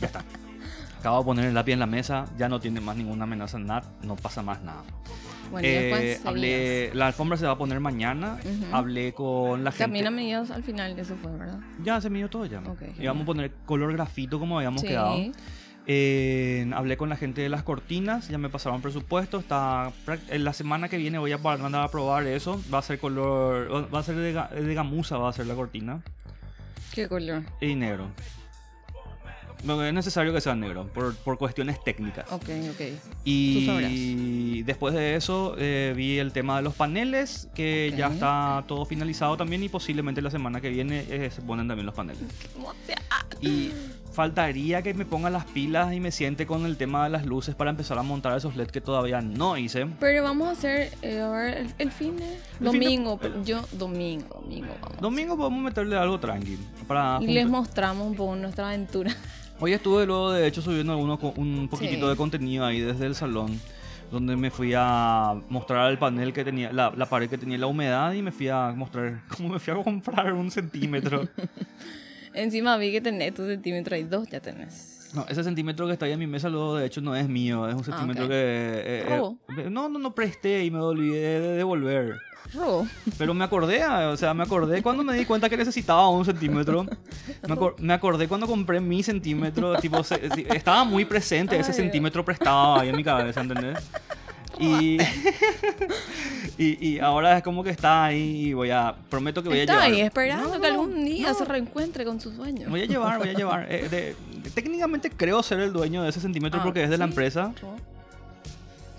ya 0.00 0.06
está. 0.06 0.24
Acabo 1.00 1.18
de 1.18 1.24
poner 1.24 1.44
el 1.46 1.54
lápiz 1.54 1.72
en 1.72 1.80
la 1.80 1.86
mesa, 1.86 2.26
ya 2.38 2.48
no 2.48 2.60
tiene 2.60 2.80
más 2.80 2.96
ninguna 2.96 3.24
amenaza, 3.24 3.58
nada, 3.58 3.82
no 4.02 4.14
pasa 4.14 4.40
más 4.42 4.62
nada. 4.62 4.82
Bueno, 5.50 5.66
Eh, 5.68 6.20
hablé, 6.24 6.94
la 6.94 7.08
alfombra 7.08 7.36
se 7.36 7.44
va 7.44 7.52
a 7.52 7.58
poner 7.58 7.80
mañana. 7.80 8.38
Hablé 8.70 9.12
con 9.12 9.64
la 9.64 9.72
gente. 9.72 9.84
También 9.84 10.06
a 10.06 10.10
medidas 10.10 10.50
al 10.50 10.62
final, 10.62 10.96
eso 10.98 11.16
fue, 11.16 11.32
¿verdad? 11.32 11.58
Ya 11.82 12.00
se 12.00 12.08
midió 12.08 12.30
todo 12.30 12.46
ya. 12.46 12.60
Ok, 12.60 12.82
y 12.98 13.06
vamos 13.06 13.24
a 13.24 13.26
poner 13.26 13.50
color 13.66 13.92
grafito 13.92 14.38
como 14.38 14.58
habíamos 14.58 14.80
Sí. 14.82 14.88
quedado. 14.88 15.16
Eh, 15.86 16.70
hablé 16.74 16.96
con 16.96 17.08
la 17.08 17.16
gente 17.16 17.40
de 17.40 17.48
las 17.48 17.62
cortinas, 17.64 18.28
ya 18.28 18.38
me 18.38 18.48
pasaron 18.48 18.80
presupuesto. 18.82 19.38
Está 19.38 19.92
en 20.28 20.44
la 20.44 20.52
semana 20.52 20.88
que 20.88 20.96
viene 20.96 21.18
voy 21.18 21.32
a 21.32 21.38
mandar 21.38 21.82
a 21.82 21.88
probar 21.90 22.26
eso. 22.26 22.62
Va 22.72 22.78
a 22.78 22.82
ser 22.82 22.98
color, 22.98 23.92
va 23.92 23.98
a 23.98 24.02
ser 24.02 24.14
de, 24.16 24.32
de 24.62 24.74
gamuza, 24.74 25.16
va 25.18 25.28
a 25.28 25.32
ser 25.32 25.46
la 25.46 25.54
cortina 25.54 26.02
¿Qué 26.92 27.08
color? 27.08 27.42
y 27.60 27.74
negro. 27.74 28.08
No 29.64 29.80
es 29.84 29.94
necesario 29.94 30.32
que 30.32 30.40
sea 30.40 30.56
negro 30.56 30.88
por, 30.92 31.14
por 31.16 31.38
cuestiones 31.38 31.82
técnicas. 31.84 32.30
Ok, 32.32 32.48
ok. 32.72 32.80
Y 33.24 34.62
después 34.64 34.92
de 34.92 35.14
eso 35.14 35.54
eh, 35.56 35.94
vi 35.96 36.18
el 36.18 36.32
tema 36.32 36.56
de 36.56 36.62
los 36.62 36.74
paneles, 36.74 37.48
que 37.54 37.90
Ok. 37.92 37.98
ya 37.98 38.06
está 38.08 38.64
todo 38.66 38.84
finalizado 38.84 39.36
también 39.36 39.62
y 39.62 39.68
posiblemente 39.68 40.20
la 40.20 40.30
semana 40.32 40.60
que 40.60 40.68
viene 40.70 41.06
eh, 41.08 41.30
se 41.30 41.42
ponen 41.42 41.68
también 41.68 41.86
los 41.86 41.94
paneles. 41.94 42.22
¿Cómo 42.54 42.72
se 42.84 42.94
Y 43.40 43.72
faltaría 44.12 44.82
que 44.82 44.94
me 44.94 45.04
ponga 45.04 45.30
las 45.30 45.44
pilas 45.46 45.92
y 45.92 46.00
me 46.00 46.10
siente 46.12 46.46
con 46.46 46.66
el 46.66 46.76
tema 46.76 47.04
de 47.04 47.10
las 47.10 47.24
luces 47.26 47.54
para 47.54 47.70
empezar 47.70 47.98
a 47.98 48.02
montar 48.02 48.36
esos 48.36 48.54
LED 48.56 48.68
que 48.68 48.80
todavía 48.80 49.20
no 49.20 49.56
hice. 49.56 49.86
Pero 49.98 50.22
vamos 50.22 50.48
a 50.48 50.50
hacer, 50.52 50.92
eh, 51.02 51.20
a 51.20 51.28
ver, 51.30 51.56
el, 51.58 51.74
el 51.78 51.90
fin 51.90 52.16
de... 52.16 52.24
fin 52.24 52.36
de- 52.58 52.64
Domingo, 52.64 53.20
yo, 53.44 53.62
domingo, 53.72 54.40
domingo, 54.42 54.74
vamos. 54.82 55.00
Domingo 55.00 55.36
podemos 55.36 55.62
meterle 55.62 55.96
algo 55.96 56.20
tranqui. 56.20 56.58
Para 56.86 57.14
y 57.16 57.26
juntar- 57.26 57.34
les 57.34 57.48
mostramos 57.48 58.06
un 58.06 58.14
poco 58.14 58.36
nuestra 58.36 58.68
aventura. 58.68 59.10
Hoy 59.60 59.72
estuve 59.72 60.04
luego 60.06 60.32
de 60.32 60.46
hecho 60.46 60.60
subiendo 60.60 60.92
algunos 60.92 61.18
co- 61.18 61.34
un 61.36 61.68
poquitito 61.70 62.06
Sí. 62.06 62.10
de 62.10 62.16
contenido 62.16 62.64
ahí 62.66 62.80
desde 62.80 63.06
el 63.06 63.14
salón. 63.14 63.60
Donde 64.10 64.36
me 64.36 64.50
fui 64.50 64.74
a 64.76 65.32
mostrar 65.48 65.90
el 65.90 65.96
panel 65.96 66.34
que 66.34 66.44
tenía, 66.44 66.70
la, 66.70 66.92
la 66.94 67.06
pared 67.06 67.30
que 67.30 67.38
tenía 67.38 67.56
la 67.56 67.66
humedad 67.66 68.12
y 68.12 68.20
me 68.20 68.30
fui 68.30 68.46
a 68.48 68.72
mostrar 68.76 69.22
cómo 69.36 69.48
me 69.48 69.58
fui 69.58 69.72
a 69.72 69.82
comprar 69.82 70.32
un 70.34 70.50
centímetro. 70.50 71.26
Encima 72.34 72.76
vi 72.76 72.92
que 72.92 73.00
tenés 73.00 73.34
tu 73.34 73.46
centímetro 73.46 73.96
y 73.96 74.04
dos 74.04 74.28
ya 74.28 74.40
tenés. 74.40 75.10
No, 75.14 75.26
ese 75.28 75.44
centímetro 75.44 75.86
que 75.86 75.92
está 75.92 76.06
ahí 76.06 76.12
en 76.12 76.18
mi 76.18 76.26
mesa, 76.26 76.48
luego 76.48 76.76
de 76.76 76.86
hecho 76.86 77.00
no 77.02 77.14
es 77.14 77.28
mío, 77.28 77.68
es 77.68 77.74
un 77.74 77.84
centímetro 77.84 78.24
ok. 78.24 78.30
que... 78.30 78.34
eh, 78.34 79.04
eh, 79.58 79.68
no, 79.70 79.88
no, 79.90 79.98
no 79.98 80.14
presté 80.14 80.64
y 80.64 80.70
me 80.70 80.78
olvidé 80.80 81.38
de 81.40 81.48
devolver. 81.56 82.16
Robo. 82.54 82.86
Pero 83.18 83.34
me 83.34 83.44
acordé, 83.44 83.82
ah, 83.82 84.10
o 84.12 84.16
sea, 84.16 84.34
me 84.34 84.42
acordé 84.42 84.82
cuando 84.82 85.04
me 85.04 85.14
di 85.14 85.24
cuenta 85.24 85.48
que 85.48 85.56
necesitaba 85.56 86.08
un 86.08 86.24
centímetro. 86.24 86.84
Me, 86.84 87.54
acor- 87.54 87.74
me 87.78 87.92
acordé 87.92 88.26
cuando 88.26 88.46
compré 88.46 88.80
mi 88.80 89.02
centímetro, 89.02 89.76
tipo, 89.76 90.02
se- 90.02 90.20
estaba 90.54 90.84
muy 90.84 91.04
presente 91.04 91.58
ese 91.58 91.72
centímetro 91.72 92.24
prestado 92.24 92.80
ahí 92.80 92.88
en 92.88 92.96
mi 92.96 93.04
cabeza, 93.04 93.40
¿entendés? 93.42 93.78
Y, 94.62 94.98
y, 96.58 96.88
y 96.88 96.98
ahora 97.00 97.36
es 97.38 97.42
como 97.42 97.62
que 97.64 97.70
está 97.70 98.04
ahí 98.04 98.48
y 98.48 98.52
voy 98.52 98.70
a, 98.70 98.94
prometo 99.10 99.42
que 99.42 99.48
voy 99.48 99.58
a 99.58 99.62
Está 99.62 99.72
llevar. 99.74 99.90
ahí 99.90 100.00
esperando 100.00 100.54
No, 100.54 100.60
que 100.60 100.66
algún 100.66 101.04
día 101.04 101.28
no. 101.28 101.34
se 101.34 101.44
reencuentre 101.44 102.04
con 102.04 102.20
sus 102.20 102.36
dueños. 102.36 102.70
Voy 102.70 102.82
a 102.82 102.86
llevar, 102.86 103.18
voy 103.18 103.28
a 103.30 103.32
llevar. 103.34 103.66
Eh, 103.72 103.88
de- 103.88 104.16
técnicamente 104.50 105.10
creo 105.10 105.42
ser 105.42 105.60
el 105.60 105.72
dueño 105.72 106.02
de 106.02 106.10
ese 106.10 106.20
centímetro 106.20 106.60
Ah, 106.60 106.64
porque 106.64 106.84
es 106.84 106.90
de 106.90 106.98
la 106.98 107.06
¿sí? 107.06 107.10
empresa. 107.10 107.52
Robo. 107.60 107.76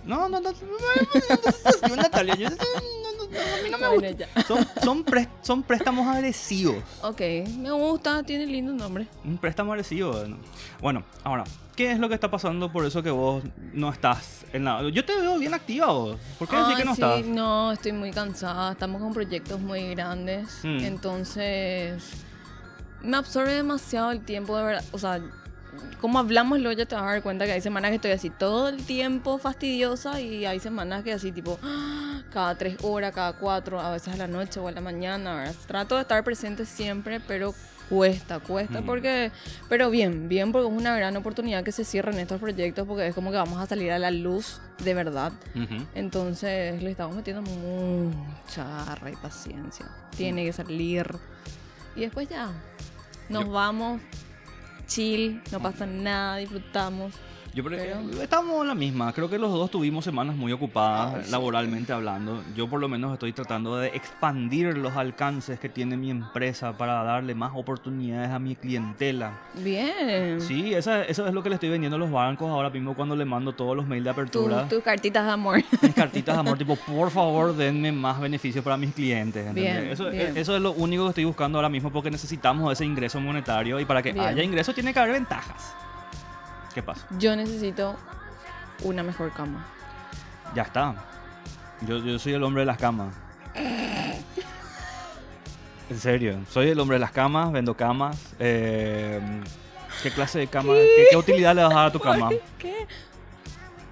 No, 0.06 0.28
no, 0.28 0.42
no. 0.42 0.52
no, 0.52 0.52
no, 0.52 1.88
no, 1.90 1.96
Natalia, 1.96 2.36
yo- 2.36 2.50
no, 2.50 2.56
no, 2.56 3.30
no, 3.32 3.40
a 3.40 3.64
mí 3.64 3.70
no 3.72 3.78
me 3.78 3.88
Bueno, 3.88 4.08
gusta. 4.18 4.44
Son, 4.48 4.68
son, 4.84 5.06
pres- 5.06 5.30
son 5.42 5.64
préstamos 5.64 6.06
agresivos. 6.08 6.76
Ok, 7.02 7.22
me 7.58 7.72
gusta, 7.72 8.22
tiene 8.24 8.46
lindo 8.46 8.74
nombre. 8.74 9.08
Un 9.24 9.38
préstamo 9.38 9.72
agresivo. 9.72 10.14
¿no? 10.28 10.38
Bueno, 10.82 11.04
ahora, 11.24 11.46
¿qué 11.76 11.92
es 11.92 12.00
lo 12.00 12.08
que 12.08 12.16
está 12.16 12.30
pasando 12.30 12.72
por 12.72 12.86
eso 12.86 13.02
que 13.02 13.12
vos 13.12 13.44
no 13.74 13.90
estás 13.92 14.46
en 14.54 14.66
la... 14.66 14.88
Yo 14.90 15.04
te 15.04 15.16
veo 15.20 15.38
bien 15.38 15.54
activa 15.54 15.88
vos. 15.88 16.18
¿Por 16.38 16.48
qué 16.48 16.56
decir 16.56 16.78
que 16.78 16.86
no 16.86 16.96
sí, 16.96 17.02
estás? 17.02 17.26
No, 17.26 17.72
estoy 17.72 17.92
muy 17.92 18.12
cansada. 18.12 18.74
Estamos 18.74 19.02
con 19.02 19.14
proyectos 19.14 19.60
muy 19.60 19.90
grandes. 19.96 20.60
Mm. 20.64 20.80
Entonces, 20.80 22.04
me 23.02 23.18
absorbe 23.18 23.54
demasiado 23.54 24.12
el 24.12 24.22
tiempo, 24.22 24.58
de 24.58 24.64
verdad. 24.64 24.84
O 24.92 24.98
sea, 24.98 25.22
como 26.00 26.20
hablamos 26.20 26.60
luego 26.60 26.78
ya 26.78 26.86
te 26.86 26.96
vas 26.96 27.04
a 27.04 27.08
dar 27.08 27.24
cuenta 27.24 27.46
que 27.46 27.54
hay 27.54 27.62
semanas 27.62 27.90
que 27.90 27.96
estoy 27.96 28.12
así 28.12 28.30
todo 28.30 28.70
el 28.70 28.86
tiempo 28.86 29.38
fastidiosa 29.38 30.22
y 30.22 30.46
hay 30.46 30.60
semanas 30.60 31.04
que 31.04 31.14
así 31.14 31.32
tipo 31.32 31.60
cada 32.32 32.56
tres 32.56 32.78
horas, 32.84 33.14
cada 33.14 33.34
cuatro, 33.34 33.80
a 33.80 33.92
veces 33.92 34.14
a 34.14 34.18
la 34.18 34.28
noche 34.28 34.60
o 34.60 34.68
a 34.68 34.72
la 34.72 34.82
mañana, 34.82 35.36
¿verdad? 35.36 35.56
Trato 35.68 35.96
de 35.96 36.02
estar 36.02 36.24
presente 36.24 36.66
siempre, 36.66 37.20
pero 37.20 37.54
cuesta, 37.90 38.40
cuesta, 38.40 38.82
Mm. 38.82 38.86
porque, 38.86 39.32
pero 39.70 39.90
bien, 39.90 40.28
bien, 40.30 40.52
porque 40.52 40.68
es 40.68 40.74
una 40.80 40.96
gran 40.96 41.16
oportunidad 41.18 41.64
que 41.64 41.72
se 41.72 41.84
cierren 41.86 42.20
estos 42.20 42.40
proyectos, 42.40 42.88
porque 42.88 43.08
es 43.08 43.16
como 43.16 43.32
que 43.32 43.38
vamos 43.38 43.60
a 43.62 43.66
salir 43.68 43.92
a 43.92 44.00
la 44.00 44.12
luz 44.12 44.60
de 44.84 44.94
verdad. 44.94 45.32
Entonces 45.96 46.82
le 46.82 46.92
estamos 46.92 47.16
metiendo 47.16 47.42
mucha 47.44 48.64
garra 48.86 49.12
y 49.12 49.16
paciencia. 49.16 49.86
Tiene 50.16 50.46
que 50.46 50.54
salir. 50.54 51.16
Y 51.96 52.02
después 52.02 52.28
ya, 52.30 52.52
nos 53.30 53.46
Yo- 53.46 53.52
vamos, 53.52 54.02
chill, 54.88 55.42
no 55.52 55.60
pasa 55.62 55.86
nada, 55.86 56.38
disfrutamos. 56.38 57.14
Yo 57.54 57.64
Pero- 57.64 57.78
estamos 58.24 58.62
en 58.64 58.68
la 58.68 58.74
misma. 58.74 59.14
Creo 59.14 59.30
que 59.30 59.38
los 59.38 59.52
dos 59.52 59.70
tuvimos 59.70 60.04
semanas 60.04 60.36
muy 60.36 60.52
ocupadas, 60.52 61.14
Ah, 61.16 61.22
sí. 61.24 61.32
laboralmente 61.32 61.94
hablando. 61.94 62.44
Yo 62.56 62.68
por 62.68 62.80
lo 62.80 62.88
menos 62.90 63.14
estoy 63.14 63.32
tratando 63.32 63.78
de 63.78 63.90
expandir 63.90 64.76
los 64.76 64.96
alcances 64.98 65.60
que 65.60 65.70
tiene 65.70 65.96
mi 65.96 66.10
empresa 66.10 66.76
para 66.76 67.04
darle 67.04 67.36
más 67.36 67.52
oportunidades 67.54 68.32
a 68.32 68.40
mi 68.40 68.56
clientela. 68.56 69.34
Bien. 69.54 70.42
Sí, 70.42 70.74
esa- 70.74 71.04
eso 71.04 71.28
es 71.28 71.34
lo 71.34 71.44
que 71.44 71.50
le 71.50 71.56
estoy 71.56 71.70
vendiendo 71.70 71.96
a 71.98 72.00
los 72.00 72.10
bancos 72.10 72.50
ahora 72.50 72.72
mismo 72.72 72.96
cuando 72.96 73.16
le 73.16 73.24
mando 73.26 73.54
todos 73.54 73.76
los 73.78 73.86
mails 73.86 74.04
de 74.06 74.10
Tu- 74.10 74.20
apertura. 74.20 74.68
tus 74.68 74.82
cartitas 74.82 75.24
de 75.24 75.32
amor. 75.32 75.62
Mis 75.84 75.94
cartitas 75.94 76.36
de 76.36 76.40
amor, 76.40 76.58
tipo, 76.58 76.76
por 76.76 77.12
favor, 77.12 77.56
denme 77.56 77.92
más 77.92 78.20
beneficios 78.20 78.64
para 78.64 78.78
mis 78.78 78.94
clientes. 78.96 79.54
Bien, 79.54 79.90
eso, 79.90 80.10
bien. 80.10 80.36
eso 80.36 80.56
es 80.56 80.62
lo 80.62 80.72
único 80.72 81.04
que 81.04 81.10
estoy 81.10 81.26
buscando 81.26 81.60
ahora 81.60 81.70
mismo 81.70 81.92
porque 81.92 82.10
necesitamos 82.10 82.74
ese 82.74 82.84
ingreso 82.84 83.20
monetario 83.20 83.80
y 83.80 83.86
para 83.86 84.02
que 84.02 84.12
Bien. 84.12 84.26
haya 84.26 84.42
ingreso 84.42 84.74
tiene 84.74 84.92
que 84.92 85.00
haber 85.00 85.14
ventajas. 85.14 85.76
¿Qué 86.74 86.82
pasa? 86.82 87.06
Yo 87.20 87.36
necesito 87.36 87.96
una 88.84 89.04
mejor 89.04 89.32
cama. 89.34 89.66
Ya 90.56 90.64
está. 90.64 90.96
Yo, 91.82 91.98
yo 92.00 92.18
soy 92.20 92.34
el 92.34 92.44
hombre 92.44 92.62
de 92.62 92.66
las 92.68 92.78
camas. 92.78 93.14
En 95.90 96.00
serio, 96.00 96.40
soy 96.50 96.70
el 96.70 96.80
hombre 96.80 96.96
de 96.96 97.00
las 97.02 97.12
camas, 97.12 97.52
vendo 97.52 97.76
camas. 97.76 98.18
eh, 98.40 99.20
¿Qué 100.02 100.10
clase 100.12 100.40
de 100.40 100.48
cama? 100.48 100.74
¿Qué, 100.74 101.06
qué 101.12 101.18
utilidad 101.18 101.56
le 101.56 101.64
vas 101.64 101.72
a 101.72 101.76
dar 101.76 101.86
a 101.88 101.92
tu 101.92 102.00
cama? 102.00 102.30
¿Qué? 102.58 102.88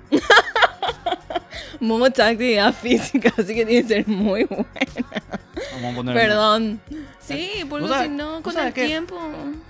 Momo 1.79 2.07
está 2.07 2.27
actividad 2.27 2.73
física, 2.73 3.31
así 3.37 3.53
que 3.55 3.65
tiene 3.65 3.81
que 3.83 3.87
ser 3.87 4.07
muy 4.07 4.43
buena. 4.45 4.65
Vamos 5.73 5.93
a 5.93 5.95
poner- 5.95 6.13
Perdón. 6.15 6.81
Sí, 7.19 7.49
porque 7.69 7.83
¿Vos 7.87 7.91
sabés- 7.91 8.07
si 8.09 8.15
no, 8.15 8.41
con 8.41 8.57
el 8.57 8.73
que- 8.73 8.85
tiempo. 8.87 9.17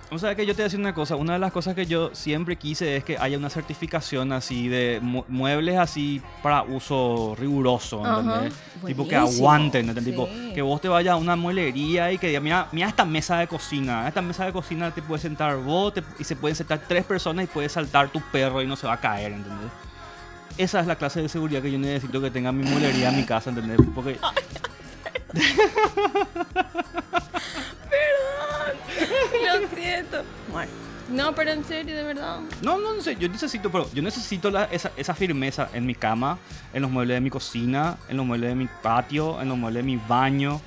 O 0.09 0.19
sea, 0.19 0.35
que 0.35 0.45
yo 0.45 0.53
te 0.53 0.57
voy 0.57 0.63
a 0.63 0.65
decir 0.65 0.79
una 0.79 0.93
cosa. 0.93 1.15
Una 1.15 1.33
de 1.33 1.39
las 1.39 1.51
cosas 1.53 1.73
que 1.73 1.85
yo 1.85 2.09
siempre 2.13 2.57
quise 2.57 2.97
es 2.97 3.03
que 3.03 3.17
haya 3.17 3.37
una 3.37 3.49
certificación 3.49 4.33
así 4.33 4.67
de 4.67 4.99
mu- 5.01 5.23
muebles 5.29 5.77
así 5.77 6.21
para 6.43 6.63
uso 6.63 7.35
riguroso. 7.39 8.03
¿entendés? 8.05 8.53
Tipo 8.85 9.07
que 9.07 9.15
aguanten, 9.15 9.87
¿entendés? 9.87 10.11
Tipo, 10.13 10.27
Sí. 10.27 10.51
que 10.53 10.61
vos 10.61 10.81
te 10.81 10.89
vayas 10.89 11.13
a 11.13 11.15
una 11.15 11.35
mueblería 11.35 12.11
y 12.11 12.17
que 12.17 12.27
diga, 12.27 12.39
mira, 12.41 12.67
mira 12.71 12.87
esta 12.89 13.05
mesa 13.05 13.37
de 13.37 13.47
cocina. 13.47 14.07
Esta 14.07 14.21
mesa 14.21 14.45
de 14.45 14.51
cocina 14.51 14.91
te 14.91 15.01
puedes 15.01 15.21
sentar 15.21 15.55
vos 15.57 15.93
te- 15.93 16.03
y 16.19 16.23
se 16.25 16.35
pueden 16.35 16.55
sentar 16.55 16.81
tres 16.87 17.05
personas 17.05 17.45
y 17.45 17.47
puede 17.47 17.69
saltar 17.69 18.09
tu 18.09 18.19
perro 18.31 18.61
y 18.61 18.67
no 18.67 18.75
se 18.75 18.87
va 18.87 18.93
a 18.93 18.99
caer, 18.99 19.31
¿entendés? 19.33 19.71
Esa 20.57 20.81
es 20.81 20.87
la 20.87 20.97
clase 20.97 21.21
de 21.21 21.29
seguridad 21.29 21.61
que 21.61 21.71
yo 21.71 21.79
necesito 21.79 22.19
que 22.19 22.29
tenga 22.29 22.51
mi 22.51 22.63
mueblería 22.63 23.09
en 23.09 23.15
mi 23.17 23.23
casa, 23.23 23.49
¿entendés? 23.51 23.77
Porque 23.95 24.17
Lo 29.43 29.67
siento. 29.75 30.23
Bueno. 30.51 30.71
No, 31.09 31.35
pero 31.35 31.51
en 31.51 31.65
serio, 31.65 31.95
de 31.95 32.03
verdad. 32.03 32.39
No, 32.61 32.77
no, 32.79 32.93
no 32.93 33.01
sé, 33.01 33.17
yo 33.17 33.27
necesito, 33.27 33.69
pero 33.69 33.89
yo 33.93 34.01
necesito 34.01 34.49
la- 34.49 34.65
esa, 34.65 34.91
esa 34.95 35.13
firmeza 35.13 35.67
en 35.73 35.85
mi 35.85 35.93
cama, 35.93 36.37
en 36.73 36.81
los 36.83 36.89
muebles 36.91 37.15
de 37.17 37.21
mi 37.21 37.29
cocina, 37.29 37.97
en 38.07 38.15
los 38.15 38.25
muebles 38.25 38.49
de 38.51 38.55
mi 38.55 38.67
patio, 38.81 39.41
en 39.41 39.49
los 39.49 39.57
muebles 39.57 39.83
de 39.83 39.91
mi 39.91 39.97
baño. 40.07 40.61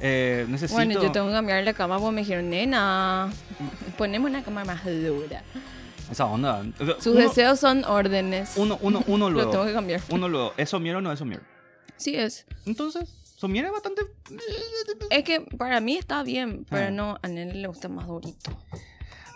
Eh, 0.00 0.46
necesito... 0.48 0.76
Bueno, 0.76 0.94
yo 1.02 1.12
tengo 1.12 1.26
que 1.26 1.34
cambiar 1.34 1.62
la 1.62 1.74
cama 1.74 1.98
porque 1.98 2.14
me 2.14 2.20
dijeron, 2.22 2.48
nena, 2.48 3.30
ponemos 3.98 4.30
una 4.30 4.42
cama 4.42 4.64
más 4.64 4.82
dura. 4.84 5.42
Esa 6.10 6.24
onda. 6.24 6.62
Sus 6.98 7.08
uno, 7.14 7.20
deseos 7.20 7.60
son 7.60 7.84
órdenes. 7.84 8.52
Uno, 8.56 8.78
uno, 8.80 9.04
uno 9.06 9.26
Lo 9.28 9.34
luego. 9.34 9.50
tengo 9.50 9.66
que 9.66 9.72
cambiar. 9.74 10.00
Uno 10.08 10.26
luego. 10.26 10.54
¿Es 10.56 10.70
somier 10.70 10.96
o 10.96 11.00
no 11.02 11.12
es 11.12 11.18
somier? 11.18 11.42
Sí 11.98 12.16
es. 12.16 12.46
Entonces, 12.64 13.10
somier 13.42 13.64
es 13.66 13.72
bastante... 13.72 14.02
Es 15.10 15.24
que 15.24 15.40
para 15.40 15.80
mí 15.80 15.96
está 15.96 16.22
bien, 16.22 16.64
pero 16.70 16.86
Ah. 16.86 16.90
no, 16.90 17.18
a 17.22 17.26
Nene 17.28 17.54
le 17.54 17.66
gusta 17.66 17.88
más 17.88 18.06
durito. 18.06 18.56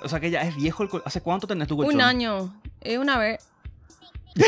O 0.02 0.08
sea, 0.08 0.20
que 0.20 0.30
ya 0.30 0.42
es 0.42 0.54
viejo 0.54 0.84
el... 0.84 0.88
¿Hace 1.04 1.20
cuánto 1.20 1.46
tenés 1.48 1.66
tu 1.66 1.76
colchón? 1.76 1.96
Un 1.96 2.00
año. 2.00 2.60
Es 2.80 2.98
una 2.98 3.18
vez. 3.18 3.44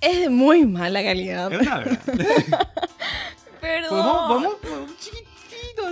es 0.00 0.20
de 0.20 0.28
muy 0.28 0.64
mala 0.66 1.02
calidad. 1.02 1.52
Es 1.52 1.60
una 1.60 1.78
verdad. 1.78 2.00
Perdón. 3.60 3.90
Podemos, 3.90 4.26
podemos, 4.28 4.54
podemos- 4.60 4.98
chiquitito, 4.98 5.88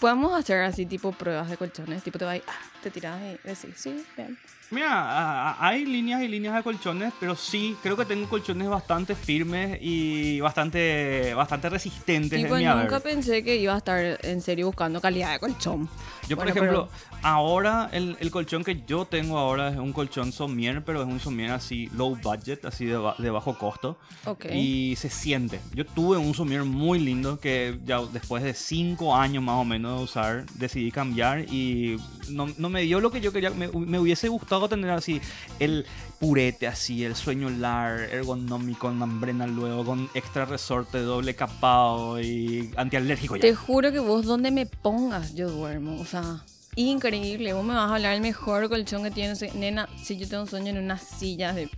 Podemos 0.00 0.32
hacer 0.38 0.60
así 0.62 0.86
tipo 0.86 1.12
pruebas 1.12 1.48
de 1.50 1.56
colchones. 1.56 2.02
Tipo 2.02 2.18
te 2.18 2.24
vas 2.24 2.36
y 2.36 2.42
ah, 2.46 2.52
te 2.82 2.90
tiras 2.90 3.20
y 3.22 3.48
decís, 3.48 3.74
sí, 3.76 4.04
bien. 4.16 4.36
Mira, 4.70 5.62
hay 5.64 5.84
líneas 5.84 6.22
y 6.22 6.26
líneas 6.28 6.56
de 6.56 6.62
colchones, 6.62 7.12
pero 7.20 7.36
sí, 7.36 7.76
creo 7.82 7.96
que 7.96 8.04
tengo 8.06 8.28
colchones 8.28 8.66
bastante 8.68 9.14
firmes 9.14 9.78
y 9.80 10.40
bastante, 10.40 11.32
bastante 11.34 11.68
resistentes 11.68 12.40
Tipo, 12.42 12.54
en 12.56 12.60
mi 12.62 12.66
haber. 12.66 12.84
nunca 12.84 12.98
pensé 13.00 13.44
que 13.44 13.56
iba 13.56 13.74
a 13.74 13.78
estar 13.78 14.18
en 14.22 14.40
serio 14.40 14.66
buscando 14.66 15.00
calidad 15.00 15.32
de 15.34 15.38
colchón. 15.38 15.88
Yo, 16.28 16.36
por 16.36 16.46
Bueno, 16.46 16.50
ejemplo, 16.60 16.88
ahora 17.22 17.90
el, 17.92 18.16
el 18.18 18.30
colchón 18.30 18.64
que 18.64 18.82
yo 18.86 19.04
tengo 19.04 19.38
ahora 19.38 19.68
es 19.68 19.76
un 19.76 19.92
colchón 19.92 20.32
somier, 20.32 20.82
pero 20.82 21.02
es 21.02 21.06
un 21.08 21.20
somier 21.20 21.50
así 21.52 21.88
low 21.94 22.16
budget, 22.16 22.64
así 22.64 22.86
de, 22.86 22.96
ba- 22.96 23.14
de 23.18 23.30
bajo 23.30 23.56
costo. 23.56 23.98
Ok. 24.24 24.46
Y 24.52 24.96
se 24.96 25.10
siente. 25.10 25.60
Yo 25.74 25.84
tuve 25.84 26.16
un 26.16 26.34
somier 26.34 26.64
muy 26.64 26.98
lindo 26.98 27.38
que 27.38 27.78
ya 27.84 28.00
después 28.12 28.42
de 28.42 28.54
cinco 28.54 29.14
años 29.14 29.42
más 29.44 29.56
o 29.56 29.64
menos 29.64 29.83
de 29.90 30.04
usar, 30.04 30.46
decidí 30.54 30.90
cambiar 30.90 31.40
y 31.40 31.96
no, 32.30 32.48
no 32.58 32.68
me 32.68 32.82
dio 32.82 33.00
lo 33.00 33.10
que 33.10 33.20
yo 33.20 33.32
quería. 33.32 33.50
Me, 33.50 33.68
me 33.68 33.98
hubiese 33.98 34.28
gustado 34.28 34.68
tener 34.68 34.90
así 34.90 35.20
el 35.58 35.86
purete 36.18 36.66
así, 36.66 37.04
el 37.04 37.14
sueño 37.16 37.50
lar, 37.50 38.00
ergonómico, 38.00 38.80
con 38.80 38.98
membrana 38.98 39.46
luego, 39.46 39.84
con 39.84 40.08
extra 40.14 40.44
resorte, 40.44 40.98
doble 40.98 41.34
capado 41.34 42.20
y 42.20 42.70
antialérgico 42.76 43.36
ya. 43.36 43.42
Te 43.42 43.54
juro 43.54 43.92
que 43.92 43.98
vos 43.98 44.24
donde 44.24 44.50
me 44.50 44.66
pongas 44.66 45.34
yo 45.34 45.50
duermo. 45.50 46.00
O 46.00 46.04
sea, 46.04 46.42
increíble. 46.76 47.52
Vos 47.52 47.64
me 47.64 47.74
vas 47.74 47.90
a 47.90 47.94
hablar 47.94 48.14
el 48.14 48.20
mejor 48.20 48.68
colchón 48.68 49.02
que 49.02 49.10
tienes. 49.10 49.54
Nena, 49.54 49.88
si 50.02 50.16
yo 50.16 50.28
tengo 50.28 50.46
sueño 50.46 50.70
en 50.70 50.78
una 50.78 50.98
silla 50.98 51.52
de... 51.52 51.68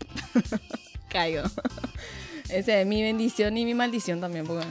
Caigo. 1.09 1.43
Esa 2.49 2.81
es 2.81 2.87
mi 2.87 3.03
bendición 3.03 3.57
y 3.57 3.65
mi 3.65 3.75
maldición 3.75 4.21
también. 4.21 4.47
Porque... 4.47 4.67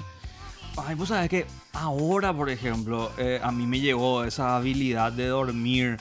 Ay, 0.77 0.95
vos 0.95 1.09
sabes 1.09 1.29
que 1.29 1.45
ahora, 1.76 2.34
por 2.34 2.49
ejemplo, 2.49 3.11
eh, 3.17 3.39
a 3.43 3.51
mí 3.51 3.65
me 3.67 3.80
llegó 3.80 4.23
esa 4.23 4.55
habilidad 4.55 5.11
de 5.11 5.28
dormir. 5.28 5.97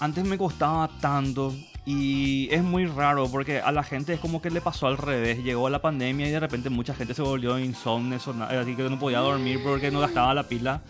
Antes 0.00 0.24
me 0.24 0.38
costaba 0.38 0.88
tanto 1.00 1.54
y 1.84 2.48
es 2.50 2.62
muy 2.62 2.86
raro 2.86 3.28
porque 3.28 3.60
a 3.60 3.72
la 3.72 3.82
gente 3.82 4.12
es 4.14 4.20
como 4.20 4.40
que 4.42 4.50
le 4.50 4.60
pasó 4.60 4.86
al 4.86 4.98
revés. 4.98 5.42
Llegó 5.42 5.68
la 5.68 5.80
pandemia 5.80 6.28
y 6.28 6.30
de 6.30 6.40
repente 6.40 6.70
mucha 6.70 6.94
gente 6.94 7.14
se 7.14 7.22
volvió 7.22 7.58
insomne, 7.58 8.16
así 8.16 8.74
que 8.74 8.82
no 8.90 8.98
podía 8.98 9.18
dormir 9.20 9.60
porque 9.62 9.90
no 9.90 10.00
gastaba 10.00 10.34
la 10.34 10.44
pila. 10.44 10.80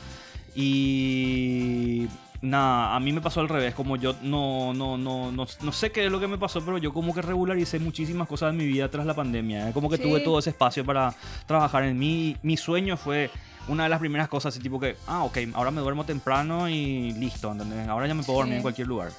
Y 0.54 2.06
nada, 2.42 2.94
a 2.96 3.00
mí 3.00 3.12
me 3.12 3.20
pasó 3.20 3.40
al 3.40 3.48
revés, 3.48 3.74
como 3.74 3.96
yo 3.96 4.14
no, 4.22 4.72
no, 4.74 4.96
no, 4.96 5.30
no, 5.30 5.46
no 5.62 5.72
sé 5.72 5.92
qué 5.92 6.06
es 6.06 6.10
lo 6.12 6.18
que 6.18 6.26
me 6.26 6.38
pasó, 6.38 6.64
pero 6.64 6.78
yo 6.78 6.92
como 6.92 7.14
que 7.14 7.22
regularicé 7.22 7.78
muchísimas 7.78 8.26
cosas 8.26 8.50
en 8.50 8.56
mi 8.56 8.66
vida 8.66 8.90
tras 8.90 9.06
la 9.06 9.14
pandemia. 9.14 9.68
¿eh? 9.68 9.72
Como 9.72 9.88
que 9.88 9.96
Sí. 9.98 10.02
tuve 10.02 10.20
todo 10.20 10.38
ese 10.38 10.50
espacio 10.50 10.84
para 10.84 11.14
trabajar 11.46 11.84
en 11.84 11.98
mí. 11.98 12.36
Mi 12.42 12.56
sueño 12.56 12.96
fue 12.96 13.30
una 13.68 13.84
de 13.84 13.88
las 13.88 13.98
primeras 13.98 14.28
cosas, 14.28 14.54
así 14.54 14.62
tipo 14.62 14.78
que, 14.78 14.96
ah, 15.06 15.24
ok, 15.24 15.38
ahora 15.54 15.70
me 15.70 15.80
duermo 15.80 16.04
temprano 16.04 16.68
y 16.68 17.12
listo, 17.12 17.50
¿entendés? 17.52 17.88
Ahora 17.88 18.06
ya 18.06 18.14
me 18.14 18.22
puedo 18.22 18.38
dormir 18.38 18.54
Sí. 18.54 18.56
en 18.58 18.62
cualquier 18.62 18.86
lugar. 18.88 19.12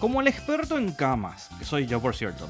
Como 0.00 0.20
el 0.20 0.26
experto 0.28 0.76
en 0.78 0.92
camas, 0.92 1.48
que 1.58 1.64
soy 1.64 1.86
yo 1.86 2.00
por 2.00 2.14
cierto, 2.16 2.48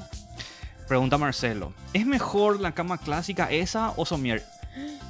pregunta 0.89 1.19
Marcelo, 1.19 1.73
¿es 1.93 2.07
mejor 2.07 2.61
la 2.61 2.73
cama 2.73 2.99
clásica 2.99 3.51
esa 3.51 3.93
o 3.97 4.05
somier? 4.07 4.45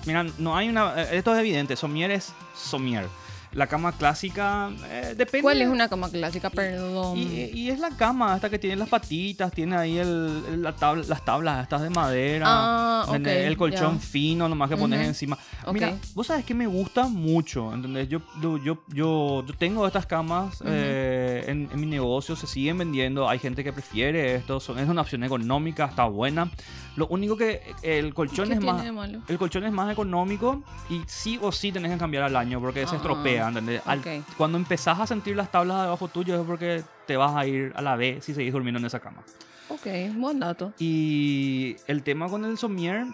Mira, 0.06 0.24
no 0.38 0.56
hay 0.56 0.68
una... 0.68 1.00
eh, 1.02 1.16
Esto 1.18 1.32
es 1.34 1.40
evidente, 1.40 1.76
somier 1.76 2.10
es 2.10 2.32
somier. 2.54 3.06
La 3.54 3.66
cama 3.68 3.92
clásica 3.92 4.70
eh, 4.90 5.14
depende... 5.16 5.42
¿Cuál 5.42 5.62
es 5.62 5.68
una 5.68 5.88
cama 5.88 6.10
clásica? 6.10 6.50
Perdón. 6.50 7.16
Y, 7.16 7.50
y 7.54 7.70
es 7.70 7.78
la 7.78 7.90
cama 7.90 8.34
esta 8.34 8.50
que 8.50 8.58
tiene 8.58 8.76
las 8.76 8.88
patitas, 8.88 9.52
tiene 9.52 9.76
ahí 9.76 9.98
el, 9.98 10.60
la 10.62 10.74
tabla- 10.74 11.04
las 11.06 11.24
tablas 11.24 11.62
estas 11.62 11.82
de 11.82 11.90
madera, 11.90 12.44
Ah, 12.48 13.06
el 13.24 13.56
colchón 13.56 13.98
ya. 14.00 14.06
fino 14.06 14.48
nomás 14.48 14.68
que 14.70 14.76
pones 14.76 15.06
encima. 15.06 15.38
Mira, 15.72 15.96
vos 16.14 16.26
sabes 16.26 16.44
que 16.44 16.54
me 16.54 16.66
gusta 16.66 17.04
mucho, 17.06 17.72
¿entendés? 17.72 18.08
Yo, 18.08 18.20
yo, 18.42 18.58
yo, 18.58 18.78
yo, 18.88 19.44
yo 19.46 19.54
tengo 19.56 19.86
estas 19.86 20.06
camas 20.06 20.62
eh, 20.66 21.44
en, 21.46 21.68
en 21.72 21.80
mi 21.80 21.86
negocio, 21.86 22.34
se 22.36 22.46
siguen 22.46 22.78
vendiendo, 22.78 23.28
hay 23.28 23.38
gente 23.38 23.62
que 23.62 23.72
prefiere 23.72 24.34
esto, 24.34 24.58
son, 24.60 24.78
es 24.78 24.88
una 24.88 25.02
opción 25.02 25.22
económica, 25.24 25.84
está 25.86 26.04
buena. 26.06 26.50
Lo 26.96 27.06
único 27.08 27.36
que 27.36 27.60
el 27.82 28.14
colchón 28.14 28.48
¿Qué 28.48 28.54
es 28.54 28.60
más... 28.60 28.84
El 29.28 29.38
colchón 29.38 29.64
es 29.64 29.72
más 29.72 29.90
económico 29.92 30.62
y 30.88 31.02
sí 31.06 31.38
o 31.42 31.50
sí 31.50 31.72
tenés 31.72 31.90
que 31.90 31.98
cambiar 31.98 32.22
al 32.24 32.36
año 32.36 32.60
porque 32.60 32.86
se 32.86 32.94
Ah, 32.94 32.98
estropea, 32.98 33.48
¿entendés? 33.48 33.82
Al- 33.84 33.98
ok. 33.98 34.06
cuando 34.36 34.58
empezás 34.58 35.00
a 35.00 35.06
sentir 35.06 35.34
las 35.34 35.50
tablas 35.50 35.82
debajo 35.82 36.06
tuyo 36.08 36.40
es 36.40 36.46
porque 36.46 36.82
te 37.06 37.16
vas 37.16 37.34
a 37.34 37.46
ir 37.46 37.72
a 37.74 37.82
la 37.82 37.96
B 37.96 38.18
si 38.20 38.32
seguís 38.32 38.52
durmiendo 38.52 38.78
en 38.78 38.86
esa 38.86 39.00
cama. 39.00 39.22
Ok, 39.70 39.86
buen 40.14 40.38
dato. 40.40 40.72
Y 40.78 41.76
el 41.88 42.02
tema 42.04 42.28
con 42.28 42.44
el 42.44 42.58
somier, 42.58 43.06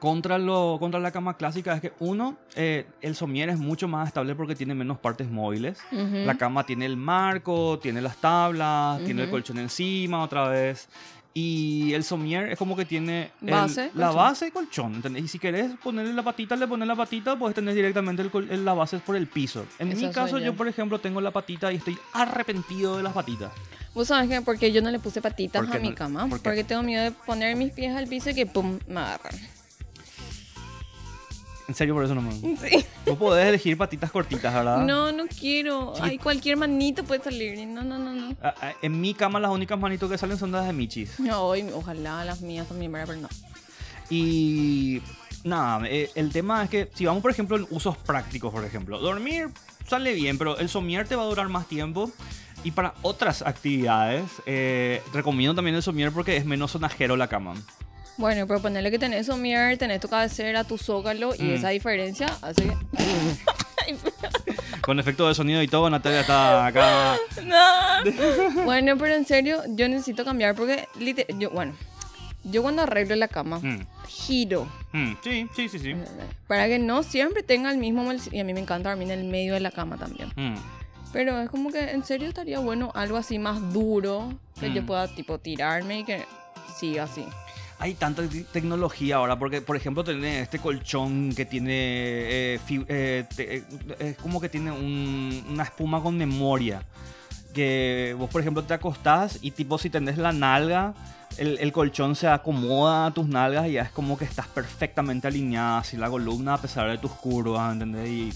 contra, 0.00 0.36
lo, 0.38 0.78
contra 0.80 0.98
la 0.98 1.12
cama 1.12 1.36
clásica 1.36 1.74
es 1.74 1.80
que 1.80 1.92
uno, 2.00 2.36
eh, 2.56 2.86
el 3.02 3.14
somier 3.14 3.50
es 3.50 3.58
mucho 3.58 3.86
más 3.86 4.08
estable 4.08 4.34
porque 4.34 4.56
tiene 4.56 4.74
menos 4.74 4.98
partes 4.98 5.30
móviles. 5.30 5.78
Ujú. 5.92 6.24
La 6.26 6.36
cama 6.36 6.64
tiene 6.66 6.86
el 6.86 6.96
marco, 6.96 7.78
tiene 7.78 8.00
las 8.00 8.16
tablas, 8.16 9.04
tiene 9.04 9.22
el 9.24 9.30
colchón 9.30 9.58
encima 9.58 10.24
otra 10.24 10.48
vez. 10.48 10.88
Y 11.34 11.94
el 11.94 12.04
somier 12.04 12.52
es 12.52 12.58
como 12.58 12.76
que 12.76 12.84
tiene 12.84 13.30
el- 13.40 13.90
la 13.94 14.10
base 14.10 14.48
y 14.48 14.50
colchón. 14.50 14.96
¿entendés? 14.96 15.24
Y 15.24 15.28
si 15.28 15.38
querés 15.38 15.72
ponerle 15.82 16.12
la 16.12 16.22
patita, 16.22 16.56
le 16.56 16.66
pones 16.66 16.86
la 16.86 16.94
patita, 16.94 17.38
puedes 17.38 17.54
tener 17.54 17.74
directamente 17.74 18.20
el 18.22 18.30
col- 18.30 18.48
la 18.64 18.74
base 18.74 18.98
por 18.98 19.16
el 19.16 19.26
piso. 19.26 19.64
En 19.78 19.92
Esa 19.92 20.06
mi 20.08 20.12
caso, 20.12 20.38
yo. 20.38 20.44
yo 20.46 20.54
por 20.54 20.68
ejemplo 20.68 20.98
tengo 20.98 21.20
la 21.22 21.30
patita 21.30 21.72
y 21.72 21.76
estoy 21.76 21.96
arrepentido 22.12 22.98
de 22.98 23.02
las 23.02 23.14
patitas. 23.14 23.50
Vos 23.94 24.08
sabés 24.08 24.28
que 24.28 24.40
porque 24.42 24.72
yo 24.72 24.82
no 24.82 24.90
le 24.90 24.98
puse 24.98 25.20
patitas 25.22 25.62
¿Por 25.62 25.70
qué 25.70 25.78
a 25.78 25.80
mi 25.80 25.90
no? 25.90 25.94
cama. 25.94 26.28
Porque 26.28 26.64
tengo 26.64 26.82
miedo 26.82 27.04
de 27.04 27.12
poner 27.12 27.56
mis 27.56 27.72
pies 27.72 27.94
al 27.96 28.06
piso 28.08 28.30
y 28.30 28.34
que 28.34 28.46
pum, 28.46 28.78
me 28.86 29.00
agarran. 29.00 29.34
En 31.72 31.76
serio, 31.76 31.94
por 31.94 32.04
eso 32.04 32.14
no 32.14 32.20
me... 32.20 32.32
Sí. 32.58 32.84
Vos 33.06 33.16
podés 33.16 33.46
elegir 33.48 33.78
patitas 33.78 34.10
cortitas, 34.10 34.52
¿verdad? 34.52 34.84
No, 34.84 35.10
no 35.10 35.24
quiero. 35.26 35.94
Ay, 35.98 36.18
cualquier 36.18 36.58
manito 36.58 37.02
puede 37.02 37.24
salir. 37.24 37.66
No, 37.66 37.82
no, 37.82 37.98
no, 37.98 38.12
no. 38.12 38.36
Ah, 38.42 38.54
ah, 38.60 38.72
En 38.82 39.00
mi 39.00 39.14
cama 39.14 39.40
las 39.40 39.50
únicas 39.50 39.78
manitos 39.80 40.10
que 40.10 40.18
salen 40.18 40.36
son 40.36 40.52
las 40.52 40.66
de 40.66 40.74
Michis. 40.74 41.18
Ay, 41.18 41.70
ojalá 41.74 42.26
las 42.26 42.42
mías 42.42 42.68
también, 42.68 42.92
¿verdad? 42.92 43.06
pero 43.08 43.20
no. 43.22 43.28
Y 44.10 45.00
nada, 45.44 45.88
eh, 45.88 46.10
el 46.14 46.30
tema 46.30 46.62
es 46.64 46.68
que 46.68 46.90
si 46.92 47.06
vamos 47.06 47.22
por 47.22 47.30
ejemplo 47.30 47.56
en 47.56 47.66
usos 47.70 47.96
prácticos, 47.96 48.52
por 48.52 48.66
ejemplo, 48.66 48.98
dormir 48.98 49.48
sale 49.88 50.12
bien, 50.12 50.36
pero 50.36 50.58
el 50.58 50.68
somier 50.68 51.08
te 51.08 51.16
va 51.16 51.22
a 51.22 51.26
durar 51.26 51.48
más 51.48 51.66
tiempo. 51.68 52.10
Y 52.64 52.72
para 52.72 52.92
otras 53.00 53.40
actividades, 53.40 54.30
eh, 54.44 55.02
recomiendo 55.14 55.54
también 55.54 55.74
el 55.74 55.82
somier 55.82 56.12
porque 56.12 56.36
es 56.36 56.44
menos 56.44 56.72
sonajero 56.72 57.16
la 57.16 57.28
cama. 57.28 57.54
Bueno, 58.18 58.46
pero 58.46 58.60
ponerle 58.60 58.90
que 58.90 58.98
tenés 58.98 59.26
somier, 59.26 59.76
tenés 59.78 60.00
tu 60.00 60.08
cabecera, 60.08 60.64
tu 60.64 60.76
zócalo 60.78 61.34
y 61.34 61.42
Mm. 61.44 61.54
esa 61.54 61.68
diferencia 61.70 62.26
hace 62.42 62.64
que... 62.64 62.76
Con 64.80 64.98
efecto 64.98 65.28
de 65.28 65.34
sonido 65.34 65.62
y 65.62 65.68
todo, 65.68 65.88
Natalia 65.90 66.20
está 66.20 66.66
acá. 66.66 67.16
no. 67.44 68.64
bueno, 68.64 68.96
pero 68.98 69.14
en 69.14 69.24
serio, 69.24 69.62
yo 69.68 69.88
necesito 69.88 70.24
cambiar 70.24 70.54
porque, 70.54 70.88
yo, 71.38 71.50
bueno, 71.50 71.72
yo 72.44 72.62
cuando 72.62 72.82
arreglo 72.82 73.14
la 73.16 73.28
cama, 73.28 73.58
Mm, 73.60 73.86
giro. 74.08 74.66
mm, 74.92 75.12
sí, 75.22 75.48
sí, 75.54 75.68
sí, 75.68 75.78
sí. 75.78 75.94
Para 76.48 76.66
que 76.66 76.78
no 76.78 77.02
siempre 77.04 77.42
tenga 77.42 77.70
el 77.70 77.78
mismo... 77.78 78.02
mal- 78.04 78.20
Y 78.32 78.40
a 78.40 78.44
mí 78.44 78.52
me 78.54 78.60
encanta 78.60 78.88
dormir 78.90 79.10
en 79.10 79.20
el 79.20 79.24
medio 79.26 79.54
de 79.54 79.60
la 79.60 79.70
cama 79.70 79.96
también. 79.96 80.32
Mm. 80.36 80.54
Pero 81.12 81.40
es 81.40 81.48
como 81.50 81.70
que 81.70 81.90
en 81.90 82.04
serio 82.04 82.28
estaría 82.28 82.58
bueno 82.58 82.90
algo 82.94 83.16
así 83.18 83.38
más 83.38 83.72
duro 83.72 84.32
que 84.58 84.72
yo 84.72 84.84
pueda 84.86 85.06
tipo 85.08 85.38
tirarme 85.38 86.00
y 86.00 86.04
que 86.04 86.24
siga 86.78 87.02
así. 87.04 87.24
Hay 87.78 87.94
tanta 87.94 88.22
te- 88.28 88.44
tecnología 88.44 89.16
ahora, 89.16 89.36
porque 89.38 89.60
por 89.60 89.76
ejemplo 89.76 90.04
tenés 90.04 90.42
este 90.42 90.58
colchón 90.58 91.32
que 91.34 91.44
tiene, 91.44 91.72
eh, 91.74 92.60
eh, 92.68 93.24
te- 93.34 93.56
eh, 93.56 93.64
es 93.98 94.16
como 94.18 94.40
que 94.40 94.48
tiene 94.48 94.70
un- 94.70 95.44
una 95.50 95.64
espuma 95.64 96.00
con 96.02 96.16
memoria. 96.16 96.82
Que 97.54 98.14
vos 98.18 98.30
por 98.30 98.40
ejemplo 98.40 98.62
te 98.64 98.72
acostás 98.74 99.38
y 99.42 99.50
tipo 99.50 99.76
si 99.78 99.90
tenés 99.90 100.16
la 100.16 100.32
nalga, 100.32 100.94
el, 101.38 101.58
el 101.58 101.72
colchón 101.72 102.14
se 102.14 102.28
acomoda 102.28 103.06
a 103.06 103.10
tus 103.10 103.26
nalgas 103.26 103.66
y 103.68 103.72
ya 103.72 103.82
es 103.82 103.90
como 103.90 104.16
que 104.16 104.24
estás 104.24 104.46
perfectamente 104.46 105.26
alineada 105.26 105.78
así 105.78 105.96
la 105.96 106.08
columna 106.08 106.54
a 106.54 106.58
pesar 106.58 106.88
de 106.90 106.98
tus 106.98 107.10
curvas, 107.12 107.72
¿entendés? 107.72 108.08
Y 108.08 108.32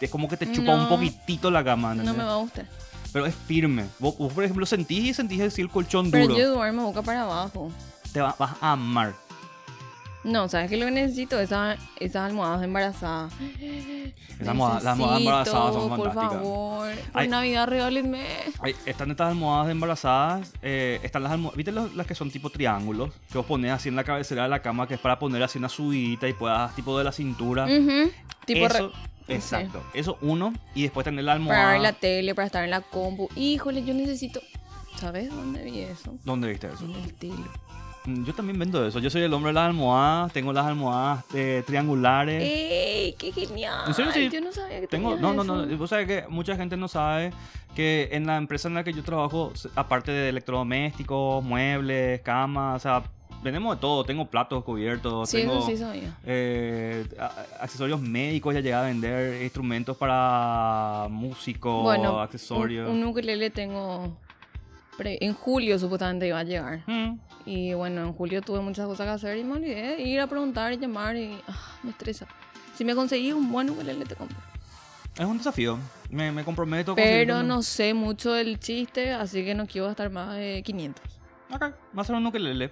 es 0.00 0.10
como 0.10 0.28
que 0.28 0.36
te 0.36 0.50
chupa 0.50 0.74
un 0.74 0.84
No. 0.84 0.88
poquitito 0.88 1.50
la 1.50 1.62
cama, 1.62 1.88
No 1.94 2.00
¿entendés? 2.00 2.16
me 2.16 2.24
va 2.24 2.34
a 2.34 2.38
gustar. 2.38 2.66
Pero 3.12 3.26
es 3.26 3.34
firme. 3.34 3.84
Vos, 3.98 4.16
vos, 4.18 4.32
por 4.32 4.44
ejemplo 4.44 4.66
sentís 4.66 5.04
y 5.04 5.14
sentís 5.14 5.40
así 5.40 5.62
el 5.62 5.68
colchón 5.70 6.10
Pero 6.10 6.26
duro. 6.26 6.38
yo 6.38 6.54
duermo 6.54 6.82
boca 6.84 7.02
para 7.02 7.22
abajo. 7.22 7.70
Te 8.16 8.22
va- 8.22 8.34
vas 8.38 8.52
a 8.62 8.72
amar. 8.72 9.12
No, 10.24 10.48
¿sabes 10.48 10.70
qué? 10.70 10.78
Lo 10.78 10.86
que 10.86 10.90
necesito 10.92 11.38
Esa- 11.38 11.76
esas 12.00 12.24
almohadas 12.30 12.62
embarazadas. 12.64 13.30
Esas 13.42 14.48
almohadas- 14.48 14.82
las 14.82 14.92
almohadas 14.94 15.20
embarazadas 15.20 15.74
son 15.74 15.88
Por 15.90 15.98
fantásticas. 15.98 16.30
favor, 16.42 16.94
por 17.12 17.20
Ay. 17.20 17.28
Navidad 17.28 17.68
regálenme. 17.68 18.26
Hay- 18.62 18.74
están 18.86 19.10
estas 19.10 19.28
almohadas 19.28 19.70
embarazadas, 19.70 20.52
eh, 20.62 20.98
están 21.02 21.22
las 21.24 21.32
almohadas, 21.32 21.56
¿viste 21.58 21.72
los- 21.72 21.94
las 21.94 22.06
que 22.06 22.14
son 22.14 22.30
tipo 22.30 22.48
triángulos? 22.50 23.10
Que 23.30 23.36
vos 23.38 23.46
pones 23.46 23.70
así 23.70 23.90
en 23.90 23.96
la 23.96 24.02
cabecera 24.04 24.44
de 24.44 24.48
la 24.48 24.62
cama, 24.62 24.88
que 24.88 24.94
es 24.94 25.00
para 25.00 25.18
poner 25.18 25.42
así 25.42 25.58
una 25.58 25.68
subidita 25.68 26.26
y 26.26 26.32
puedas 26.32 26.74
tipo 26.74 26.96
de 26.98 27.04
la 27.04 27.12
cintura. 27.12 27.66
Tipo 28.46 28.66
eso, 28.66 28.92
exacto. 29.28 29.82
Eso 29.94 30.16
uno, 30.22 30.54
y 30.74 30.84
después 30.84 31.04
tener 31.04 31.22
la 31.22 31.32
para 31.32 31.36
almohada. 31.42 31.72
ver 31.72 31.80
la 31.82 31.92
tele, 31.92 32.34
para 32.34 32.46
estar 32.46 32.64
en 32.64 32.70
la 32.70 32.80
compu. 32.80 33.28
Híjole, 33.36 33.84
yo 33.84 33.92
necesito. 33.94 34.40
¿Sabes 34.96 35.28
dónde 35.30 35.62
vi 35.62 35.80
eso? 35.80 36.14
¿Dónde 36.24 36.48
viste 36.48 36.68
eso? 36.68 36.84
En 36.86 36.94
el 36.94 37.12
telo. 37.14 37.36
Mm, 38.06 38.24
Yo 38.24 38.32
también 38.34 38.58
vendo 38.58 38.86
eso. 38.86 38.98
Yo 39.00 39.10
soy 39.10 39.22
el 39.22 39.32
hombre 39.34 39.50
de 39.50 39.54
las 39.54 39.66
almohadas, 39.68 40.32
tengo 40.32 40.52
las 40.52 40.64
almohadas 40.66 41.24
eh, 41.34 41.62
triangulares. 41.66 42.42
¡Ey! 42.42 43.14
¡Qué 43.18 43.32
genial! 43.32 43.84
¿En 43.88 43.94
serio? 43.94 44.12
Sí. 44.12 44.28
Yo 44.32 44.40
no 44.40 44.52
sabía 44.52 44.80
que 44.80 44.86
Tengo, 44.86 45.16
no, 45.16 45.32
no, 45.34 45.44
no. 45.44 45.64
eso. 45.64 45.76
Vos 45.76 45.90
sabés 45.90 46.06
que 46.06 46.24
mucha 46.28 46.56
gente 46.56 46.76
no 46.76 46.88
sabe 46.88 47.32
que 47.74 48.08
en 48.12 48.26
la 48.26 48.36
empresa 48.36 48.68
en 48.68 48.74
la 48.74 48.84
que 48.84 48.92
yo 48.92 49.02
trabajo, 49.02 49.52
aparte 49.74 50.10
de 50.12 50.28
electrodomésticos, 50.30 51.44
muebles, 51.44 52.20
camas, 52.22 52.76
o 52.76 52.78
sea, 52.82 53.02
vendemos 53.42 53.76
de 53.76 53.80
todo. 53.80 54.04
Tengo 54.04 54.26
platos 54.26 54.64
cubiertos, 54.64 55.28
Sí, 55.28 55.38
tengo 55.38 55.60
sí 55.66 55.76
sabía. 55.76 56.16
eh, 56.24 57.06
accesorios 57.60 58.00
médicos, 58.00 58.54
ya 58.54 58.60
llegué 58.60 58.74
a 58.74 58.82
vender 58.82 59.42
instrumentos 59.42 59.96
para 59.96 61.06
músicos, 61.10 61.82
Bueno, 61.82 62.20
accesorios. 62.20 62.88
Un, 62.88 62.98
un 62.98 63.04
ukelele 63.04 63.50
tengo. 63.50 64.16
En 64.98 65.34
julio 65.34 65.78
supuestamente 65.78 66.26
iba 66.26 66.38
a 66.38 66.44
llegar. 66.44 66.82
Mm, 66.86 67.18
Y 67.46 67.72
bueno, 67.74 68.02
en 68.02 68.12
julio 68.12 68.42
tuve 68.42 68.60
muchas 68.60 68.86
cosas 68.86 69.06
que 69.06 69.12
hacer 69.12 69.38
y 69.38 69.44
me 69.44 69.52
olvidé 69.54 69.96
de 69.96 70.02
ir 70.02 70.20
a 70.20 70.26
preguntar 70.26 70.72
y 70.72 70.78
llamar 70.78 71.16
y 71.16 71.38
ah, 71.46 71.78
me 71.84 71.90
estresa. 71.90 72.26
Si 72.74 72.84
me 72.84 72.94
conseguí 72.94 73.32
un 73.32 73.50
buen 73.50 73.70
ukelele 73.70 74.04
te 74.04 74.16
compro. 74.16 74.36
Es 75.16 75.24
un 75.24 75.38
desafío. 75.38 75.78
Me, 76.10 76.30
me 76.32 76.44
comprometo 76.44 76.94
Pero 76.94 77.34
conseguir 77.34 77.48
no 77.48 77.62
sé 77.62 77.94
mucho 77.94 78.32
del 78.32 78.58
chiste, 78.58 79.12
así 79.12 79.44
que 79.44 79.54
no 79.54 79.66
quiero 79.66 79.86
gastar 79.86 80.10
más 80.10 80.34
de 80.36 80.62
500. 80.64 81.02
Ok, 81.52 81.62
va 81.96 82.02
a 82.02 82.04
ser 82.04 82.16
un 82.16 82.26
ukelele. 82.26 82.70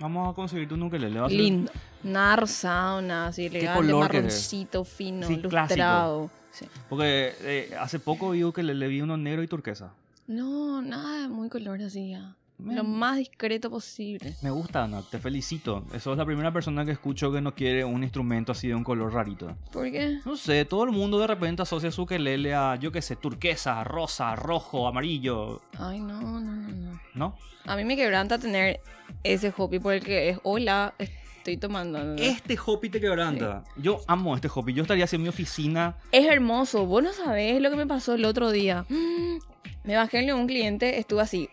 Vamos 0.00 0.32
a 0.32 0.34
conseguirte 0.34 0.74
un 0.74 0.82
ukelele. 0.82 1.20
va 1.20 1.26
a 1.26 1.28
ser- 1.28 1.38
Lindo. 1.38 1.72
Nada 2.02 2.36
rosado, 2.36 3.02
nada 3.02 3.28
así 3.28 3.46
elegante, 3.46 3.92
marroncito, 3.92 4.84
fino, 4.84 5.26
Sí, 5.26 5.36
lustrado. 5.36 6.30
Sí. 6.50 6.66
Porque 6.88 7.34
eh, 7.40 7.76
hace 7.78 7.98
poco 7.98 8.30
vi 8.30 8.50
que 8.52 8.62
le 8.62 8.88
vi 8.88 9.02
uno 9.02 9.16
negro 9.16 9.42
y 9.42 9.46
turquesa. 9.46 9.92
No, 10.26 10.80
nada 10.82 11.28
muy 11.28 11.48
color 11.48 11.82
así 11.82 12.10
ya. 12.10 12.34
Lo 12.58 12.84
más 12.84 13.18
discreto 13.18 13.68
posible. 13.70 14.34
Me 14.42 14.50
gusta, 14.50 14.84
Ana, 14.84 15.02
te 15.02 15.18
felicito. 15.18 15.84
Eso 15.92 16.12
es 16.12 16.18
la 16.18 16.24
primera 16.24 16.52
persona 16.52 16.84
que 16.84 16.92
escucho 16.92 17.30
que 17.30 17.40
no 17.40 17.54
quiere 17.54 17.84
un 17.84 18.02
instrumento 18.02 18.52
así 18.52 18.68
de 18.68 18.74
un 18.74 18.82
color 18.82 19.12
rarito. 19.12 19.54
¿Por 19.70 19.90
qué? 19.90 20.20
No 20.24 20.36
sé, 20.36 20.64
todo 20.64 20.84
el 20.84 20.90
mundo 20.92 21.18
de 21.18 21.26
repente 21.26 21.62
asocia 21.62 21.90
su 21.90 22.02
ukelele 22.02 22.54
a, 22.54 22.76
yo 22.76 22.90
qué 22.90 23.02
sé, 23.02 23.16
turquesa, 23.16 23.84
rosa, 23.84 24.34
rojo, 24.36 24.88
amarillo, 24.88 25.60
Ay, 25.78 26.00
no, 26.00 26.20
no, 26.20 26.40
no, 26.40 26.52
no. 26.72 27.00
¿no? 27.14 27.36
A 27.66 27.76
mí 27.76 27.84
me 27.84 27.96
quebranta 27.96 28.38
tener 28.38 28.80
ese 29.22 29.50
hobby 29.52 29.78
por 29.78 29.92
el 29.92 30.02
que 30.02 30.30
es, 30.30 30.38
hola, 30.42 30.94
estoy 30.98 31.58
tomando. 31.58 32.14
Este 32.14 32.56
hobby 32.56 32.88
te 32.88 33.00
quebranta. 33.00 33.64
Yo 33.76 34.00
amo 34.06 34.34
este 34.34 34.48
hobby. 34.48 34.72
Yo 34.72 34.82
estaría 34.82 35.04
así 35.04 35.16
en 35.16 35.22
mi 35.22 35.28
oficina. 35.28 35.96
Es 36.10 36.26
hermoso. 36.26 36.86
Vos 36.86 37.02
no 37.02 37.12
sabés 37.12 37.60
lo 37.60 37.70
que 37.70 37.76
me 37.76 37.86
pasó 37.86 38.14
el 38.14 38.24
otro 38.24 38.50
día. 38.50 38.84
Mm, 38.88 39.38
Me 39.84 39.96
bajé 39.96 40.20
en 40.20 40.32
un 40.34 40.46
cliente, 40.46 40.98
estuve 40.98 41.22
así 41.22 41.48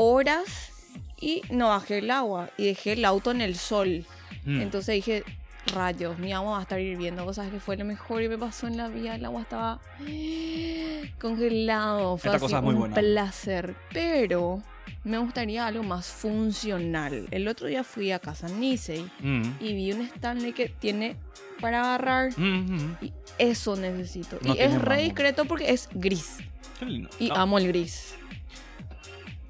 horas 0.00 0.72
y 1.20 1.42
no 1.50 1.68
bajé 1.68 1.98
el 1.98 2.10
agua 2.10 2.50
y 2.56 2.66
dejé 2.66 2.92
el 2.94 3.04
auto 3.04 3.30
en 3.30 3.40
el 3.40 3.56
sol. 3.56 4.04
Mm. 4.44 4.60
Entonces 4.62 4.94
dije, 4.94 5.22
rayos, 5.74 6.18
mi 6.18 6.32
agua 6.32 6.52
va 6.52 6.58
a 6.60 6.62
estar 6.62 6.80
hirviendo. 6.80 7.24
Vos 7.24 7.36
sabés 7.36 7.52
que 7.52 7.60
fue 7.60 7.76
lo 7.76 7.84
mejor 7.84 8.20
que 8.22 8.28
me 8.28 8.38
pasó 8.38 8.66
en 8.66 8.76
la 8.76 8.88
vida. 8.88 9.14
El 9.14 9.24
agua 9.24 9.42
estaba 9.42 9.80
congelado. 11.20 12.16
Fue 12.18 12.30
así 12.34 12.46
es 12.54 12.62
muy 12.62 12.74
un 12.74 12.80
buena. 12.80 12.94
placer. 12.94 13.74
Pero 13.92 14.62
me 15.04 15.18
gustaría 15.18 15.66
algo 15.66 15.82
más 15.82 16.06
funcional. 16.06 17.26
El 17.30 17.48
otro 17.48 17.66
día 17.66 17.84
fui 17.84 18.10
a 18.12 18.18
casa 18.18 18.48
Nisei 18.48 19.04
Mm. 19.20 19.42
y 19.60 19.72
vi 19.74 19.92
un 19.92 20.00
Stanley 20.02 20.52
que 20.52 20.68
tiene 20.68 21.16
para 21.60 21.80
agarrar. 21.82 22.30
Mm, 22.38 22.74
mm. 22.76 22.96
Y 23.02 23.12
eso 23.38 23.76
necesito. 23.76 24.38
No 24.42 24.54
y 24.54 24.58
es 24.58 24.80
re 24.80 25.02
discreto 25.02 25.44
porque 25.44 25.70
es 25.72 25.88
gris. 25.92 26.38
Qué 26.78 26.86
lindo. 26.86 27.10
Y 27.18 27.30
Ah, 27.30 27.42
amo 27.42 27.58
el 27.58 27.68
gris. 27.68 28.14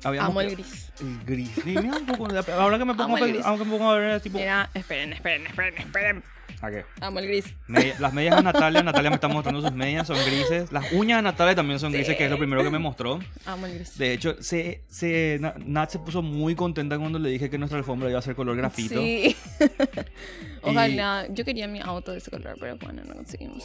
Amo 0.05 0.41
el 0.41 0.51
gris. 0.57 0.91
El 1.01 1.25
gris. 1.25 1.65
Mira 1.65 1.81
un 1.97 2.07
poco. 2.07 2.29
Ahora 2.59 2.79
que 2.79 2.85
me 2.85 2.95
pongo, 2.95 3.17
a 3.17 3.19
el 3.19 3.25
pe- 3.27 3.33
gris. 3.33 3.45
ahora 3.45 3.59
que 3.59 3.65
me 3.65 3.71
pongo 3.77 3.91
a 3.91 3.99
ver, 3.99 4.21
tipo. 4.21 4.39
Mira, 4.39 4.71
esperen, 4.75 5.13
esperen, 5.13 5.47
esperen, 5.47 5.79
esperen. 5.79 6.25
¿A 6.63 6.71
qué? 6.71 6.85
Amo 7.01 7.21
el 7.21 7.27
gris. 7.27 7.45
Media- 7.69 7.95
las 8.01 8.13
medias 8.13 8.37
de 8.37 8.43
Natalia, 8.43 8.83
Natalia 8.83 9.09
me 9.11 9.15
está 9.15 9.29
mostrando 9.29 9.63
sus 9.63 9.73
medias, 9.73 10.07
son 10.07 10.19
grises. 10.27 10.71
Las 10.71 10.93
uñas 10.93 11.19
de 11.19 11.23
Natalia 11.23 11.55
también 11.55 11.79
son 11.81 11.91
grises, 11.91 12.17
que 12.17 12.25
es 12.27 12.31
lo 12.31 12.37
primero 12.39 12.63
que 12.63 12.69
me 12.71 12.79
mostró. 12.79 13.19
Amo 13.47 13.65
el 13.67 13.77
gris. 13.77 13.97
De 13.97 14.13
hecho, 14.13 14.37
se, 14.43 14.83
se, 14.89 15.39
Na- 15.41 15.55
Nat 15.65 15.91
se 15.91 15.99
puso 16.01 16.21
muy 16.21 16.55
contenta 16.55 16.99
cuando 16.99 17.19
le 17.19 17.31
dije 17.31 17.49
que 17.49 17.57
nuestra 17.57 17.79
alfombra 17.79 18.11
iba 18.11 18.19
a 18.19 18.23
ser 18.23 18.35
color 18.35 18.57
grafito. 18.57 19.01
Sí. 19.01 19.35
Ojalá. 20.63 21.27
Yo 21.31 21.45
quería 21.45 21.67
mi 21.69 21.81
auto 21.81 22.13
de 22.13 22.19
ese 22.19 22.31
color, 22.31 22.57
pero 22.61 22.77
bueno, 22.77 23.03
no 23.07 23.15
conseguimos. 23.15 23.65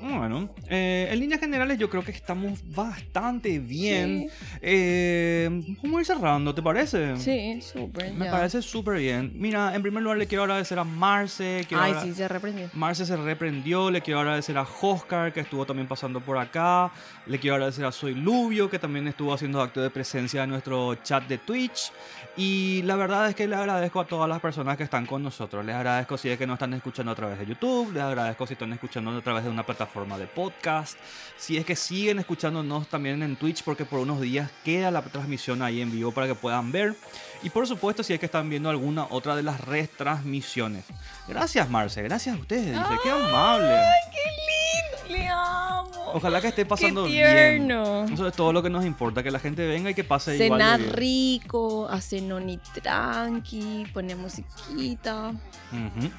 Bueno, 0.00 0.50
eh, 0.68 1.08
en 1.10 1.18
líneas 1.18 1.40
generales 1.40 1.78
yo 1.78 1.88
creo 1.88 2.04
que 2.04 2.10
estamos 2.10 2.60
bastante 2.74 3.58
bien. 3.58 4.28
Eh, 4.60 5.48
vamos 5.82 5.98
a 5.98 6.00
ir 6.00 6.06
cerrando, 6.06 6.54
¿te 6.54 6.62
parece? 6.62 7.16
Sí, 7.16 7.60
súper. 7.62 8.12
Me 8.12 8.26
ya. 8.26 8.30
parece 8.30 8.62
súper 8.62 8.98
bien. 8.98 9.32
Mira, 9.34 9.74
en 9.74 9.82
primer 9.82 10.02
lugar 10.02 10.18
le 10.18 10.26
quiero 10.26 10.44
agradecer 10.44 10.78
a 10.78 10.84
Marce. 10.84 11.64
quiero 11.68 11.82
Ay, 11.82 11.94
sí, 12.02 12.14
se 12.14 12.28
reprendió. 12.28 12.68
Marce 12.74 13.06
se 13.06 13.16
reprendió, 13.16 13.90
le 13.90 14.02
quiero 14.02 14.20
agradecer 14.20 14.56
a 14.58 14.66
Oscar 14.80 15.32
que 15.32 15.40
estuvo 15.40 15.64
también 15.64 15.88
pasando 15.88 16.20
por 16.20 16.38
acá, 16.38 16.92
le 17.26 17.38
quiero 17.38 17.56
agradecer 17.56 17.84
a 17.84 17.92
Soy 17.92 18.14
Lubio 18.14 18.68
que 18.70 18.78
también 18.78 19.08
estuvo 19.08 19.32
haciendo 19.32 19.60
acto 19.60 19.80
de 19.80 19.90
presencia 19.90 20.44
en 20.44 20.50
nuestro 20.50 20.94
chat 20.96 21.26
de 21.26 21.38
Twitch 21.38 21.92
y 22.36 22.82
la 22.82 22.96
verdad 22.96 23.28
es 23.28 23.34
que 23.34 23.46
le 23.48 23.56
agradezco 23.56 24.00
a 24.00 24.06
todas 24.06 24.28
las 24.28 24.40
personas 24.40 24.76
que 24.76 24.84
están 24.84 25.06
con 25.06 25.22
nosotros, 25.22 25.64
les 25.64 25.74
agradezco 25.74 26.18
si 26.18 26.28
es 26.28 26.38
que 26.38 26.46
nos 26.46 26.54
están 26.54 26.74
escuchando 26.74 27.12
a 27.12 27.14
través 27.14 27.38
de 27.38 27.46
YouTube, 27.46 27.92
les 27.92 28.02
agradezco 28.02 28.46
si 28.46 28.52
están 28.52 28.72
escuchando 28.72 29.16
a 29.16 29.20
través 29.22 29.44
de 29.44 29.50
una 29.50 29.64
plataforma 29.64 29.85
de 29.96 30.26
podcast, 30.26 30.98
si 31.38 31.56
es 31.56 31.64
que 31.64 31.76
siguen 31.76 32.18
escuchándonos 32.18 32.88
también 32.88 33.22
en 33.22 33.36
Twitch 33.36 33.62
porque 33.62 33.84
por 33.84 34.00
unos 34.00 34.20
días 34.20 34.50
queda 34.64 34.90
la 34.90 35.00
transmisión 35.02 35.62
ahí 35.62 35.80
en 35.80 35.90
vivo 35.90 36.12
para 36.12 36.26
que 36.26 36.34
puedan 36.34 36.72
ver 36.72 36.94
y 37.42 37.50
por 37.50 37.66
supuesto 37.66 38.02
si 38.02 38.12
es 38.12 38.20
que 38.20 38.26
están 38.26 38.50
viendo 38.50 38.68
alguna 38.68 39.06
otra 39.10 39.36
de 39.36 39.42
las 39.42 39.60
retransmisiones. 39.60 40.84
Gracias 41.28 41.70
Marce, 41.70 42.02
gracias 42.02 42.36
a 42.36 42.38
ustedes, 42.40 42.66
dice, 42.66 42.94
qué 43.02 43.10
amable. 43.10 43.74
¡Qué 44.12 45.08
lindo! 45.08 45.18
¡Le 45.18 45.28
amo! 45.28 46.12
Ojalá 46.14 46.40
que 46.40 46.48
esté 46.48 46.64
pasando 46.66 47.04
¡Qué 47.04 47.10
bien. 47.10 47.66
tierno! 47.66 48.04
Eso 48.04 48.26
es 48.28 48.34
todo 48.34 48.52
lo 48.52 48.62
que 48.62 48.70
nos 48.70 48.84
importa, 48.84 49.22
que 49.22 49.30
la 49.30 49.38
gente 49.38 49.66
venga 49.66 49.90
y 49.90 49.94
que 49.94 50.04
pase 50.04 50.34
igual. 50.36 50.58
de 50.58 50.64
Cenar 50.64 50.80
bien. 50.80 50.92
rico, 50.94 51.88
hacer 51.88 52.22
noni 52.22 52.58
tranqui, 52.74 53.86
poner 53.92 54.16
musiquita. 54.16 55.32
Ujú. 55.72 56.10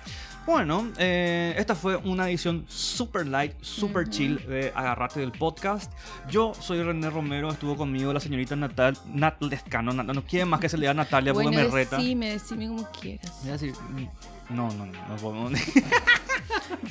Bueno, 0.47 0.87
eh, 0.97 1.53
esta 1.57 1.75
fue 1.75 1.97
una 1.97 2.29
edición 2.29 2.63
super 2.69 3.27
light, 3.27 3.51
super 3.59 4.09
chill 4.09 4.37
de 4.47 4.71
Agarrate 4.73 5.19
del 5.19 5.33
podcast. 5.33 5.91
Yo 6.31 6.53
soy 6.57 6.81
René 6.81 7.09
Romero, 7.09 7.51
estuvo 7.51 7.75
conmigo 7.75 8.13
la 8.13 8.21
señorita 8.21 8.55
Natal, 8.55 8.97
Nat 9.13 9.41
Lescano. 9.41 9.91
Nat- 9.91 10.05
no 10.15 10.23
quiere 10.23 10.45
más 10.45 10.61
que 10.61 10.69
se 10.69 10.77
le 10.77 10.85
da 10.87 10.93
Natalia 10.93 11.33
bueno, 11.33 11.51
porque 11.51 11.63
me 11.65 11.69
reta. 11.69 11.97
decime, 11.97 12.29
decime 12.31 12.67
como 12.69 12.89
quieras. 12.91 13.39
Voy 13.41 13.49
a 13.49 13.53
decir, 13.53 13.73
no, 14.49 14.71
no, 14.71 14.85
no, 14.85 15.07
no 15.07 15.15
podemos. 15.17 15.51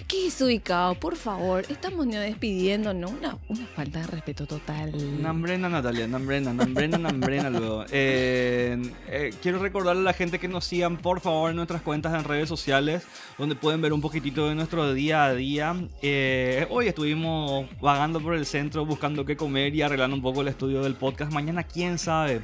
¿Qué 0.09 0.29
es 0.29 0.41
ubicado? 0.41 0.95
Por 0.95 1.17
favor, 1.17 1.65
estamos 1.69 2.07
despidiendo, 2.07 2.95
¿no? 2.95 3.09
Una, 3.09 3.39
una 3.49 3.67
falta 3.67 4.01
de 4.01 4.07
respeto 4.07 4.47
total. 4.47 4.93
Nambrena, 5.23 5.69
Natalia, 5.69 6.07
Nambrena, 6.07 6.53
Nambrena, 6.53 6.99
Nambrena 6.99 7.51
luego. 7.51 7.85
Eh, 7.99 8.79
eh, 9.09 9.31
quiero 9.41 9.59
recordarle 9.59 10.03
a 10.03 10.05
la 10.05 10.13
gente 10.13 10.39
que 10.39 10.49
nos 10.49 10.65
sigan, 10.65 10.99
por 10.99 11.21
favor, 11.21 11.51
en 11.51 11.57
nuestras 11.57 11.83
cuentas 11.83 12.15
en 12.15 12.25
redes 12.25 12.49
sociales, 12.49 13.05
donde 13.39 13.55
pueden 13.55 13.81
ver 13.81 13.93
un 13.93 14.01
poquitito 14.01 14.49
de 14.49 14.55
nuestro 14.55 14.93
día 14.93 15.25
a 15.25 15.35
día. 15.35 15.75
Eh, 16.03 16.67
hoy 16.71 16.89
estuvimos 16.89 17.67
vagando 17.81 18.21
por 18.21 18.35
el 18.35 18.45
centro, 18.45 18.85
buscando 18.85 19.25
qué 19.25 19.37
comer 19.37 19.75
y 19.75 19.83
arreglando 19.83 20.17
un 20.17 20.23
poco 20.23 20.43
el 20.43 20.49
estudio 20.49 20.83
del 20.83 20.95
podcast. 20.95 21.33
Mañana, 21.33 21.63
quién 21.63 21.99
sabe. 21.99 22.43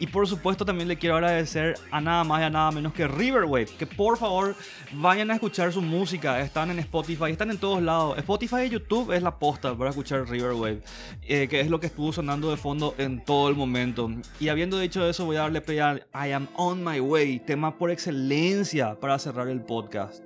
Y 0.00 0.06
por 0.06 0.26
supuesto, 0.26 0.64
también 0.64 0.88
le 0.88 0.96
quiero 0.96 1.16
agradecer 1.16 1.74
a 1.90 2.00
nada 2.00 2.24
más 2.24 2.40
y 2.40 2.44
a 2.44 2.50
nada 2.50 2.70
menos 2.70 2.92
que 2.92 3.06
Riverwave, 3.06 3.66
que 3.66 3.86
por 3.86 4.18
favor 4.18 4.53
vayan 4.92 5.30
a 5.30 5.34
escuchar 5.34 5.72
su 5.72 5.82
música. 5.82 6.40
Están 6.40 6.70
en 6.70 6.78
Spotify, 6.78 7.30
están 7.30 7.50
en 7.50 7.58
todos 7.58 7.82
lados. 7.82 8.18
Spotify 8.18 8.62
y 8.66 8.70
YouTube 8.70 9.12
es 9.12 9.22
la 9.22 9.38
posta 9.38 9.76
para 9.76 9.90
escuchar 9.90 10.28
Riverwave, 10.28 10.82
eh, 11.22 11.48
que 11.48 11.60
es 11.60 11.68
lo 11.68 11.80
que 11.80 11.86
estuvo 11.86 12.12
sonando 12.12 12.50
de 12.50 12.56
fondo 12.56 12.94
en 12.98 13.24
todo 13.24 13.48
el 13.48 13.56
momento. 13.56 14.10
Y 14.40 14.48
habiendo 14.48 14.78
dicho 14.78 15.06
eso, 15.08 15.24
voy 15.24 15.36
a 15.36 15.40
darle 15.40 15.60
play 15.60 15.78
a 15.78 16.00
I 16.14 16.32
Am 16.32 16.48
On 16.56 16.84
My 16.84 17.00
Way, 17.00 17.40
tema 17.40 17.76
por 17.76 17.90
excelencia 17.90 18.98
para 19.00 19.18
cerrar 19.18 19.48
el 19.48 19.60
podcast. 19.60 20.22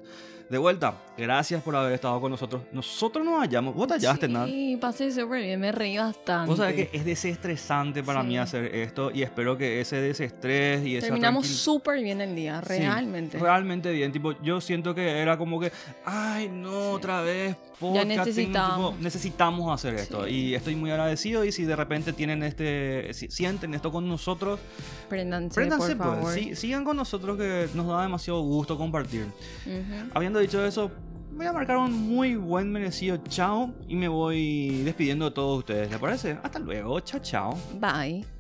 De 0.51 0.57
vuelta, 0.57 0.95
gracias 1.19 1.63
por 1.63 1.77
haber 1.77 1.93
estado 1.93 2.19
con 2.23 2.31
nosotros. 2.31 2.63
Nosotros 2.73 3.23
nos 3.23 3.39
hallamos. 3.41 3.75
Vos 3.75 3.87
te 3.87 3.95
hallaste, 3.95 4.29
Nat. 4.29 4.47
Sí, 4.49 4.79
pasé 4.81 5.13
súper 5.13 5.43
bien, 5.43 5.61
me 5.61 5.73
reí 5.73 5.99
bastante. 5.99 6.49
Vos 6.49 6.57
sabés 6.59 6.75
que 6.75 6.91
es 6.97 7.05
desestresante 7.05 8.03
para 8.03 8.23
Sí. 8.23 8.29
mí 8.29 8.39
hacer 8.39 8.65
esto 8.75 9.11
y 9.13 9.23
espero 9.23 9.59
que 9.59 9.81
ese 9.83 9.97
desestrés 10.01 10.87
y 10.87 10.97
esa 10.97 11.09
Terminamos 11.09 11.47
súper 11.47 12.03
bien 12.03 12.23
el 12.23 12.35
día, 12.35 12.63
Sí, 12.63 12.79
realmente. 12.79 13.39
realmente 13.39 13.93
bien. 13.93 14.11
Tipo, 14.11 14.41
yo 14.41 14.59
siento 14.63 14.95
que 14.95 15.19
era 15.19 15.37
como 15.37 15.61
que, 15.61 15.71
ay, 16.07 16.49
no, 16.49 16.93
otra 16.93 17.21
vez. 17.21 17.55
podcasting", 17.79 18.09
necesitábamos. 18.17 18.91
tipo, 18.93 19.03
necesitamos 19.05 19.73
hacer 19.73 19.95
esto. 19.97 20.25
Sí. 20.25 20.31
Y 20.33 20.55
estoy 20.55 20.75
muy 20.77 20.91
agradecido. 20.91 21.45
Y 21.45 21.53
si 21.53 21.65
de 21.65 21.77
repente 21.77 22.13
tienen 22.13 22.43
este, 22.43 23.13
si 23.15 23.29
sienten 23.29 23.73
esto 23.75 23.93
con 23.93 24.09
nosotros, 24.09 24.59
Préndanse, 25.09 25.55
préndanse, 25.55 25.95
por 25.95 26.07
favor. 26.07 26.21
pues. 26.23 26.35
sí, 26.35 26.57
sigan 26.57 26.85
con 26.85 26.97
nosotros 26.97 27.37
que 27.39 27.69
nos 27.75 27.87
da 27.87 28.03
demasiado 28.03 28.41
gusto 28.41 28.77
compartir. 28.79 29.27
Ujú. 29.67 30.11
Habiendo 30.15 30.38
dicho 30.41 30.65
eso, 30.65 30.91
voy 31.33 31.47
a 31.47 31.53
marcar 31.53 31.77
un 31.77 31.93
muy 31.93 32.35
buen 32.37 32.71
merecido 32.71 33.17
chao 33.29 33.73
y 33.87 33.97
me 33.97 34.09
voy 34.09 34.83
despidiendo 34.85 35.27
de 35.27 35.31
todos 35.33 35.59
ustedes. 35.59 35.91
¿Les 35.91 35.99
parece? 35.99 36.39
Hasta 36.43 36.59
luego. 36.59 37.01
Chao, 37.01 37.21
chao. 37.21 37.59
Bye. 37.81 38.38